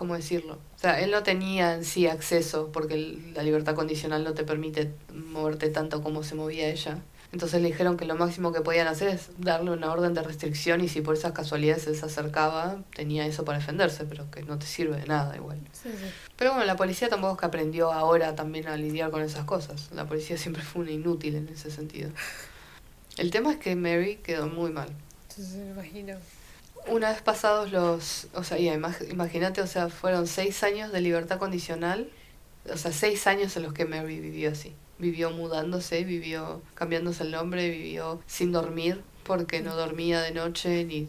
¿cómo 0.00 0.14
decirlo? 0.14 0.54
O 0.54 0.78
sea, 0.78 0.98
él 0.98 1.10
no 1.10 1.22
tenía 1.22 1.74
en 1.74 1.84
sí 1.84 2.06
acceso, 2.06 2.70
porque 2.72 3.18
la 3.34 3.42
libertad 3.42 3.74
condicional 3.74 4.24
no 4.24 4.32
te 4.32 4.44
permite 4.44 4.94
moverte 5.12 5.68
tanto 5.68 6.02
como 6.02 6.22
se 6.22 6.34
movía 6.34 6.70
ella. 6.70 7.02
Entonces 7.32 7.60
le 7.60 7.68
dijeron 7.68 7.98
que 7.98 8.06
lo 8.06 8.14
máximo 8.14 8.50
que 8.50 8.62
podían 8.62 8.86
hacer 8.86 9.08
es 9.08 9.28
darle 9.36 9.72
una 9.72 9.92
orden 9.92 10.14
de 10.14 10.22
restricción 10.22 10.80
y 10.80 10.88
si 10.88 11.02
por 11.02 11.16
esas 11.16 11.32
casualidades 11.32 11.86
él 11.86 11.96
se 11.96 12.06
acercaba, 12.06 12.78
tenía 12.96 13.26
eso 13.26 13.44
para 13.44 13.58
defenderse, 13.58 14.06
pero 14.06 14.30
que 14.30 14.42
no 14.42 14.58
te 14.58 14.64
sirve 14.64 14.96
de 14.96 15.04
nada 15.04 15.36
igual. 15.36 15.58
Sí, 15.72 15.90
sí. 15.90 16.06
Pero 16.34 16.52
bueno, 16.52 16.64
la 16.64 16.76
policía 16.76 17.10
tampoco 17.10 17.34
es 17.34 17.40
que 17.40 17.46
aprendió 17.46 17.92
ahora 17.92 18.34
también 18.34 18.68
a 18.68 18.78
lidiar 18.78 19.10
con 19.10 19.20
esas 19.20 19.44
cosas. 19.44 19.90
La 19.92 20.06
policía 20.06 20.38
siempre 20.38 20.62
fue 20.62 20.80
una 20.80 20.92
inútil 20.92 21.34
en 21.34 21.50
ese 21.50 21.70
sentido. 21.70 22.08
El 23.18 23.30
tema 23.30 23.52
es 23.52 23.58
que 23.58 23.76
Mary 23.76 24.16
quedó 24.16 24.46
muy 24.46 24.70
mal. 24.70 24.88
Sí, 25.28 25.42
me 25.58 25.72
imagino. 25.72 26.16
Una 26.90 27.10
vez 27.10 27.22
pasados 27.22 27.70
los, 27.70 28.26
o 28.34 28.42
sea, 28.42 28.58
ya, 28.58 28.74
imagínate, 28.74 29.62
o 29.62 29.66
sea, 29.66 29.88
fueron 29.88 30.26
seis 30.26 30.62
años 30.64 30.90
de 30.90 31.00
libertad 31.00 31.38
condicional, 31.38 32.10
o 32.68 32.76
sea, 32.76 32.92
seis 32.92 33.26
años 33.28 33.56
en 33.56 33.62
los 33.62 33.72
que 33.72 33.84
Mary 33.84 34.18
vivió 34.18 34.50
así. 34.50 34.74
Vivió 34.98 35.30
mudándose, 35.30 36.02
vivió 36.04 36.60
cambiándose 36.74 37.22
el 37.22 37.30
nombre, 37.30 37.70
vivió 37.70 38.20
sin 38.26 38.50
dormir, 38.50 39.02
porque 39.24 39.60
no 39.60 39.76
dormía 39.76 40.20
de 40.20 40.32
noche, 40.32 40.84
ni... 40.84 41.08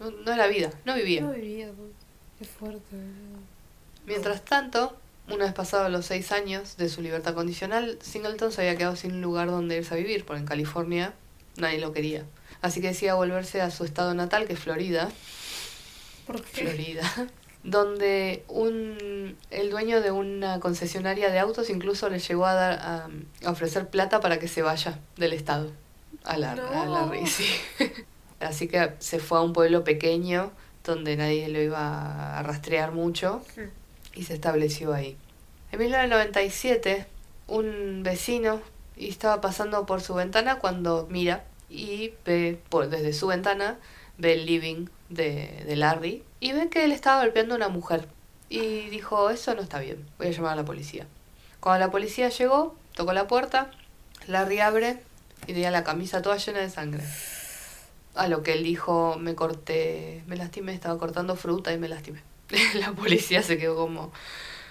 No, 0.00 0.10
no 0.10 0.32
era 0.32 0.46
vida, 0.46 0.70
no 0.86 0.94
vivía. 0.94 1.20
No 1.20 1.32
vivía. 1.32 1.70
Qué 2.38 2.46
fuerte. 2.46 2.96
Mientras 4.06 4.42
tanto, 4.44 4.96
una 5.28 5.44
vez 5.44 5.52
pasados 5.52 5.92
los 5.92 6.06
seis 6.06 6.32
años 6.32 6.78
de 6.78 6.88
su 6.88 7.02
libertad 7.02 7.34
condicional, 7.34 7.98
Singleton 8.00 8.50
se 8.50 8.62
había 8.62 8.76
quedado 8.76 8.96
sin 8.96 9.20
lugar 9.20 9.48
donde 9.48 9.76
irse 9.76 9.92
a 9.92 9.98
vivir, 9.98 10.24
porque 10.24 10.40
en 10.40 10.46
California 10.46 11.12
nadie 11.58 11.78
lo 11.78 11.92
quería. 11.92 12.24
Así 12.62 12.80
que 12.80 12.88
decía 12.88 13.14
volverse 13.14 13.60
a 13.60 13.70
su 13.70 13.84
estado 13.84 14.14
natal, 14.14 14.46
que 14.46 14.52
es 14.54 14.58
Florida, 14.58 15.08
¿Por 16.26 16.42
qué? 16.42 16.66
Florida, 16.66 17.02
donde 17.64 18.44
un, 18.48 19.36
el 19.50 19.70
dueño 19.70 20.00
de 20.00 20.10
una 20.10 20.60
concesionaria 20.60 21.30
de 21.30 21.38
autos 21.38 21.70
incluso 21.70 22.08
le 22.08 22.18
llegó 22.18 22.46
a, 22.46 22.54
dar, 22.54 22.72
a, 22.80 23.08
a 23.46 23.50
ofrecer 23.50 23.88
plata 23.88 24.20
para 24.20 24.38
que 24.38 24.48
se 24.48 24.62
vaya 24.62 24.98
del 25.16 25.32
estado 25.32 25.70
a 26.24 26.36
la, 26.36 26.52
a 26.52 26.86
la 26.86 27.06
No. 27.06 27.26
sí. 27.26 27.46
Así 28.40 28.68
que 28.68 28.92
se 29.00 29.18
fue 29.18 29.38
a 29.38 29.42
un 29.42 29.52
pueblo 29.52 29.84
pequeño 29.84 30.50
donde 30.84 31.16
nadie 31.16 31.48
lo 31.48 31.60
iba 31.60 32.38
a 32.38 32.42
rastrear 32.42 32.92
mucho 32.92 33.42
y 34.14 34.24
se 34.24 34.32
estableció 34.34 34.94
ahí. 34.94 35.16
En 35.72 35.78
1997, 35.78 37.06
un 37.48 38.02
vecino 38.02 38.62
y 38.96 39.10
estaba 39.10 39.40
pasando 39.42 39.84
por 39.84 40.00
su 40.00 40.14
ventana 40.14 40.58
cuando 40.58 41.06
mira 41.10 41.44
y 41.70 42.12
ve 42.26 42.60
por, 42.68 42.88
desde 42.88 43.12
su 43.12 43.28
ventana 43.28 43.78
ve 44.18 44.34
el 44.34 44.46
living 44.46 44.86
de, 45.08 45.62
de 45.66 45.76
Larry 45.76 46.24
y 46.40 46.52
ve 46.52 46.68
que 46.68 46.84
él 46.84 46.92
estaba 46.92 47.22
golpeando 47.22 47.54
a 47.54 47.56
una 47.56 47.68
mujer. 47.68 48.06
Y 48.48 48.88
dijo 48.90 49.30
eso 49.30 49.54
no 49.54 49.62
está 49.62 49.78
bien 49.78 50.04
voy 50.18 50.26
a 50.26 50.30
llamar 50.32 50.52
a 50.54 50.56
la 50.56 50.64
policía 50.64 51.06
cuando 51.60 51.84
la 51.86 51.92
policía 51.92 52.28
llegó 52.30 52.74
tocó 52.94 53.12
la 53.12 53.28
puerta 53.28 53.70
Larry 54.26 54.58
abre 54.60 54.98
y 55.46 55.52
tenía 55.52 55.70
la 55.70 55.84
camisa 55.84 56.20
toda 56.20 56.36
llena 56.36 56.58
de 56.58 56.68
sangre. 56.68 57.02
A 58.16 58.26
lo 58.26 58.42
que 58.42 58.54
él 58.54 58.64
dijo 58.64 59.16
me 59.20 59.34
corté 59.36 60.24
me 60.26 60.36
lastimé 60.36 60.74
estaba 60.74 60.98
cortando 60.98 61.36
fruta 61.36 61.72
y 61.72 61.78
me 61.78 61.88
lastimé 61.88 62.22
la 62.74 62.92
policía 62.92 63.42
se 63.42 63.56
quedó 63.56 63.76
como 63.76 64.10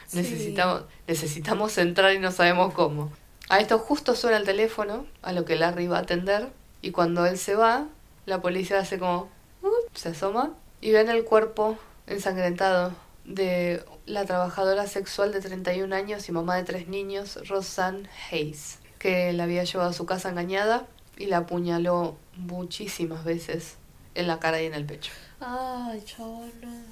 Sí. 0.08 0.18
necesitamos 0.18 0.84
necesitamos 1.08 1.78
entrar 1.78 2.12
y 2.14 2.18
no 2.20 2.32
sabemos 2.32 2.74
cómo 2.74 3.12
a 3.48 3.60
esto 3.60 3.78
justo 3.78 4.16
suena 4.16 4.38
el 4.38 4.44
teléfono 4.44 5.06
a 5.22 5.34
lo 5.34 5.46
que 5.46 5.56
Larry 5.56 5.86
va 5.88 5.98
a 5.98 6.02
atender 6.02 6.50
y 6.82 6.92
cuando 6.92 7.26
él 7.26 7.38
se 7.38 7.56
va 7.56 7.88
la 8.26 8.42
policía 8.42 8.80
hace 8.80 9.00
como 9.00 9.30
"Uh", 9.62 9.70
se 9.94 10.10
asoma 10.10 10.54
y 10.82 10.92
ven 10.92 11.10
el 11.10 11.24
cuerpo 11.26 11.78
ensangrentado 12.08 12.94
de 13.26 13.84
la 14.06 14.26
trabajadora 14.26 14.88
sexual 14.88 15.32
de 15.32 15.42
31 15.42 15.94
años 15.94 16.28
y 16.30 16.32
mamá 16.32 16.56
de 16.56 16.64
tres 16.64 16.88
niños, 16.88 17.38
Rosanne 17.48 18.10
Hayes, 18.32 18.80
que 18.98 19.34
la 19.34 19.44
había 19.44 19.64
llevado 19.64 19.90
a 19.92 19.94
su 19.94 20.06
casa 20.06 20.30
engañada 20.30 20.88
y 21.18 21.28
la 21.28 21.38
apuñaló 21.38 22.18
muchísimas 22.38 23.24
veces 23.24 23.76
en 24.16 24.28
la 24.28 24.40
cara 24.40 24.62
y 24.62 24.66
en 24.66 24.74
el 24.74 24.86
pecho. 24.86 25.12
Ay, 25.40 26.02
chabona. 26.06 26.84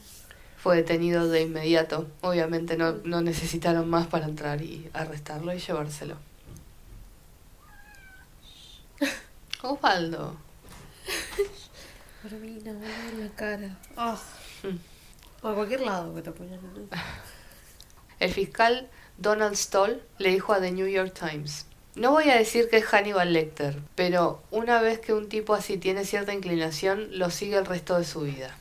Fue 0.58 0.76
detenido 0.76 1.28
de 1.28 1.42
inmediato. 1.44 2.08
Obviamente 2.22 2.78
no, 2.78 2.94
no 3.04 3.22
necesitaron 3.22 3.90
más 3.90 4.08
para 4.08 4.26
entrar 4.26 4.62
y 4.62 4.90
arrestarlo 4.94 5.54
y 5.54 5.60
llevárselo. 5.60 6.18
Osvaldo. 9.62 10.36
Carmina, 12.22 12.74
boludo, 12.74 13.10
en 13.12 13.20
la 13.20 13.36
cara. 13.36 13.78
Ah. 13.96 14.20
Mm. 14.64 14.78
O 15.42 15.48
a 15.48 15.56
cualquier 15.56 15.82
lado 15.82 16.14
que 16.16 16.22
te 16.22 16.30
apoyan. 16.30 16.60
El 18.20 18.34
fiscal 18.34 18.90
Donald 19.18 19.56
Stoll 19.56 20.02
le 20.18 20.30
dijo 20.30 20.54
a 20.54 20.60
The 20.60 20.72
New 20.72 20.88
York 20.88 21.14
Times, 21.14 21.66
no 21.96 22.12
voy 22.12 22.30
a 22.30 22.36
decir 22.36 22.70
que 22.70 22.78
es 22.78 22.86
Hannibal 22.86 23.34
Lecter, 23.34 23.82
pero 23.96 24.44
una 24.52 24.82
vez 24.82 25.00
que 25.00 25.14
un 25.14 25.30
tipo 25.30 25.56
así 25.56 25.78
tiene 25.78 26.06
cierta 26.06 26.34
inclinación, 26.34 27.08
lo 27.18 27.32
sigue 27.32 27.58
el 27.58 27.66
resto 27.66 27.98
de 27.98 28.04
su 28.04 28.22
vida. 28.22 28.56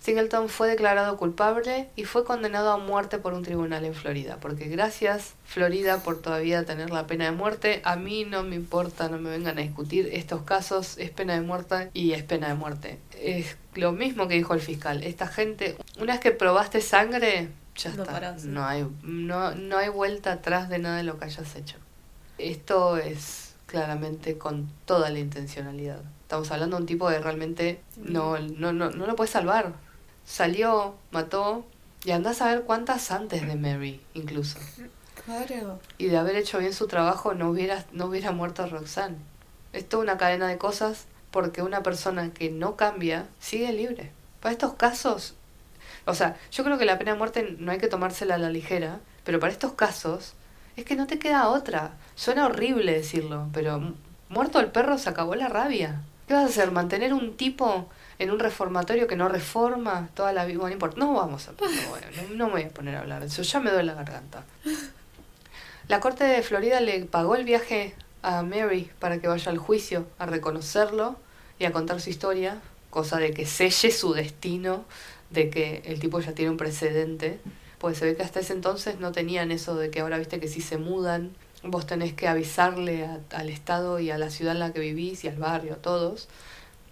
Singleton 0.00 0.48
fue 0.48 0.68
declarado 0.68 1.18
culpable 1.18 1.88
y 1.94 2.04
fue 2.04 2.24
condenado 2.24 2.70
a 2.70 2.78
muerte 2.78 3.18
por 3.18 3.34
un 3.34 3.42
tribunal 3.42 3.84
en 3.84 3.94
Florida, 3.94 4.38
porque 4.40 4.66
gracias 4.66 5.34
Florida 5.44 5.98
por 5.98 6.22
todavía 6.22 6.64
tener 6.64 6.90
la 6.90 7.06
pena 7.06 7.26
de 7.26 7.32
muerte, 7.32 7.82
a 7.84 7.96
mí 7.96 8.24
no 8.24 8.42
me 8.42 8.56
importa, 8.56 9.08
no 9.08 9.18
me 9.18 9.30
vengan 9.30 9.58
a 9.58 9.62
discutir 9.62 10.08
estos 10.12 10.42
casos, 10.42 10.96
es 10.96 11.10
pena 11.10 11.34
de 11.34 11.42
muerte 11.42 11.90
y 11.92 12.12
es 12.12 12.22
pena 12.22 12.48
de 12.48 12.54
muerte. 12.54 12.98
Es 13.20 13.56
lo 13.74 13.92
mismo 13.92 14.26
que 14.26 14.34
dijo 14.34 14.54
el 14.54 14.60
fiscal, 14.60 15.02
esta 15.02 15.26
gente, 15.26 15.76
una 15.98 16.14
vez 16.14 16.20
que 16.20 16.30
probaste 16.30 16.80
sangre, 16.80 17.48
ya 17.76 17.90
No 17.90 18.02
está, 18.02 18.14
parás, 18.14 18.44
no 18.44 18.64
hay, 18.64 18.86
no, 19.02 19.54
no 19.54 19.76
hay 19.76 19.90
vuelta 19.90 20.32
atrás 20.32 20.70
de 20.70 20.78
nada 20.78 20.96
de 20.96 21.02
lo 21.02 21.18
que 21.18 21.26
hayas 21.26 21.54
hecho. 21.56 21.76
Esto 22.38 22.96
es 22.96 23.54
claramente 23.66 24.38
con 24.38 24.70
toda 24.86 25.10
la 25.10 25.18
intencionalidad. 25.18 26.00
Estamos 26.22 26.50
hablando 26.50 26.76
de 26.76 26.82
un 26.82 26.86
tipo 26.86 27.08
que 27.08 27.18
realmente 27.18 27.80
no, 27.96 28.38
no, 28.38 28.72
no, 28.72 28.90
no 28.90 29.06
lo 29.06 29.14
puede 29.14 29.30
salvar. 29.30 29.74
Salió, 30.30 30.94
mató, 31.10 31.64
y 32.04 32.12
andás 32.12 32.40
a 32.40 32.46
ver 32.46 32.62
cuántas 32.62 33.10
antes 33.10 33.44
de 33.44 33.56
Mary, 33.56 34.00
incluso. 34.14 34.60
Claro. 35.24 35.80
Y 35.98 36.06
de 36.06 36.16
haber 36.16 36.36
hecho 36.36 36.58
bien 36.58 36.72
su 36.72 36.86
trabajo 36.86 37.34
no 37.34 37.50
hubiera, 37.50 37.84
no 37.90 38.06
hubiera 38.06 38.30
muerto 38.30 38.64
Roxanne. 38.68 39.16
Es 39.72 39.88
toda 39.88 40.04
una 40.04 40.18
cadena 40.18 40.46
de 40.46 40.56
cosas 40.56 41.06
porque 41.32 41.62
una 41.62 41.82
persona 41.82 42.32
que 42.32 42.48
no 42.48 42.76
cambia 42.76 43.26
sigue 43.40 43.72
libre. 43.72 44.12
Para 44.40 44.52
estos 44.52 44.74
casos, 44.74 45.34
o 46.04 46.14
sea, 46.14 46.36
yo 46.52 46.62
creo 46.62 46.78
que 46.78 46.84
la 46.84 46.96
pena 46.96 47.10
de 47.10 47.18
muerte 47.18 47.56
no 47.58 47.72
hay 47.72 47.78
que 47.78 47.88
tomársela 47.88 48.36
a 48.36 48.38
la 48.38 48.50
ligera, 48.50 49.00
pero 49.24 49.40
para 49.40 49.52
estos 49.52 49.72
casos 49.72 50.34
Es 50.76 50.84
que 50.84 50.94
no 50.94 51.08
te 51.08 51.18
queda 51.18 51.48
otra. 51.48 51.94
Suena 52.14 52.46
horrible 52.46 52.92
decirlo, 52.92 53.48
pero 53.52 53.94
muerto 54.28 54.60
el 54.60 54.68
perro 54.70 54.96
se 54.96 55.10
acabó 55.10 55.34
la 55.34 55.48
rabia. 55.48 56.02
¿Qué 56.28 56.34
vas 56.34 56.44
a 56.44 56.46
hacer? 56.46 56.70
¿Mantener 56.70 57.12
un 57.12 57.36
tipo 57.36 57.88
en 58.20 58.30
un 58.30 58.38
reformatorio 58.38 59.08
que 59.08 59.16
no 59.16 59.28
reforma 59.28 60.10
toda 60.14 60.32
la 60.32 60.44
vida? 60.44 60.58
Bueno, 60.58 60.68
no 60.68 60.72
importa. 60.74 60.98
No 60.98 61.14
vamos 61.14 61.48
a... 61.48 61.52
No, 61.52 62.34
no 62.36 62.46
me 62.46 62.52
voy 62.52 62.62
a 62.62 62.68
poner 62.68 62.94
a 62.94 63.00
hablar 63.00 63.20
de 63.20 63.26
eso. 63.26 63.42
Ya 63.42 63.60
me 63.60 63.70
duele 63.70 63.86
la 63.86 63.94
garganta. 63.94 64.44
La 65.88 66.00
corte 66.00 66.24
de 66.24 66.42
Florida 66.42 66.80
le 66.80 67.04
pagó 67.06 67.34
el 67.34 67.44
viaje 67.44 67.94
a 68.22 68.42
Mary 68.42 68.90
para 68.98 69.18
que 69.20 69.26
vaya 69.26 69.50
al 69.50 69.58
juicio 69.58 70.06
a 70.18 70.26
reconocerlo 70.26 71.16
y 71.58 71.64
a 71.64 71.72
contar 71.72 72.00
su 72.00 72.10
historia, 72.10 72.60
cosa 72.90 73.18
de 73.18 73.32
que 73.32 73.46
selle 73.46 73.90
su 73.90 74.12
destino, 74.12 74.84
de 75.30 75.48
que 75.48 75.82
el 75.86 75.98
tipo 75.98 76.20
ya 76.20 76.32
tiene 76.32 76.50
un 76.50 76.58
precedente, 76.58 77.40
pues 77.78 77.98
se 77.98 78.04
ve 78.04 78.16
que 78.16 78.22
hasta 78.22 78.40
ese 78.40 78.52
entonces 78.52 79.00
no 79.00 79.12
tenían 79.12 79.50
eso 79.50 79.76
de 79.76 79.90
que 79.90 80.00
ahora 80.00 80.18
viste 80.18 80.38
que 80.38 80.48
si 80.48 80.60
se 80.60 80.76
mudan, 80.76 81.34
vos 81.62 81.86
tenés 81.86 82.12
que 82.12 82.28
avisarle 82.28 83.08
al 83.32 83.48
estado 83.48 83.98
y 83.98 84.10
a 84.10 84.18
la 84.18 84.30
ciudad 84.30 84.52
en 84.54 84.60
la 84.60 84.72
que 84.72 84.80
vivís 84.80 85.24
y 85.24 85.28
al 85.28 85.36
barrio, 85.36 85.74
a 85.74 85.76
todos, 85.76 86.28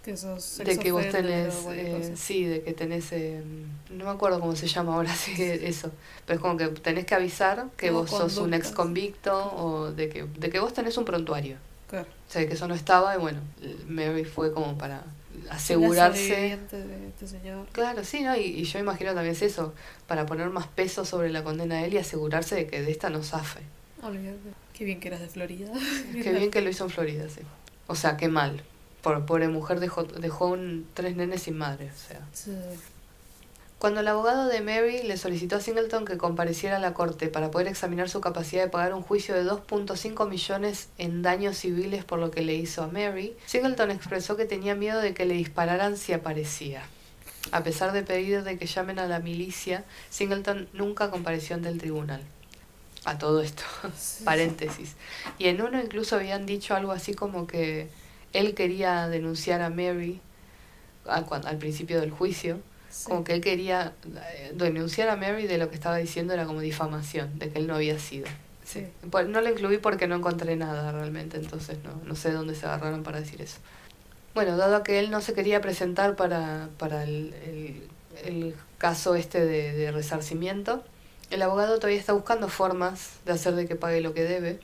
de 0.05 0.79
que 0.79 0.91
vos 0.91 1.07
tenés, 1.09 1.53
eh, 1.71 2.13
sí, 2.15 2.45
de 2.45 2.61
que 2.61 2.73
tenés, 2.73 3.11
eh, 3.11 3.43
no 3.91 4.05
me 4.05 4.11
acuerdo 4.11 4.39
cómo 4.39 4.55
se 4.55 4.67
llama 4.67 4.95
ahora, 4.95 5.13
sí, 5.15 5.33
eso, 5.39 5.91
pero 6.25 6.37
es 6.37 6.41
como 6.41 6.57
que 6.57 6.67
tenés 6.67 7.05
que 7.05 7.15
avisar 7.15 7.67
que 7.75 7.91
vos 7.91 8.09
sos 8.09 8.37
un 8.37 8.53
ex 8.53 8.71
convicto 8.71 9.35
o 9.55 9.91
de 9.91 10.09
que, 10.09 10.23
de 10.23 10.49
que 10.49 10.59
vos 10.59 10.73
tenés 10.73 10.97
un 10.97 11.05
prontuario. 11.05 11.57
Claro. 11.89 12.07
O 12.27 12.31
sea, 12.31 12.47
que 12.47 12.53
eso 12.53 12.67
no 12.67 12.75
estaba 12.75 13.15
y 13.15 13.19
bueno, 13.19 13.41
Mary 13.87 14.23
fue 14.23 14.53
como 14.53 14.77
para 14.77 15.03
asegurarse. 15.49 16.53
este 16.53 17.27
señor. 17.27 17.65
Claro, 17.71 18.03
sí, 18.03 18.21
¿no? 18.21 18.35
Y, 18.35 18.41
y, 18.41 18.63
yo 18.63 18.79
imagino 18.79 19.13
también 19.13 19.35
es 19.35 19.41
eso, 19.41 19.73
para 20.07 20.25
poner 20.25 20.49
más 20.49 20.67
peso 20.67 21.03
sobre 21.03 21.29
la 21.29 21.43
condena 21.43 21.77
de 21.77 21.85
él 21.85 21.93
y 21.95 21.97
asegurarse 21.97 22.55
de 22.55 22.67
que 22.67 22.81
de 22.81 22.91
esta 22.91 23.09
no 23.09 23.23
zafe. 23.23 23.61
Olvídate. 24.01 24.49
Qué 24.73 24.85
bien 24.85 24.99
que 24.99 25.09
eras 25.09 25.19
de 25.19 25.27
Florida. 25.27 25.71
Qué 26.13 26.31
bien 26.31 26.51
que 26.51 26.61
lo 26.61 26.69
hizo 26.69 26.85
en 26.85 26.89
Florida, 26.89 27.27
sí. 27.27 27.41
O 27.87 27.95
sea, 27.95 28.15
qué 28.15 28.29
mal 28.29 28.63
por 29.01 29.25
pobre 29.25 29.47
mujer 29.47 29.79
dejó, 29.79 30.03
dejó 30.03 30.47
un, 30.47 30.87
tres 30.93 31.15
nenes 31.15 31.43
sin 31.43 31.57
madre. 31.57 31.91
O 31.91 32.07
sea. 32.07 32.21
Cuando 33.79 34.01
el 34.01 34.07
abogado 34.09 34.47
de 34.47 34.59
Mary 34.59 35.03
le 35.03 35.15
solicitó 35.15 35.55
a 35.55 35.61
Singleton 35.61 36.03
que 36.03 36.17
compareciera 36.17 36.75
a 36.75 36.79
la 36.79 36.93
corte 36.93 37.29
para 37.29 37.49
poder 37.49 37.67
examinar 37.67 38.09
su 38.09 38.19
capacidad 38.19 38.63
de 38.63 38.69
pagar 38.69 38.93
un 38.93 39.01
juicio 39.01 39.33
de 39.33 39.49
2.5 39.49 40.27
millones 40.27 40.89
en 40.97 41.21
daños 41.21 41.57
civiles 41.57 42.03
por 42.03 42.19
lo 42.19 42.29
que 42.29 42.41
le 42.41 42.55
hizo 42.55 42.83
a 42.83 42.87
Mary, 42.87 43.37
Singleton 43.45 43.91
expresó 43.91 44.35
que 44.35 44.43
tenía 44.43 44.75
miedo 44.75 44.99
de 44.99 45.13
que 45.13 45.25
le 45.25 45.35
dispararan 45.35 45.95
si 45.95 46.11
aparecía. 46.11 46.83
A 47.53 47.63
pesar 47.63 47.93
de 47.93 48.03
pedir 48.03 48.43
de 48.43 48.57
que 48.57 48.65
llamen 48.65 48.99
a 48.99 49.07
la 49.07 49.19
milicia, 49.19 49.85
Singleton 50.09 50.67
nunca 50.73 51.09
compareció 51.09 51.55
ante 51.55 51.69
el 51.69 51.77
tribunal. 51.77 52.21
A 53.05 53.17
todo 53.17 53.41
esto, 53.41 53.63
paréntesis. 54.25 54.95
Y 55.37 55.47
en 55.47 55.61
uno 55.61 55.81
incluso 55.81 56.17
habían 56.17 56.45
dicho 56.45 56.75
algo 56.75 56.91
así 56.91 57.13
como 57.13 57.47
que 57.47 57.87
él 58.33 58.55
quería 58.55 59.07
denunciar 59.07 59.61
a 59.61 59.69
Mary 59.69 60.21
al, 61.05 61.57
principio 61.57 61.99
del 61.99 62.11
juicio, 62.11 62.59
como 63.03 63.23
que 63.23 63.33
él 63.33 63.41
quería 63.41 63.93
eh, 64.33 64.51
denunciar 64.55 65.09
a 65.09 65.15
Mary 65.15 65.47
de 65.47 65.57
lo 65.57 65.69
que 65.69 65.75
estaba 65.75 65.97
diciendo 65.97 66.33
era 66.33 66.45
como 66.45 66.59
difamación, 66.61 67.37
de 67.39 67.49
que 67.49 67.59
él 67.59 67.67
no 67.67 67.75
había 67.75 67.97
sido. 67.99 68.27
Sí. 68.63 68.85
No 69.11 69.41
lo 69.41 69.49
incluí 69.49 69.77
porque 69.79 70.07
no 70.07 70.15
encontré 70.15 70.55
nada 70.55 70.91
realmente, 70.91 71.37
entonces 71.37 71.79
no, 71.83 71.99
no 72.05 72.15
sé 72.15 72.31
dónde 72.31 72.53
se 72.53 72.65
agarraron 72.67 73.03
para 73.03 73.19
decir 73.19 73.41
eso. 73.41 73.57
Bueno, 74.35 74.57
dado 74.57 74.83
que 74.83 74.99
él 74.99 75.09
no 75.09 75.21
se 75.21 75.33
quería 75.33 75.59
presentar 75.59 76.15
para, 76.15 76.69
para 76.77 77.03
el, 77.03 77.33
el, 78.23 78.55
caso 78.77 79.15
este 79.15 79.43
de, 79.43 79.73
de 79.73 79.91
resarcimiento, 79.91 80.83
el 81.31 81.41
abogado 81.41 81.77
todavía 81.77 81.99
está 81.99 82.13
buscando 82.13 82.47
formas 82.47 83.19
de 83.25 83.33
hacer 83.33 83.55
de 83.55 83.67
que 83.67 83.75
pague 83.75 84.01
lo 84.01 84.13
que 84.13 84.23
debe 84.23 84.59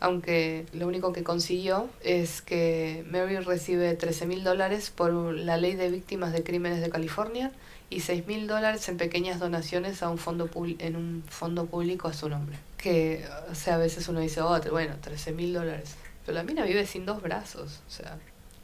aunque 0.00 0.66
lo 0.72 0.86
único 0.86 1.12
que 1.12 1.22
consiguió 1.22 1.88
es 2.02 2.42
que 2.42 3.04
Mary 3.10 3.38
recibe 3.38 3.94
13 3.94 4.26
mil 4.26 4.44
dólares 4.44 4.90
por 4.94 5.12
la 5.12 5.56
ley 5.56 5.74
de 5.74 5.90
víctimas 5.90 6.32
de 6.32 6.42
crímenes 6.42 6.80
de 6.80 6.90
California 6.90 7.50
y 7.88 8.00
6 8.00 8.26
mil 8.26 8.46
dólares 8.46 8.88
en 8.88 8.96
pequeñas 8.96 9.38
donaciones 9.38 10.02
a 10.02 10.10
un 10.10 10.18
fondo 10.18 10.50
en 10.78 10.96
un 10.96 11.24
fondo 11.28 11.66
público 11.66 12.08
a 12.08 12.12
su 12.12 12.28
nombre. 12.28 12.58
Que, 12.76 13.24
o 13.50 13.54
sea, 13.54 13.76
a 13.76 13.78
veces 13.78 14.08
uno 14.08 14.20
dice, 14.20 14.40
oh, 14.40 14.60
bueno, 14.70 14.96
13 15.00 15.32
mil 15.32 15.52
dólares. 15.54 15.94
Pero 16.24 16.36
la 16.36 16.42
mina 16.42 16.64
vive 16.64 16.86
sin 16.86 17.06
dos 17.06 17.22
brazos, 17.22 17.80
o 17.86 17.90
sea, 17.90 18.18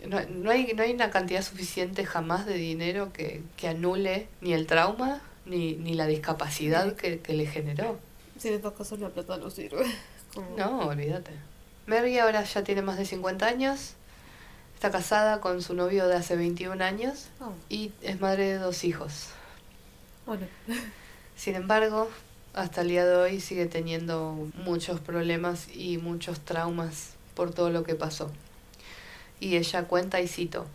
no, 0.07 0.21
no, 0.29 0.51
hay, 0.51 0.73
no 0.75 0.83
hay 0.83 0.93
una 0.93 1.11
cantidad 1.11 1.43
suficiente 1.43 2.05
jamás 2.05 2.45
de 2.45 2.55
dinero 2.55 3.13
que, 3.13 3.43
que 3.57 3.69
anule 3.69 4.27
ni 4.41 4.53
el 4.53 4.67
trauma 4.67 5.23
ni, 5.47 5.75
ni 5.75 5.95
la 5.95 6.07
discapacidad 6.07 6.97
que, 6.97 7.21
que 7.21 7.35
le 7.35 7.47
generó. 7.47 7.99
Si 8.39 8.49
en 8.49 8.55
estos 8.55 8.73
casos 8.73 8.99
la 8.99 9.11
plata 9.11 9.37
no 9.37 9.51
sirve. 9.51 9.85
No, 10.57 10.89
olvídate. 10.89 11.33
Mary 11.87 12.19
ahora 12.19 12.45
ya 12.45 12.65
tiene 12.65 12.83
más 12.83 12.97
de 12.97 13.05
50 13.05 13.47
años, 13.47 13.95
está 14.75 14.91
casada 14.91 15.41
con 15.41 15.63
su 15.63 15.75
novio 15.75 16.07
de 16.07 16.17
hace 16.17 16.37
21 16.37 16.83
años 16.83 17.29
oh. 17.41 17.53
y 17.69 17.93
es 18.03 18.21
madre 18.21 18.45
de 18.45 18.59
dos 18.59 18.85
hijos. 18.85 19.29
Bueno. 20.27 20.47
Sin 21.37 21.55
embargo, 21.57 22.09
hasta 22.55 22.83
el 22.83 22.89
día 22.89 23.05
de 23.05 23.17
hoy 23.17 23.41
sigue 23.41 23.67
teniendo 23.67 24.49
muchos 24.65 25.01
problemas 25.01 25.67
y 25.75 25.99
muchos 25.99 26.41
traumas 26.41 27.15
por 27.35 27.53
todo 27.53 27.71
lo 27.71 27.83
que 27.83 27.95
pasó. 27.95 28.31
Y 29.41 29.57
ella 29.57 29.85
cuenta 29.85 30.21
y 30.21 30.29
cito, 30.29 30.67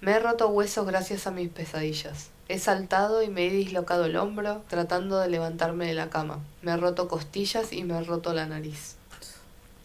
me 0.00 0.12
he 0.12 0.18
roto 0.18 0.48
huesos 0.48 0.86
gracias 0.86 1.26
a 1.26 1.30
mis 1.30 1.48
pesadillas. 1.48 2.30
He 2.50 2.58
saltado 2.58 3.22
y 3.22 3.28
me 3.28 3.46
he 3.46 3.50
dislocado 3.50 4.06
el 4.06 4.16
hombro 4.16 4.64
tratando 4.66 5.20
de 5.20 5.28
levantarme 5.28 5.86
de 5.86 5.94
la 5.94 6.10
cama. 6.10 6.40
Me 6.62 6.72
he 6.72 6.76
roto 6.76 7.06
costillas 7.06 7.72
y 7.72 7.84
me 7.84 7.96
he 7.96 8.02
roto 8.02 8.34
la 8.34 8.44
nariz. 8.44 8.96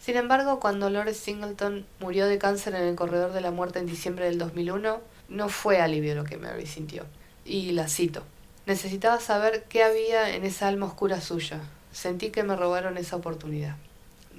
Sin 0.00 0.16
embargo, 0.16 0.58
cuando 0.58 0.90
Lord 0.90 1.14
Singleton 1.14 1.86
murió 2.00 2.26
de 2.26 2.38
cáncer 2.38 2.74
en 2.74 2.82
el 2.82 2.96
corredor 2.96 3.32
de 3.32 3.40
la 3.40 3.52
muerte 3.52 3.78
en 3.78 3.86
diciembre 3.86 4.24
del 4.24 4.38
2001, 4.38 5.00
no 5.28 5.48
fue 5.48 5.80
alivio 5.80 6.16
lo 6.16 6.24
que 6.24 6.38
Mary 6.38 6.66
sintió. 6.66 7.04
Y 7.44 7.70
la 7.70 7.86
cito. 7.86 8.24
Necesitaba 8.66 9.20
saber 9.20 9.66
qué 9.68 9.84
había 9.84 10.34
en 10.34 10.44
esa 10.44 10.66
alma 10.66 10.86
oscura 10.86 11.20
suya. 11.20 11.60
Sentí 11.92 12.30
que 12.30 12.42
me 12.42 12.56
robaron 12.56 12.98
esa 12.98 13.14
oportunidad, 13.14 13.76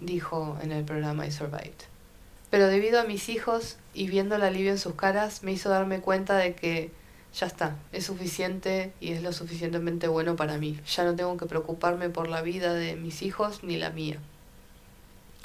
dijo 0.01 0.57
en 0.61 0.73
el 0.73 0.83
programa 0.83 1.25
I 1.25 1.31
Survived. 1.31 1.87
Pero 2.49 2.67
debido 2.67 2.99
a 2.99 3.05
mis 3.05 3.29
hijos 3.29 3.77
y 3.93 4.07
viendo 4.09 4.35
el 4.35 4.43
alivio 4.43 4.71
en 4.71 4.79
sus 4.79 4.95
caras, 4.95 5.43
me 5.43 5.53
hizo 5.53 5.69
darme 5.69 6.01
cuenta 6.01 6.35
de 6.35 6.55
que 6.55 6.91
ya 7.39 7.45
está, 7.45 7.75
es 7.91 8.05
suficiente 8.05 8.93
y 8.99 9.11
es 9.11 9.21
lo 9.21 9.31
suficientemente 9.31 10.07
bueno 10.07 10.35
para 10.35 10.57
mí. 10.57 10.79
Ya 10.87 11.03
no 11.03 11.15
tengo 11.15 11.37
que 11.37 11.45
preocuparme 11.45 12.09
por 12.09 12.29
la 12.29 12.41
vida 12.41 12.73
de 12.73 12.95
mis 12.95 13.21
hijos 13.21 13.63
ni 13.63 13.77
la 13.77 13.91
mía. 13.91 14.17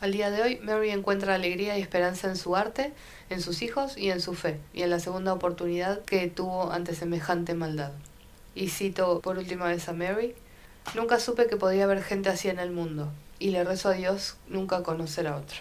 Al 0.00 0.12
día 0.12 0.30
de 0.30 0.42
hoy, 0.42 0.58
Mary 0.62 0.90
encuentra 0.90 1.34
alegría 1.34 1.78
y 1.78 1.82
esperanza 1.82 2.28
en 2.28 2.36
su 2.36 2.56
arte, 2.56 2.92
en 3.30 3.40
sus 3.40 3.62
hijos 3.62 3.96
y 3.96 4.10
en 4.10 4.20
su 4.20 4.34
fe, 4.34 4.58
y 4.72 4.82
en 4.82 4.90
la 4.90 4.98
segunda 4.98 5.32
oportunidad 5.32 6.02
que 6.02 6.26
tuvo 6.28 6.72
ante 6.72 6.94
semejante 6.94 7.54
maldad. 7.54 7.92
Y 8.54 8.68
cito 8.68 9.20
por 9.20 9.38
última 9.38 9.66
vez 9.66 9.88
a 9.88 9.92
Mary, 9.92 10.34
nunca 10.94 11.20
supe 11.20 11.46
que 11.46 11.56
podía 11.56 11.84
haber 11.84 12.02
gente 12.02 12.30
así 12.30 12.48
en 12.48 12.58
el 12.58 12.72
mundo, 12.72 13.12
y 13.38 13.50
le 13.50 13.62
rezo 13.62 13.90
a 13.90 13.92
Dios 13.92 14.36
nunca 14.48 14.82
conocer 14.82 15.28
a 15.28 15.36
otro. 15.36 15.58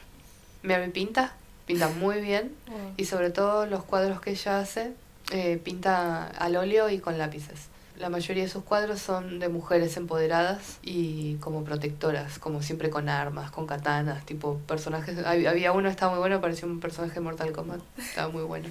Mary 0.64 0.90
pinta, 0.90 1.36
pinta 1.68 1.90
muy 1.90 2.20
bien, 2.22 2.56
y 2.98 3.06
sobre 3.06 3.30
todo 3.30 3.68
los 3.68 3.84
cuadros 3.84 4.22
que 4.22 4.32
ella 4.32 4.60
hace 4.60 4.94
eh, 5.32 5.58
pinta 5.64 6.28
al 6.28 6.56
óleo 6.58 6.90
y 6.90 7.00
con 7.00 7.18
lápices. 7.18 7.68
La 7.98 8.10
mayoría 8.10 8.44
de 8.44 8.50
sus 8.50 8.64
cuadros 8.64 9.00
son 9.00 9.40
de 9.40 9.48
mujeres 9.48 9.96
empoderadas 9.96 10.80
y 10.82 11.36
como 11.36 11.64
protectoras, 11.64 12.40
como 12.40 12.62
siempre 12.64 12.90
con 12.90 13.10
armas, 13.10 13.52
con 13.52 13.68
katanas, 13.68 14.26
tipo 14.26 14.58
personajes. 14.68 15.18
Había 15.26 15.72
uno, 15.72 15.88
estaba 15.88 16.12
muy 16.14 16.20
bueno, 16.20 16.42
parecía 16.42 16.68
un 16.68 16.80
personaje 16.80 17.16
de 17.16 17.22
Mortal 17.22 17.52
Kombat, 17.52 17.82
estaba 17.98 18.30
muy 18.30 18.44
bueno. 18.44 18.70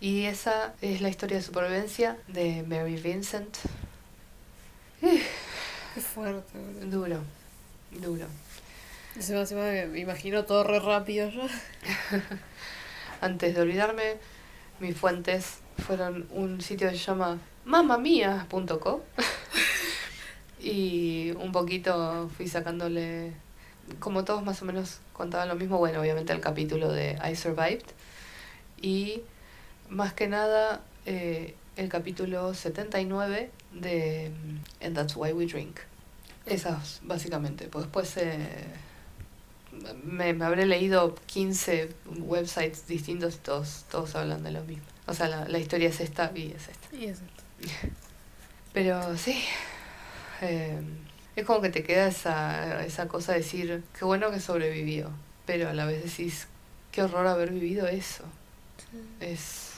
Y 0.00 0.24
esa 0.24 0.74
es 0.80 1.00
la 1.00 1.08
historia 1.08 1.38
de 1.38 1.42
supervivencia 1.42 2.18
de 2.28 2.62
Mary 2.62 2.96
Vincent. 2.96 3.56
Qué 5.00 6.00
fuerte, 6.00 6.58
Duro, 6.84 7.20
duro. 7.90 8.26
me 9.54 9.98
imagino 9.98 10.44
todo 10.44 10.64
re 10.64 10.78
rápido 10.80 11.30
ya. 11.30 11.48
Antes 13.20 13.54
de 13.54 13.60
olvidarme, 13.60 14.18
mis 14.78 14.96
fuentes 14.96 15.60
fueron 15.78 16.26
un 16.30 16.60
sitio 16.60 16.90
que 16.90 16.96
se 16.96 17.04
llama 17.04 17.38
mamamia.co 17.64 19.04
y 20.60 21.32
un 21.32 21.52
poquito 21.52 22.30
fui 22.36 22.48
sacándole, 22.48 23.32
como 23.98 24.24
todos 24.24 24.44
más 24.44 24.62
o 24.62 24.64
menos 24.64 25.00
contaban 25.12 25.48
lo 25.48 25.54
mismo, 25.54 25.78
bueno, 25.78 26.00
obviamente 26.00 26.32
el 26.32 26.40
capítulo 26.40 26.92
de 26.92 27.18
I 27.24 27.36
Survived 27.36 27.84
y 28.80 29.22
más 29.88 30.12
que 30.12 30.28
nada 30.28 30.82
eh, 31.06 31.54
el 31.76 31.88
capítulo 31.88 32.54
79 32.54 33.50
de 33.72 34.32
And 34.80 34.94
That's 34.94 35.16
Why 35.16 35.32
We 35.32 35.46
Drink. 35.46 35.78
Esas, 36.46 37.00
básicamente. 37.02 37.68
Pues 37.68 37.84
después 37.84 38.16
eh, 38.16 38.38
me, 40.04 40.32
me, 40.32 40.44
habré 40.44 40.66
leído 40.66 41.14
15 41.26 41.90
websites 42.18 42.86
distintos 42.86 43.36
y 43.36 43.38
todos, 43.38 43.84
todos 43.90 44.14
hablan 44.14 44.42
de 44.42 44.52
lo 44.52 44.62
mismo. 44.64 44.95
O 45.06 45.14
sea, 45.14 45.28
la, 45.28 45.48
la 45.48 45.58
historia 45.58 45.88
es 45.88 46.00
esta 46.00 46.32
y 46.34 46.52
es 46.52 46.68
esta. 46.68 46.96
Y 46.96 47.04
es 47.06 47.18
esta. 47.20 47.88
Pero 48.72 49.16
sí. 49.16 49.42
Eh, 50.42 50.78
es 51.36 51.44
como 51.44 51.60
que 51.60 51.70
te 51.70 51.82
queda 51.82 52.08
esa, 52.08 52.84
esa 52.84 53.08
cosa 53.08 53.32
de 53.32 53.38
decir, 53.38 53.84
qué 53.98 54.04
bueno 54.04 54.30
que 54.30 54.40
sobrevivió, 54.40 55.10
pero 55.44 55.68
a 55.68 55.74
la 55.74 55.84
vez 55.84 56.02
decís, 56.02 56.48
qué 56.92 57.02
horror 57.02 57.26
haber 57.26 57.52
vivido 57.52 57.86
eso. 57.86 58.24
Es, 59.20 59.72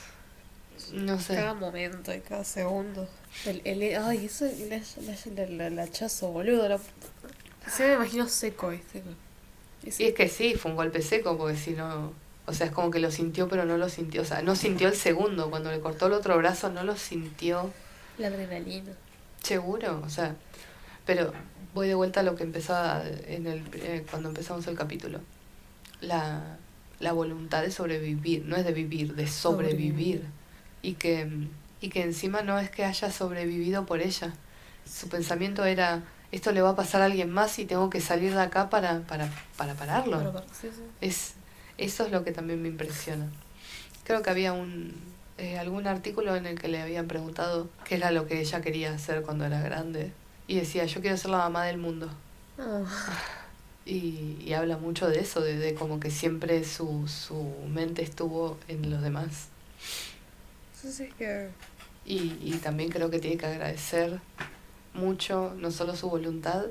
no 0.93 1.21
sé. 1.21 1.35
Cada 1.35 1.55
momento 1.55 2.15
y 2.15 2.21
cada 2.21 2.45
segundo. 2.45 3.09
El, 3.45 3.61
el, 3.65 3.97
ay, 3.97 4.27
eso 4.27 4.47
el, 4.47 5.61
el 5.61 5.79
hachazo, 5.79 6.29
boludo. 6.29 6.69
La... 6.69 6.79
Se 7.69 7.89
me 7.89 7.95
imagino 7.95 8.29
seco, 8.29 8.71
¿viste? 8.71 9.03
Y 9.83 10.05
es 10.05 10.15
que 10.15 10.29
sí, 10.29 10.55
fue 10.55 10.71
un 10.71 10.77
golpe 10.77 11.03
seco, 11.03 11.37
porque 11.37 11.57
si 11.57 11.73
no... 11.73 12.13
O 12.49 12.55
sea, 12.55 12.67
es 12.67 12.73
como 12.73 12.91
que 12.91 12.99
lo 12.99 13.11
sintió, 13.11 13.47
pero 13.47 13.67
no 13.67 13.77
lo 13.77 13.91
sintió. 13.91 14.23
O 14.23 14.25
sea, 14.25 14.41
no 14.41 14.57
sintió 14.57 14.89
el 14.89 14.97
segundo. 14.97 15.51
Cuando 15.51 15.71
le 15.71 15.81
cortó 15.81 16.07
el 16.07 16.15
otro 16.15 16.37
brazo, 16.39 16.71
no 16.71 16.83
lo 16.83 16.97
sintió. 16.97 17.71
La 18.17 18.29
adrenalina. 18.29 18.93
Seguro, 19.43 20.01
o 20.05 20.09
sea. 20.09 20.35
Pero 21.05 21.33
voy 21.75 21.89
de 21.89 21.95
vuelta 21.95 22.21
a 22.21 22.23
lo 22.23 22.37
que 22.37 22.45
empezaba 22.45 23.03
en 23.27 23.47
el, 23.47 23.63
eh, 23.75 24.05
cuando 24.11 24.31
empezamos 24.31 24.67
el 24.67 24.77
capítulo. 24.77 25.21
La, 26.01 26.57
la 27.01 27.13
voluntad 27.13 27.63
de 27.63 27.71
sobrevivir, 27.71 28.45
no 28.47 28.57
es 28.57 28.65
de 28.65 28.73
vivir, 28.73 29.15
de 29.15 29.27
sobrevivir. 29.27 30.25
Y, 30.81 30.95
que, 30.95 31.29
y 31.83 31.91
que 31.91 32.03
encima 32.03 32.43
no 32.43 32.59
es 32.59 32.71
que 32.71 32.85
haya 32.85 33.11
sobrevivido 33.13 33.85
por 33.85 34.01
ella. 34.01 34.33
Su 34.91 35.09
pensamiento 35.09 35.67
era, 35.67 36.03
esto 36.33 36.53
le 36.53 36.63
va 36.63 36.71
a 36.71 36.77
pasar 36.77 37.03
a 37.03 37.07
alguien 37.07 37.31
más 37.31 37.59
y 37.59 37.67
tengo 37.67 37.91
que 37.91 38.01
salir 38.01 38.33
de 38.33 38.41
acá 38.41 38.71
para, 38.71 39.01
para, 39.01 39.29
para 39.57 39.75
pararlo. 39.75 40.43
Es, 41.01 41.35
eso 41.79 42.05
es 42.05 42.13
lo 42.13 42.25
que 42.25 42.33
también 42.33 42.61
me 42.61 42.69
impresiona. 42.69 43.29
Creo 44.05 44.23
que 44.23 44.31
había 44.31 44.53
un 44.53 44.95
eh, 45.39 45.57
algún 45.57 45.87
artículo 45.87 46.35
en 46.35 46.47
el 46.47 46.59
que 46.59 46.67
le 46.67 46.83
habían 46.83 47.07
preguntado 47.07 47.69
qué 47.85 47.95
era 47.95 48.11
lo 48.11 48.27
que 48.27 48.41
ella 48.41 48.61
quería 48.61 48.93
hacer 48.93 49.23
cuando 49.23 49.45
era 49.45 49.63
grande. 49.63 50.13
Y 50.49 50.57
decía, 50.57 50.85
yo 50.87 51.01
quiero 51.01 51.17
ser 51.17 51.31
la 51.31 51.39
mamá 51.39 51.65
del 51.65 51.79
mundo. 51.79 52.11
Oh. 52.59 52.85
Y, 53.87 54.37
y, 54.45 54.53
habla 54.55 54.77
mucho 54.77 55.09
de 55.09 55.21
eso, 55.21 55.41
de, 55.41 55.57
de, 55.57 55.75
como 55.75 56.01
que 56.01 56.11
siempre 56.11 56.65
su, 56.65 57.07
su 57.07 57.55
mente 57.69 58.03
estuvo 58.03 58.59
en 58.67 58.91
los 58.91 59.01
demás. 59.01 59.49
Sí, 60.75 61.09
que... 61.17 61.51
Y, 62.05 62.37
y 62.43 62.61
también 62.63 62.91
creo 62.91 63.09
que 63.09 63.19
tiene 63.19 63.39
que 63.39 63.47
agradecer 63.47 64.21
mucho, 64.93 65.55
no 65.57 65.71
solo 65.71 65.95
su 65.95 66.11
voluntad, 66.11 66.67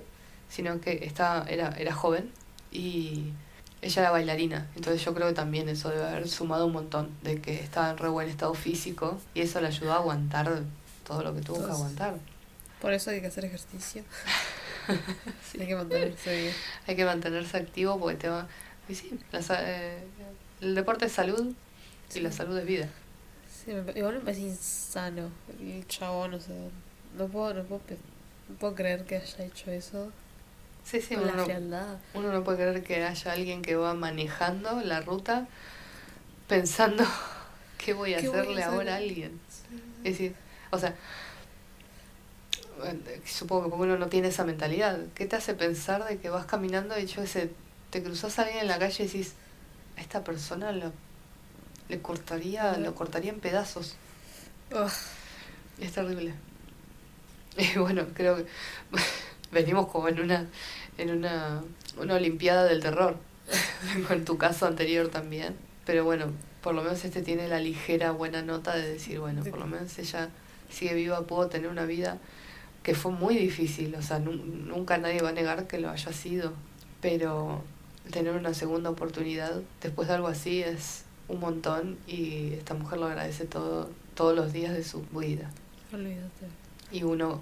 sino 0.49 0.81
que 0.81 1.05
estaba, 1.05 1.47
era, 1.47 1.69
era 1.77 1.93
joven 1.93 2.31
y 2.71 3.31
ella 3.81 4.01
era 4.01 4.11
bailarina, 4.11 4.67
entonces 4.75 5.03
yo 5.03 5.13
creo 5.13 5.27
que 5.27 5.33
también 5.33 5.69
eso 5.69 5.89
debe 5.89 6.05
haber 6.05 6.27
sumado 6.27 6.65
un 6.65 6.73
montón, 6.73 7.11
de 7.21 7.41
que 7.41 7.59
estaba 7.59 7.91
en 7.91 7.97
re 7.97 8.09
buen 8.09 8.27
estado 8.27 8.53
físico 8.53 9.19
y 9.33 9.41
eso 9.41 9.61
le 9.61 9.67
ayudó 9.67 9.93
a 9.93 9.97
aguantar 9.97 10.63
todo 11.05 11.23
lo 11.23 11.33
que 11.33 11.41
tuvo 11.41 11.65
que 11.65 11.71
aguantar. 11.71 12.15
Por 12.81 12.93
eso 12.93 13.09
hay 13.11 13.21
que 13.21 13.27
hacer 13.27 13.45
ejercicio. 13.45 14.03
sí. 15.51 15.57
Hay 15.59 15.67
que 15.67 15.75
mantenerse 15.75 16.41
bien. 16.41 16.53
Hay 16.85 16.95
que 16.95 17.05
mantenerse 17.05 17.57
activo 17.57 17.99
porque 17.99 18.17
te 18.17 18.29
va... 18.29 18.47
Y 18.87 18.95
sí, 18.95 19.19
la, 19.31 19.41
eh, 19.61 20.03
el 20.61 20.75
deporte 20.75 21.05
es 21.05 21.11
salud 21.11 21.53
sí. 22.07 22.19
y 22.19 22.21
la 22.21 22.31
salud 22.31 22.57
es 22.57 22.65
vida. 22.65 22.87
Sí, 23.51 23.71
me, 23.71 23.91
igual 23.97 24.15
me 24.15 24.19
parece 24.21 24.41
insano 24.41 25.29
el 25.59 25.85
chabón, 25.87 26.35
o 26.35 26.39
sea, 26.39 26.55
no 27.17 27.27
puedo, 27.27 27.53
no 27.53 27.63
puedo, 27.63 27.81
no 28.47 28.55
puedo 28.55 28.75
creer 28.75 29.05
que 29.05 29.17
haya 29.17 29.43
hecho 29.43 29.71
eso. 29.71 30.11
Sí, 30.89 31.01
sí, 31.01 31.15
uno, 31.15 31.33
no, 31.33 31.99
uno 32.13 32.31
no 32.31 32.43
puede 32.45 32.59
creer 32.59 32.81
que 32.81 33.03
haya 33.03 33.33
alguien 33.33 33.61
que 33.61 33.75
va 33.75 33.93
manejando 33.93 34.79
la 34.79 35.01
ruta 35.01 35.45
pensando 36.47 37.03
qué 37.77 37.93
voy 37.93 38.13
a 38.13 38.19
¿Qué 38.19 38.27
hacerle 38.27 38.53
voy 38.53 38.61
a 38.61 38.67
ahora 38.67 38.93
a 38.93 38.97
alguien. 38.97 39.37
Sí. 39.49 39.83
Es 40.05 40.13
decir, 40.13 40.35
o 40.71 40.79
sea, 40.79 40.95
supongo 43.25 43.69
que 43.69 43.75
uno 43.75 43.97
no 43.97 44.07
tiene 44.07 44.29
esa 44.29 44.45
mentalidad. 44.45 44.99
¿Qué 45.13 45.25
te 45.25 45.35
hace 45.35 45.53
pensar 45.55 46.07
de 46.07 46.19
que 46.19 46.29
vas 46.29 46.45
caminando 46.45 46.97
y 46.97 47.05
yo 47.05 47.21
ese, 47.21 47.51
te 47.89 48.01
cruzas 48.01 48.39
a 48.39 48.43
alguien 48.43 48.61
en 48.61 48.67
la 48.67 48.79
calle 48.79 49.03
y 49.03 49.07
decís, 49.07 49.33
a 49.97 50.01
esta 50.01 50.23
persona 50.23 50.71
lo, 50.71 50.93
le 51.89 52.01
cortaría, 52.01 52.77
lo 52.77 52.95
cortaría 52.95 53.31
en 53.31 53.41
pedazos? 53.41 53.97
Oh. 54.73 54.87
Es 55.79 55.91
terrible. 55.91 56.33
Y 57.57 57.79
bueno, 57.79 58.05
creo 58.13 58.37
que 58.37 58.45
venimos 59.51 59.87
como 59.87 60.09
en 60.09 60.19
una 60.21 60.45
en 60.97 61.11
una, 61.11 61.63
una 61.99 62.15
olimpiada 62.15 62.65
del 62.65 62.81
terror 62.81 63.17
en 64.09 64.25
tu 64.25 64.37
caso 64.37 64.65
anterior 64.65 65.09
también. 65.09 65.55
Pero 65.85 66.03
bueno 66.03 66.27
por 66.61 66.75
lo 66.75 66.83
menos 66.83 67.03
este 67.05 67.21
tiene 67.21 67.47
la 67.47 67.59
ligera 67.59 68.11
buena 68.11 68.41
nota 68.41 68.75
de 68.75 68.87
decir 68.87 69.19
bueno 69.19 69.43
por 69.43 69.59
lo 69.59 69.67
menos 69.67 69.97
ella 69.99 70.29
sigue 70.69 70.95
viva 70.95 71.21
puedo 71.25 71.47
tener 71.47 71.69
una 71.69 71.85
vida 71.85 72.17
que 72.83 72.93
fue 72.93 73.11
muy 73.11 73.35
difícil. 73.37 73.95
O 73.95 74.01
sea 74.01 74.19
nunca 74.19 74.97
nadie 74.97 75.21
va 75.21 75.29
a 75.29 75.33
negar 75.33 75.67
que 75.67 75.79
lo 75.79 75.89
haya 75.89 76.11
sido 76.13 76.53
pero 77.01 77.63
tener 78.11 78.33
una 78.33 78.53
segunda 78.53 78.89
oportunidad 78.89 79.61
después 79.81 80.07
de 80.07 80.15
algo 80.15 80.27
así 80.27 80.61
es 80.63 81.03
un 81.27 81.39
montón 81.39 81.97
y 82.07 82.53
esta 82.53 82.73
mujer 82.73 82.99
lo 82.99 83.05
agradece 83.07 83.45
todo 83.45 83.89
todos 84.15 84.35
los 84.35 84.51
días 84.51 84.73
de 84.73 84.83
su 84.83 85.03
vida. 85.11 85.49
Olvídate. 85.93 86.47
y 86.91 87.03
uno 87.03 87.41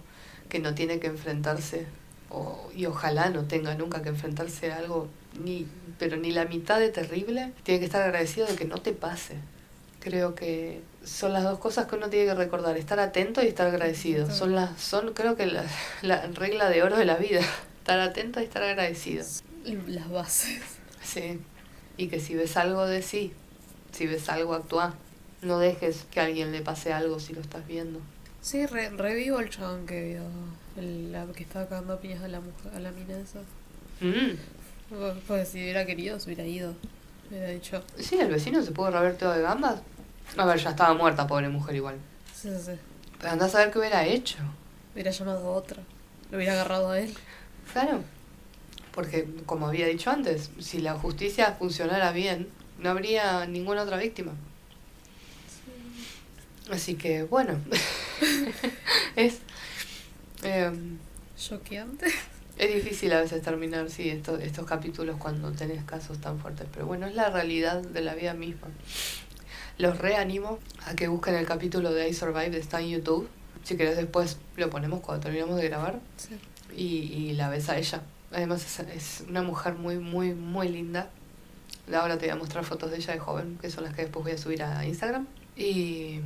que 0.50 0.60
no 0.60 0.76
tiene 0.76 1.00
que 1.00 1.08
enfrentarse 1.08 1.88
o, 2.30 2.70
y 2.76 2.86
ojalá 2.86 3.30
no 3.30 3.46
tenga 3.46 3.76
nunca 3.76 4.02
que 4.02 4.10
enfrentarse 4.10 4.72
a 4.72 4.78
algo 4.78 5.08
ni 5.44 5.68
pero 6.00 6.18
ni 6.18 6.32
la 6.32 6.46
mitad 6.46 6.80
de 6.80 6.90
terrible 6.90 7.54
tiene 7.64 7.80
que 7.80 7.86
estar 7.86 8.02
agradecido 8.02 8.48
de 8.48 8.56
que 8.56 8.66
no 8.66 8.78
te 8.78 8.94
pase. 8.94 9.36
Creo 10.00 10.36
que 10.36 10.82
son 11.04 11.34
las 11.34 11.44
dos 11.44 11.58
cosas 11.60 11.88
que 11.88 11.96
uno 11.96 12.10
tiene 12.10 12.26
que 12.26 12.36
recordar 12.36 12.78
estar 12.78 13.00
atento 13.00 13.42
y 13.44 13.48
estar 13.48 13.68
agradecido. 13.68 14.30
Son 14.30 14.54
las 14.54 14.80
son 14.82 15.14
creo 15.14 15.36
que 15.36 15.46
la, 15.46 15.64
la 16.02 16.28
regla 16.28 16.70
de 16.70 16.84
oro 16.84 16.98
de 16.98 17.06
la 17.06 17.16
vida 17.16 17.42
estar 17.80 18.00
atento 18.00 18.42
y 18.42 18.44
estar 18.44 18.64
agradecido. 18.64 19.24
Las 19.88 20.10
bases. 20.10 20.62
Sí. 21.04 21.40
Y 21.98 22.08
que 22.08 22.20
si 22.20 22.36
ves 22.36 22.58
algo 22.58 22.86
de 22.86 23.02
sí 23.02 23.34
si 23.96 24.08
ves 24.08 24.30
algo 24.30 24.54
actúa. 24.54 24.94
No 25.42 25.60
dejes 25.60 26.06
que 26.12 26.20
a 26.20 26.26
alguien 26.26 26.52
le 26.52 26.62
pase 26.62 26.92
algo 26.92 27.20
si 27.20 27.34
lo 27.34 27.42
estás 27.42 27.66
viendo. 27.66 28.00
Sí, 28.42 28.66
re, 28.66 28.90
revivo 28.90 29.40
el 29.40 29.50
chabón 29.50 29.86
que 29.86 30.02
vio, 30.02 30.22
el, 30.78 31.12
la 31.12 31.26
que 31.28 31.44
estaba 31.44 31.68
cagando 31.68 32.00
piñas 32.00 32.24
a 32.24 32.28
la 32.28 32.40
mujer, 32.40 32.72
a 32.76 32.80
la 32.80 32.92
mina 32.92 33.18
esa. 33.18 33.40
Mm. 34.02 34.38
Pues, 34.90 35.14
pues 35.28 35.50
si 35.50 35.62
hubiera 35.62 35.86
querido, 35.86 36.20
se 36.20 36.28
hubiera 36.28 36.46
ido. 36.46 36.76
Me 37.30 37.38
hubiera 37.38 37.54
dicho. 37.54 37.84
Sí, 37.98 38.18
el 38.20 38.30
vecino 38.30 38.62
se 38.62 38.72
pudo 38.72 38.92
rever 38.92 39.18
todo 39.18 39.34
de 39.34 39.42
gambas. 39.42 39.82
A 40.38 40.46
ver, 40.46 40.60
ya 40.60 40.72
estaba 40.72 40.94
muerta, 40.94 41.28
pobre 41.28 41.50
mujer 41.50 41.76
igual. 41.76 41.96
Sí, 42.34 42.50
sí, 42.50 42.64
sí. 42.66 42.72
Pero 43.20 43.32
andás 43.32 43.56
a 43.56 43.60
ver 43.60 43.72
qué 43.72 43.80
hubiera 43.80 44.06
hecho. 44.06 44.38
Hubiera 44.94 45.12
llamado 45.12 45.48
a 45.48 45.52
otra. 45.52 45.82
Lo 46.32 46.38
hubiera 46.38 46.54
agarrado 46.54 46.92
a 46.92 47.00
él. 47.00 47.14
Claro. 47.72 48.04
Porque, 48.94 49.28
como 49.46 49.68
había 49.68 49.88
dicho 49.88 50.10
antes, 50.10 50.52
si 50.60 50.80
la 50.80 50.94
justicia 50.94 51.54
funcionara 51.54 52.12
bien, 52.12 52.48
no 52.80 52.90
habría 52.90 53.46
ninguna 53.46 53.84
otra 53.84 53.98
víctima. 53.98 54.34
Así 56.72 56.96
que 56.96 57.24
bueno, 57.24 57.60
es... 59.16 59.40
Eh, 60.46 60.72
Choqueante. 61.38 62.08
Es 62.58 62.74
difícil 62.74 63.12
a 63.12 63.20
veces 63.20 63.42
terminar, 63.42 63.90
sí, 63.90 64.10
estos, 64.10 64.40
estos 64.40 64.66
capítulos 64.66 65.18
cuando 65.18 65.52
tenés 65.52 65.84
casos 65.84 66.20
tan 66.20 66.40
fuertes, 66.40 66.66
pero 66.72 66.86
bueno, 66.86 67.06
es 67.06 67.14
la 67.14 67.30
realidad 67.30 67.82
de 67.82 68.00
la 68.00 68.16
vida 68.16 68.34
misma. 68.34 68.70
Los 69.78 69.98
reanimo 69.98 70.60
a 70.86 70.96
que 70.96 71.10
busquen 71.10 71.36
el 71.36 71.46
capítulo 71.46 71.92
de 71.92 72.08
I 72.08 72.14
Survived, 72.14 72.56
está 72.56 72.80
en 72.80 72.92
YouTube. 72.92 73.28
Si 73.66 73.76
querés 73.76 73.98
después 73.98 74.38
lo 74.56 74.70
ponemos 74.70 75.02
cuando 75.02 75.22
terminamos 75.22 75.58
de 75.58 75.68
grabar. 75.68 76.00
Sí. 76.16 76.40
Y, 76.74 77.14
y 77.14 77.34
la 77.34 77.50
ves 77.50 77.68
a 77.68 77.78
ella. 77.78 78.02
Además 78.32 78.66
es, 78.66 78.80
es 78.88 79.24
una 79.28 79.42
mujer 79.42 79.74
muy, 79.76 79.98
muy, 79.98 80.34
muy 80.34 80.70
linda. 80.70 81.10
Ahora 81.94 82.18
te 82.18 82.28
voy 82.28 82.34
a 82.34 82.36
mostrar 82.38 82.64
fotos 82.64 82.90
de 82.90 82.98
ella 82.98 83.14
de 83.14 83.20
joven, 83.20 83.58
que 83.62 83.70
son 83.70 83.84
las 83.84 83.94
que 83.94 84.04
después 84.04 84.24
voy 84.24 84.32
a 84.32 84.38
subir 84.38 84.64
a 84.64 84.86
Instagram. 84.86 85.28
Y 85.58 86.22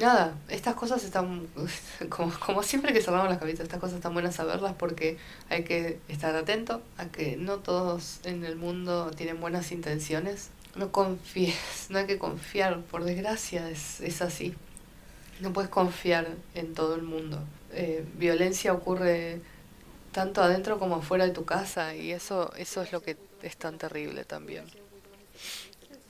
nada, 0.00 0.34
estas 0.48 0.74
cosas 0.74 1.04
están, 1.04 1.46
como, 2.08 2.32
como 2.40 2.62
siempre 2.62 2.92
que 2.92 3.00
cerramos 3.00 3.28
las 3.28 3.38
cabezas, 3.38 3.64
estas 3.64 3.80
cosas 3.80 3.96
están 3.96 4.14
buenas 4.14 4.34
saberlas 4.34 4.74
porque 4.74 5.18
hay 5.48 5.64
que 5.64 6.00
estar 6.08 6.34
atento 6.34 6.82
a 6.96 7.06
que 7.06 7.36
no 7.36 7.58
todos 7.58 8.20
en 8.24 8.44
el 8.44 8.56
mundo 8.56 9.10
tienen 9.12 9.40
buenas 9.40 9.70
intenciones. 9.72 10.50
No 10.76 10.92
confíes, 10.92 11.88
no 11.90 11.98
hay 11.98 12.06
que 12.06 12.18
confiar, 12.18 12.80
por 12.82 13.04
desgracia 13.04 13.70
es, 13.70 14.00
es 14.00 14.22
así. 14.22 14.54
No 15.40 15.52
puedes 15.52 15.70
confiar 15.70 16.28
en 16.54 16.74
todo 16.74 16.94
el 16.94 17.02
mundo. 17.02 17.40
Eh, 17.72 18.04
violencia 18.16 18.72
ocurre 18.72 19.40
tanto 20.12 20.42
adentro 20.42 20.78
como 20.78 20.96
afuera 20.96 21.24
de 21.24 21.32
tu 21.32 21.44
casa 21.44 21.94
y 21.94 22.12
eso, 22.12 22.52
eso 22.56 22.82
es 22.82 22.92
lo 22.92 23.00
que 23.00 23.16
es 23.42 23.56
tan 23.56 23.78
terrible 23.78 24.24
también. 24.24 24.64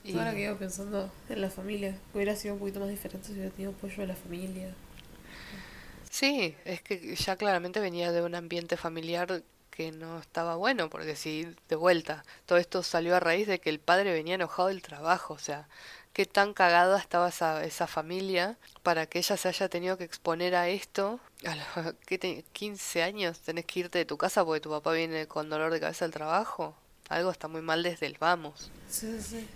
Y... 0.05 0.16
Ahora 0.16 0.32
que 0.32 0.42
iba 0.42 0.55
pensando 0.59 1.11
en 1.28 1.40
la 1.40 1.51
familia, 1.51 1.96
hubiera 2.14 2.34
sido 2.36 2.55
un 2.55 2.61
poquito 2.61 2.80
más 2.80 2.88
diferente 2.88 3.28
si 3.28 3.34
hubiera 3.34 3.51
tenido 3.51 3.72
apoyo 3.72 3.96
de 3.98 4.07
la 4.07 4.16
familia. 4.16 4.74
Sí, 6.11 6.57
es 6.64 6.82
que 6.82 7.14
ya 7.14 7.36
claramente 7.36 7.80
venía 7.80 8.11
de 8.12 8.22
un 8.22 8.34
ambiente 8.34 8.76
familiar 8.76 9.42
que 9.70 9.92
no 9.92 10.18
estaba 10.18 10.57
bueno, 10.57 10.90
porque 10.90 11.16
si 11.16 11.46
de 11.68 11.76
vuelta, 11.76 12.24
todo 12.46 12.59
esto 12.59 12.82
salió 12.82 13.14
a 13.16 13.20
raíz 13.20 13.46
de 13.46 13.61
que 13.61 13.70
el 13.70 13.78
padre 13.78 14.12
venía 14.12 14.34
enojado 14.34 14.68
del 14.68 14.82
trabajo, 14.82 15.34
o 15.34 15.38
sea, 15.38 15.68
qué 16.12 16.26
tan 16.26 16.53
cagada 16.53 16.98
estaba 16.98 17.28
esa, 17.28 17.64
esa 17.64 17.86
familia 17.86 18.59
para 18.82 19.07
que 19.07 19.20
ella 19.20 19.36
se 19.36 19.48
haya 19.48 19.68
tenido 19.68 19.96
que 19.96 20.05
exponer 20.05 20.57
a 20.57 20.68
esto. 20.68 21.20
A 21.46 21.55
los 21.55 21.94
¿qué 22.07 22.18
te- 22.18 22.44
15 22.53 23.03
años 23.03 23.38
tenés 23.40 23.64
que 23.64 23.80
irte 23.80 23.98
de 23.98 24.05
tu 24.05 24.18
casa 24.18 24.44
porque 24.44 24.61
tu 24.61 24.70
papá 24.70 24.92
viene 24.92 25.26
con 25.28 25.48
dolor 25.48 25.72
de 25.72 25.80
cabeza 25.80 26.05
al 26.05 26.11
trabajo. 26.11 26.74
Algo 27.09 27.30
está 27.30 27.48
muy 27.48 27.62
mal 27.62 27.82
desde 27.82 28.07
el 28.07 28.16
vamos. 28.18 28.70
Sí, 28.88 29.20
sí. 29.20 29.46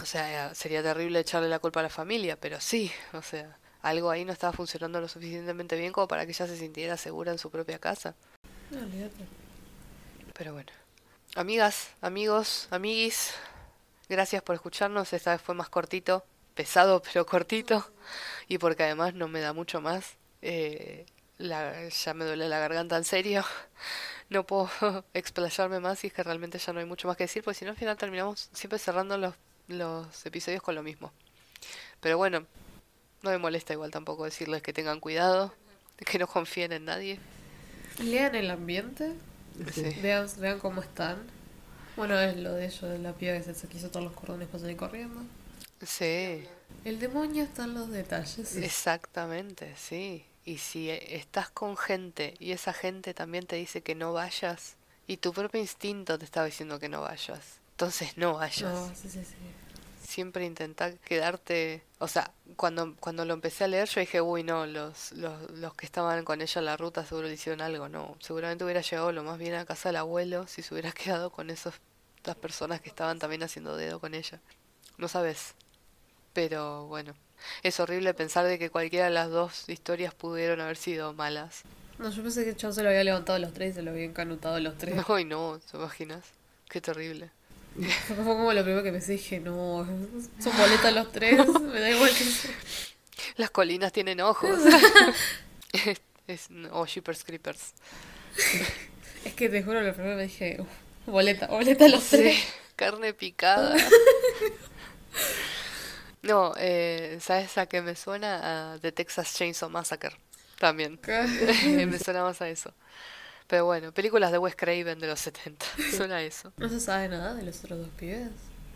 O 0.00 0.04
sea, 0.06 0.54
sería 0.54 0.82
terrible 0.82 1.20
echarle 1.20 1.48
la 1.48 1.58
culpa 1.58 1.80
a 1.80 1.84
la 1.84 1.88
familia, 1.88 2.36
pero 2.38 2.60
sí, 2.60 2.90
o 3.12 3.22
sea, 3.22 3.56
algo 3.82 4.10
ahí 4.10 4.24
no 4.24 4.32
estaba 4.32 4.52
funcionando 4.52 5.00
lo 5.00 5.08
suficientemente 5.08 5.76
bien 5.76 5.92
como 5.92 6.06
para 6.08 6.24
que 6.26 6.32
ella 6.32 6.46
se 6.46 6.56
sintiera 6.56 6.96
segura 6.96 7.32
en 7.32 7.38
su 7.38 7.50
propia 7.50 7.78
casa. 7.78 8.14
No, 8.70 8.78
olvídate. 8.80 9.24
Pero 10.36 10.52
bueno. 10.52 10.70
Amigas, 11.34 11.90
amigos, 12.00 12.68
amiguis, 12.70 13.34
gracias 14.08 14.42
por 14.42 14.54
escucharnos. 14.54 15.12
Esta 15.12 15.32
vez 15.32 15.40
fue 15.42 15.54
más 15.54 15.68
cortito, 15.68 16.24
pesado 16.54 17.02
pero 17.12 17.26
cortito. 17.26 17.86
Y 18.48 18.58
porque 18.58 18.84
además 18.84 19.14
no 19.14 19.28
me 19.28 19.40
da 19.40 19.52
mucho 19.52 19.80
más. 19.80 20.14
Eh, 20.42 21.06
la- 21.38 21.88
ya 21.88 22.14
me 22.14 22.24
duele 22.24 22.48
la 22.48 22.58
garganta 22.58 22.96
en 22.96 23.04
serio. 23.04 23.44
No 24.28 24.44
puedo 24.44 24.68
explayarme 25.14 25.78
más 25.78 26.02
y 26.02 26.08
es 26.08 26.12
que 26.12 26.24
realmente 26.24 26.58
ya 26.58 26.72
no 26.72 26.80
hay 26.80 26.84
mucho 26.84 27.06
más 27.06 27.16
que 27.16 27.22
decir, 27.24 27.44
porque 27.44 27.60
si 27.60 27.64
no 27.64 27.70
al 27.70 27.76
final 27.76 27.96
terminamos 27.96 28.50
siempre 28.52 28.76
cerrando 28.80 29.16
los, 29.16 29.34
los 29.68 30.24
episodios 30.26 30.62
con 30.62 30.74
lo 30.74 30.82
mismo. 30.82 31.12
Pero 32.00 32.16
bueno, 32.18 32.46
no 33.22 33.30
me 33.30 33.38
molesta 33.38 33.72
igual 33.72 33.90
tampoco 33.90 34.24
decirles 34.24 34.62
que 34.62 34.72
tengan 34.72 35.00
cuidado, 35.00 35.54
que 35.96 36.18
no 36.18 36.26
confíen 36.26 36.72
en 36.72 36.84
nadie. 36.84 37.18
Lean 37.98 38.34
el 38.34 38.50
ambiente, 38.50 39.12
Sí. 39.72 39.82
vean, 40.02 40.28
vean 40.38 40.58
cómo 40.58 40.82
están. 40.82 41.16
Bueno, 41.96 42.20
es 42.20 42.36
lo 42.36 42.52
de 42.52 42.66
ellos, 42.66 42.82
de 42.82 42.98
la 42.98 43.14
piba 43.14 43.32
que 43.34 43.42
se, 43.42 43.54
se 43.54 43.68
quiso 43.68 43.88
todos 43.90 44.04
los 44.04 44.12
cordones 44.14 44.48
para 44.48 44.60
salir 44.60 44.76
corriendo. 44.76 45.22
Sí. 45.82 46.46
El 46.84 46.98
demonio 47.00 47.44
está 47.44 47.64
en 47.64 47.74
los 47.74 47.88
detalles. 47.90 48.54
Exactamente, 48.56 49.74
sí. 49.76 50.24
Y 50.44 50.58
si 50.58 50.90
eh, 50.90 51.16
estás 51.16 51.48
con 51.50 51.76
gente 51.76 52.34
y 52.38 52.52
esa 52.52 52.72
gente 52.72 53.14
también 53.14 53.46
te 53.46 53.56
dice 53.56 53.80
que 53.82 53.94
no 53.94 54.12
vayas 54.12 54.76
y 55.06 55.16
tu 55.16 55.32
propio 55.32 55.60
instinto 55.60 56.18
te 56.18 56.24
está 56.24 56.44
diciendo 56.44 56.78
que 56.78 56.88
no 56.88 57.00
vayas, 57.00 57.58
entonces 57.76 58.16
no 58.16 58.32
vayas. 58.32 58.72
No, 58.72 58.88
sí, 58.94 59.06
sí, 59.06 59.22
sí. 59.22 59.34
Siempre 60.02 60.46
intenta 60.46 60.94
quedarte, 60.96 61.82
o 61.98 62.08
sea, 62.08 62.30
cuando 62.56 62.96
cuando 63.00 63.26
lo 63.26 63.34
empecé 63.34 63.64
a 63.64 63.68
leer 63.68 63.86
yo 63.86 64.00
dije, 64.00 64.22
uy, 64.22 64.42
no, 64.44 64.64
los 64.64 65.12
los 65.12 65.50
los 65.50 65.74
que 65.74 65.84
estaban 65.84 66.24
con 66.24 66.40
ella 66.40 66.58
en 66.58 66.64
la 66.64 66.78
ruta 66.78 67.04
seguro 67.04 67.28
le 67.28 67.34
hicieron 67.34 67.60
algo, 67.60 67.90
no, 67.90 68.16
seguramente 68.20 68.64
hubiera 68.64 68.80
llegado 68.80 69.12
lo 69.12 69.22
más 69.24 69.38
bien 69.38 69.52
a 69.52 69.66
casa 69.66 69.90
del 69.90 69.96
abuelo 69.96 70.46
si 70.46 70.62
se 70.62 70.72
hubiera 70.72 70.90
quedado 70.92 71.28
con 71.28 71.50
esos 71.50 71.74
las 72.24 72.36
personas 72.36 72.80
que 72.80 72.88
estaban 72.88 73.18
también 73.18 73.42
haciendo 73.42 73.76
dedo 73.76 74.00
con 74.00 74.14
ella. 74.14 74.40
No 74.96 75.06
sabes. 75.06 75.54
Pero 76.32 76.86
bueno, 76.86 77.14
es 77.62 77.78
horrible 77.78 78.14
pensar 78.14 78.46
de 78.46 78.58
que 78.58 78.70
cualquiera 78.70 79.04
de 79.04 79.10
las 79.10 79.28
dos 79.28 79.68
historias 79.68 80.14
pudieron 80.14 80.62
haber 80.62 80.78
sido 80.78 81.12
malas. 81.12 81.62
No, 81.98 82.10
yo 82.10 82.22
pensé 82.22 82.46
que 82.46 82.56
chavo 82.56 82.72
se 82.72 82.82
lo 82.82 82.88
había 82.88 83.04
levantado 83.04 83.36
a 83.36 83.38
los 83.38 83.52
tres 83.52 83.72
y 83.72 83.74
se 83.74 83.82
lo 83.82 83.90
había 83.90 84.04
encanutado 84.04 84.54
a 84.54 84.60
los 84.60 84.78
tres. 84.78 84.96
Ay, 85.08 85.26
no, 85.26 85.58
¿te 85.58 85.76
imaginas? 85.76 86.24
Qué 86.70 86.80
terrible. 86.80 87.30
Fue 88.08 88.16
como 88.16 88.52
lo 88.52 88.62
primero 88.62 88.82
que 88.82 88.92
pensé, 88.92 89.12
dije, 89.12 89.40
no, 89.40 89.86
son 90.42 90.56
boletas 90.56 90.92
los 90.94 91.12
tres, 91.12 91.46
me 91.60 91.80
da 91.80 91.90
igual 91.90 92.10
que. 92.10 92.24
Las 93.36 93.50
colinas 93.50 93.92
tienen 93.92 94.20
ojos. 94.20 94.58
es, 95.72 96.00
es- 96.26 96.48
o 96.72 96.86
Jeepers 96.86 97.24
Creepers. 97.24 97.72
Es 99.24 99.34
que 99.34 99.48
te 99.48 99.62
juro, 99.62 99.80
lo 99.82 99.92
primero 99.94 100.14
que 100.14 100.22
me 100.22 100.28
dije, 100.28 100.56
"Uf, 100.60 100.68
boleta, 101.06 101.46
boleta 101.48 101.88
los 101.88 102.02
Sí, 102.02 102.16
tres. 102.16 102.44
carne 102.76 103.12
picada. 103.14 103.74
No, 106.22 106.54
eh, 106.58 107.18
¿sabes 107.20 107.56
a 107.58 107.66
qué 107.66 107.82
me 107.82 107.94
suena? 107.94 108.72
A 108.74 108.78
The 108.78 108.92
Texas 108.92 109.34
Chainsaw 109.34 109.70
Massacre. 109.70 110.16
También. 110.58 110.98
me 111.06 111.98
suena 111.98 112.22
más 112.22 112.40
a 112.42 112.48
eso. 112.48 112.72
Pero 113.46 113.64
bueno, 113.64 113.92
películas 113.92 114.32
de 114.32 114.38
Wes 114.38 114.56
Craven 114.56 114.98
de 114.98 115.06
los 115.06 115.20
70. 115.20 115.64
Suena 115.96 116.22
eso. 116.22 116.52
¿No 116.56 116.68
se 116.68 116.80
sabe 116.80 117.08
nada 117.08 117.34
de 117.34 117.42
los 117.42 117.58
otros 117.60 117.78
dos 117.78 117.88
pibes? 117.96 118.30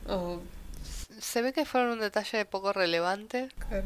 O, 0.08 0.40
Se 1.20 1.42
ve 1.42 1.52
que 1.52 1.64
fueron 1.64 1.90
un 1.92 2.00
detalle 2.00 2.44
poco 2.44 2.72
relevante 2.72 3.48
claro. 3.68 3.84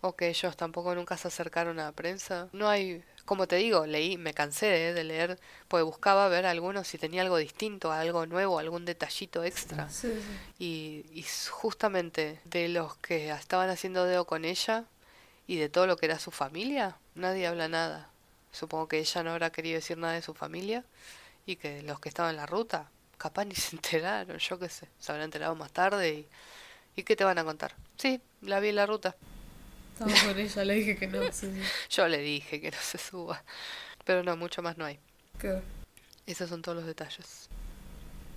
o 0.00 0.14
que 0.14 0.28
ellos 0.28 0.56
tampoco 0.56 0.94
nunca 0.94 1.16
se 1.16 1.28
acercaron 1.28 1.78
a 1.80 1.84
la 1.84 1.92
prensa. 1.92 2.48
No 2.52 2.68
hay, 2.68 3.02
como 3.24 3.46
te 3.48 3.56
digo, 3.56 3.86
leí, 3.86 4.16
me 4.16 4.32
cansé 4.32 4.66
de, 4.66 4.94
de 4.94 5.04
leer, 5.04 5.38
pues 5.68 5.84
buscaba 5.84 6.28
ver 6.28 6.46
algunos 6.46 6.86
si 6.88 6.96
tenía 6.96 7.22
algo 7.22 7.36
distinto, 7.36 7.90
algo 7.92 8.24
nuevo, 8.26 8.58
algún 8.58 8.84
detallito 8.84 9.42
extra. 9.44 9.88
Sí, 9.90 10.08
sí. 10.12 10.64
Y, 10.64 11.04
y 11.20 11.24
justamente 11.50 12.40
de 12.44 12.68
los 12.68 12.96
que 12.98 13.30
estaban 13.30 13.68
haciendo 13.68 14.04
dedo 14.04 14.24
con 14.26 14.44
ella 14.44 14.84
y 15.46 15.56
de 15.56 15.68
todo 15.68 15.86
lo 15.88 15.96
que 15.96 16.06
era 16.06 16.18
su 16.20 16.30
familia, 16.30 16.96
nadie 17.16 17.46
habla 17.48 17.68
nada. 17.68 18.08
Supongo 18.52 18.88
que 18.88 18.98
ella 18.98 19.22
no 19.22 19.30
habrá 19.32 19.50
querido 19.50 19.76
decir 19.76 19.96
nada 19.98 20.14
de 20.14 20.22
su 20.22 20.34
familia 20.34 20.84
y 21.46 21.56
que 21.56 21.82
los 21.82 22.00
que 22.00 22.08
estaban 22.08 22.30
en 22.32 22.36
la 22.36 22.46
ruta, 22.46 22.88
capaz 23.18 23.44
ni 23.44 23.54
se 23.56 23.76
enteraron, 23.76 24.38
yo 24.38 24.58
qué 24.58 24.68
sé, 24.68 24.88
se 24.98 25.12
habrán 25.12 25.26
enterado 25.26 25.54
más 25.54 25.72
tarde 25.72 26.10
y, 26.14 26.28
¿y 26.96 27.02
qué 27.04 27.16
te 27.16 27.24
van 27.24 27.38
a 27.38 27.44
contar? 27.44 27.74
Sí, 27.96 28.20
la 28.42 28.60
vi 28.60 28.68
en 28.70 28.76
la 28.76 28.86
ruta. 28.86 29.14
Estaba 29.92 30.12
con 30.32 30.38
ella, 30.40 30.64
le 30.64 30.74
dije 30.74 30.96
que 30.96 31.06
no, 31.06 31.22
sí, 31.32 31.50
sí. 31.52 31.62
Yo 31.90 32.08
le 32.08 32.18
dije 32.18 32.60
que 32.60 32.70
no 32.70 32.78
se 32.80 32.96
suba, 32.98 33.42
pero 34.04 34.22
no, 34.22 34.36
mucho 34.36 34.62
más 34.62 34.78
no 34.78 34.84
hay. 34.86 34.98
Claro. 35.38 35.62
Esos 36.26 36.48
son 36.48 36.62
todos 36.62 36.76
los 36.76 36.86
detalles. 36.86 37.48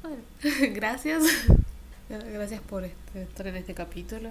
Bueno, 0.02 0.18
gracias. 0.76 1.24
Gracias 2.10 2.62
por 2.62 2.84
este- 2.84 3.24
estar 3.24 3.48
en 3.48 3.56
este 3.56 3.74
capítulo 3.74 4.30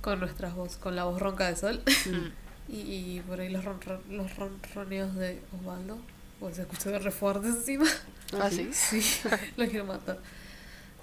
con 0.00 0.20
nuestras 0.20 0.54
voz, 0.54 0.76
con 0.76 0.94
la 0.94 1.04
voz 1.04 1.18
ronca 1.20 1.48
de 1.48 1.56
Sol 1.56 1.82
Mm. 2.06 2.43
Y, 2.68 2.76
y 3.16 3.22
por 3.26 3.40
ahí 3.40 3.48
los, 3.50 3.64
ron- 3.64 3.80
ron- 3.80 4.02
los 4.08 4.36
ronroneos 4.36 5.14
de 5.16 5.40
Osvaldo. 5.58 5.98
Pues 6.40 6.56
se 6.56 6.62
escuchó 6.62 6.98
re 6.98 7.10
fuerte 7.10 7.46
encima. 7.48 7.86
¿Ah, 8.32 8.50
sí? 8.52 8.68
Sí, 8.72 9.02
lo 9.56 9.66
quiero 9.66 9.84
matar. 9.84 10.18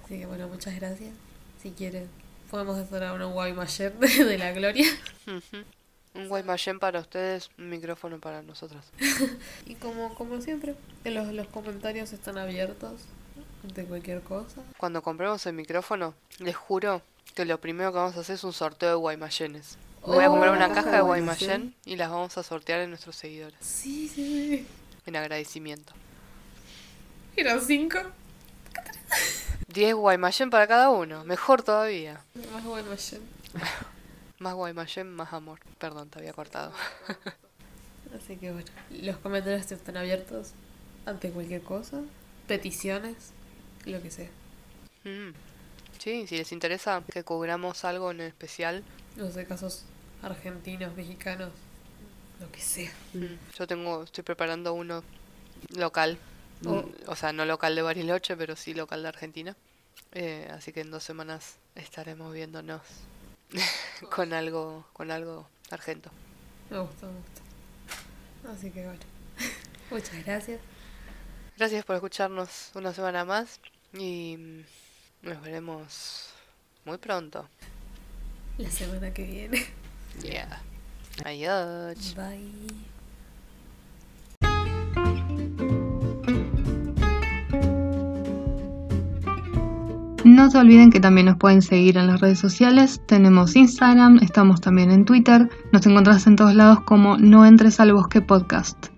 Así 0.04 0.18
que 0.18 0.26
bueno, 0.26 0.48
muchas 0.48 0.74
gracias. 0.76 1.14
Si 1.62 1.70
quieren, 1.70 2.08
podemos 2.50 2.76
hacer 2.78 3.02
ahora 3.04 3.26
un 3.26 3.32
Guaymallén 3.34 3.98
de, 4.00 4.24
de 4.24 4.38
la 4.38 4.52
gloria. 4.52 4.86
Un 6.14 6.28
Guaymallén 6.28 6.78
para 6.78 7.00
ustedes, 7.00 7.50
un 7.58 7.70
micrófono 7.70 8.18
para 8.20 8.42
nosotras. 8.42 8.84
Y 9.66 9.76
como, 9.76 10.14
como 10.14 10.40
siempre, 10.42 10.74
los, 11.04 11.28
los 11.32 11.46
comentarios 11.48 12.12
están 12.12 12.36
abiertos 12.36 13.00
de 13.74 13.84
cualquier 13.84 14.20
cosa. 14.20 14.60
Cuando 14.76 15.02
compremos 15.02 15.46
el 15.46 15.54
micrófono, 15.54 16.14
les 16.40 16.54
juro 16.56 17.00
que 17.34 17.44
lo 17.46 17.58
primero 17.60 17.92
que 17.92 17.98
vamos 17.98 18.16
a 18.16 18.20
hacer 18.20 18.34
es 18.34 18.44
un 18.44 18.52
sorteo 18.52 18.90
de 18.90 18.94
Guaymallenes. 18.96 19.78
Voy 20.04 20.24
a 20.24 20.28
Oh, 20.28 20.32
comprar 20.32 20.52
una 20.52 20.66
una 20.66 20.74
caja 20.74 20.90
de 20.90 20.96
de 20.96 21.02
Guaymallén 21.02 21.74
y 21.84 21.96
las 21.96 22.10
vamos 22.10 22.36
a 22.38 22.42
sortear 22.42 22.80
en 22.80 22.90
nuestros 22.90 23.16
seguidores. 23.16 23.58
Sí, 23.60 24.08
sí. 24.08 24.66
En 25.06 25.16
agradecimiento. 25.16 25.92
Eran 27.36 27.60
cinco. 27.60 27.98
10 29.68 29.94
Guaymallén 29.94 30.50
para 30.50 30.66
cada 30.66 30.90
uno. 30.90 31.24
Mejor 31.24 31.62
todavía. 31.62 32.20
Más 32.52 32.64
Guaymallén. 32.64 33.22
Más 34.38 34.54
Guaymallén, 34.54 35.08
más 35.08 35.32
amor. 35.32 35.60
Perdón, 35.78 36.10
te 36.10 36.18
había 36.18 36.32
cortado. 36.32 36.72
Así 38.16 38.36
que 38.36 38.50
bueno, 38.52 38.68
los 38.90 39.16
comentarios 39.18 39.70
están 39.70 39.96
abiertos 39.96 40.50
ante 41.06 41.30
cualquier 41.30 41.62
cosa. 41.62 42.00
Peticiones, 42.48 43.14
lo 43.84 44.02
que 44.02 44.10
sea. 44.10 44.28
Mm. 45.04 45.30
Sí, 45.98 46.26
si 46.26 46.36
les 46.36 46.50
interesa 46.50 47.02
que 47.12 47.22
cubramos 47.22 47.84
algo 47.84 48.10
en 48.10 48.20
especial, 48.22 48.82
No 49.16 49.30
sé, 49.30 49.46
casos 49.46 49.84
argentinos, 50.22 50.94
mexicanos, 50.94 51.50
lo 52.40 52.50
que 52.50 52.60
sea. 52.60 52.90
mm, 53.14 53.54
yo 53.58 53.66
tengo, 53.66 54.02
estoy 54.04 54.24
preparando 54.24 54.72
uno 54.74 55.02
local. 55.76 56.18
Oh. 56.64 56.84
O 57.06 57.16
sea, 57.16 57.32
no 57.32 57.44
local 57.44 57.74
de 57.74 57.82
Bariloche, 57.82 58.36
pero 58.36 58.54
sí 58.56 58.72
local 58.74 59.02
de 59.02 59.08
Argentina. 59.08 59.56
Eh, 60.12 60.48
así 60.52 60.72
que 60.72 60.80
en 60.80 60.90
dos 60.90 61.02
semanas 61.02 61.56
estaremos 61.74 62.32
viéndonos 62.32 62.82
con 64.10 64.32
algo, 64.32 64.86
con 64.92 65.10
algo 65.10 65.48
argento. 65.70 66.10
Me 66.70 66.78
gusta, 66.78 67.06
me 67.06 67.12
gusta. 67.12 68.52
Así 68.52 68.70
que 68.70 68.84
bueno. 68.84 69.00
Muchas 69.90 70.24
gracias. 70.24 70.60
Gracias 71.56 71.84
por 71.84 71.96
escucharnos 71.96 72.70
una 72.74 72.92
semana 72.92 73.24
más 73.24 73.60
y 73.92 74.36
mm, 74.36 74.64
nos 75.22 75.42
veremos 75.42 76.30
muy 76.84 76.98
pronto. 76.98 77.48
La 78.58 78.70
semana 78.70 79.12
que 79.12 79.24
viene. 79.24 79.64
Yeah. 80.20 80.60
Adiós. 81.24 82.14
Bye. 82.16 82.92
No 90.24 90.48
se 90.50 90.58
olviden 90.58 90.90
que 90.90 91.00
también 91.00 91.26
nos 91.26 91.36
pueden 91.36 91.62
seguir 91.62 91.96
en 91.96 92.06
las 92.06 92.20
redes 92.20 92.38
sociales. 92.38 93.00
Tenemos 93.06 93.56
Instagram, 93.56 94.18
estamos 94.22 94.60
también 94.60 94.92
en 94.92 95.04
Twitter. 95.04 95.48
Nos 95.72 95.84
encontrás 95.84 96.26
en 96.28 96.36
todos 96.36 96.54
lados 96.54 96.80
como 96.84 97.16
No 97.18 97.44
entres 97.44 97.80
al 97.80 97.92
bosque 97.92 98.20
podcast. 98.20 98.91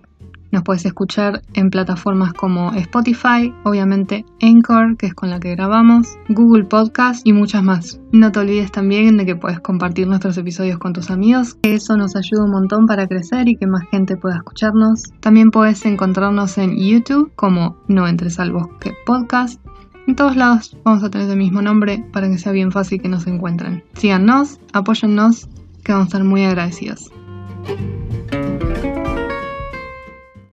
Nos 0.55 0.63
puedes 0.63 0.85
escuchar 0.85 1.41
en 1.53 1.69
plataformas 1.69 2.31
como 2.31 2.71
Spotify, 2.71 3.53
obviamente 3.65 4.23
Anchor, 4.41 4.95
que 4.95 5.07
es 5.07 5.13
con 5.13 5.29
la 5.29 5.37
que 5.37 5.53
grabamos, 5.53 6.17
Google 6.29 6.63
Podcast 6.63 7.27
y 7.27 7.33
muchas 7.33 7.61
más. 7.61 7.99
No 8.13 8.31
te 8.31 8.39
olvides 8.39 8.71
también 8.71 9.17
de 9.17 9.25
que 9.25 9.35
puedes 9.35 9.59
compartir 9.59 10.07
nuestros 10.07 10.37
episodios 10.37 10.77
con 10.77 10.93
tus 10.93 11.11
amigos, 11.11 11.55
que 11.55 11.73
eso 11.73 11.97
nos 11.97 12.15
ayuda 12.15 12.45
un 12.45 12.51
montón 12.51 12.85
para 12.85 13.05
crecer 13.05 13.49
y 13.49 13.57
que 13.57 13.67
más 13.67 13.83
gente 13.91 14.15
pueda 14.15 14.37
escucharnos. 14.37 15.03
También 15.19 15.51
puedes 15.51 15.85
encontrarnos 15.85 16.57
en 16.57 16.77
YouTube 16.77 17.33
como 17.35 17.75
No 17.89 18.07
Entres 18.07 18.39
al 18.39 18.53
Bosque 18.53 18.93
Podcast. 19.05 19.59
En 20.07 20.15
todos 20.15 20.37
lados 20.37 20.77
vamos 20.85 21.03
a 21.03 21.09
tener 21.09 21.29
el 21.29 21.35
mismo 21.35 21.61
nombre 21.61 22.05
para 22.13 22.29
que 22.29 22.37
sea 22.37 22.53
bien 22.53 22.71
fácil 22.71 23.01
que 23.01 23.09
nos 23.09 23.27
encuentren. 23.27 23.83
Síganos, 23.95 24.61
apóyennos, 24.71 25.49
que 25.83 25.91
vamos 25.91 26.05
a 26.05 26.07
estar 26.07 26.23
muy 26.23 26.45
agradecidos. 26.45 27.11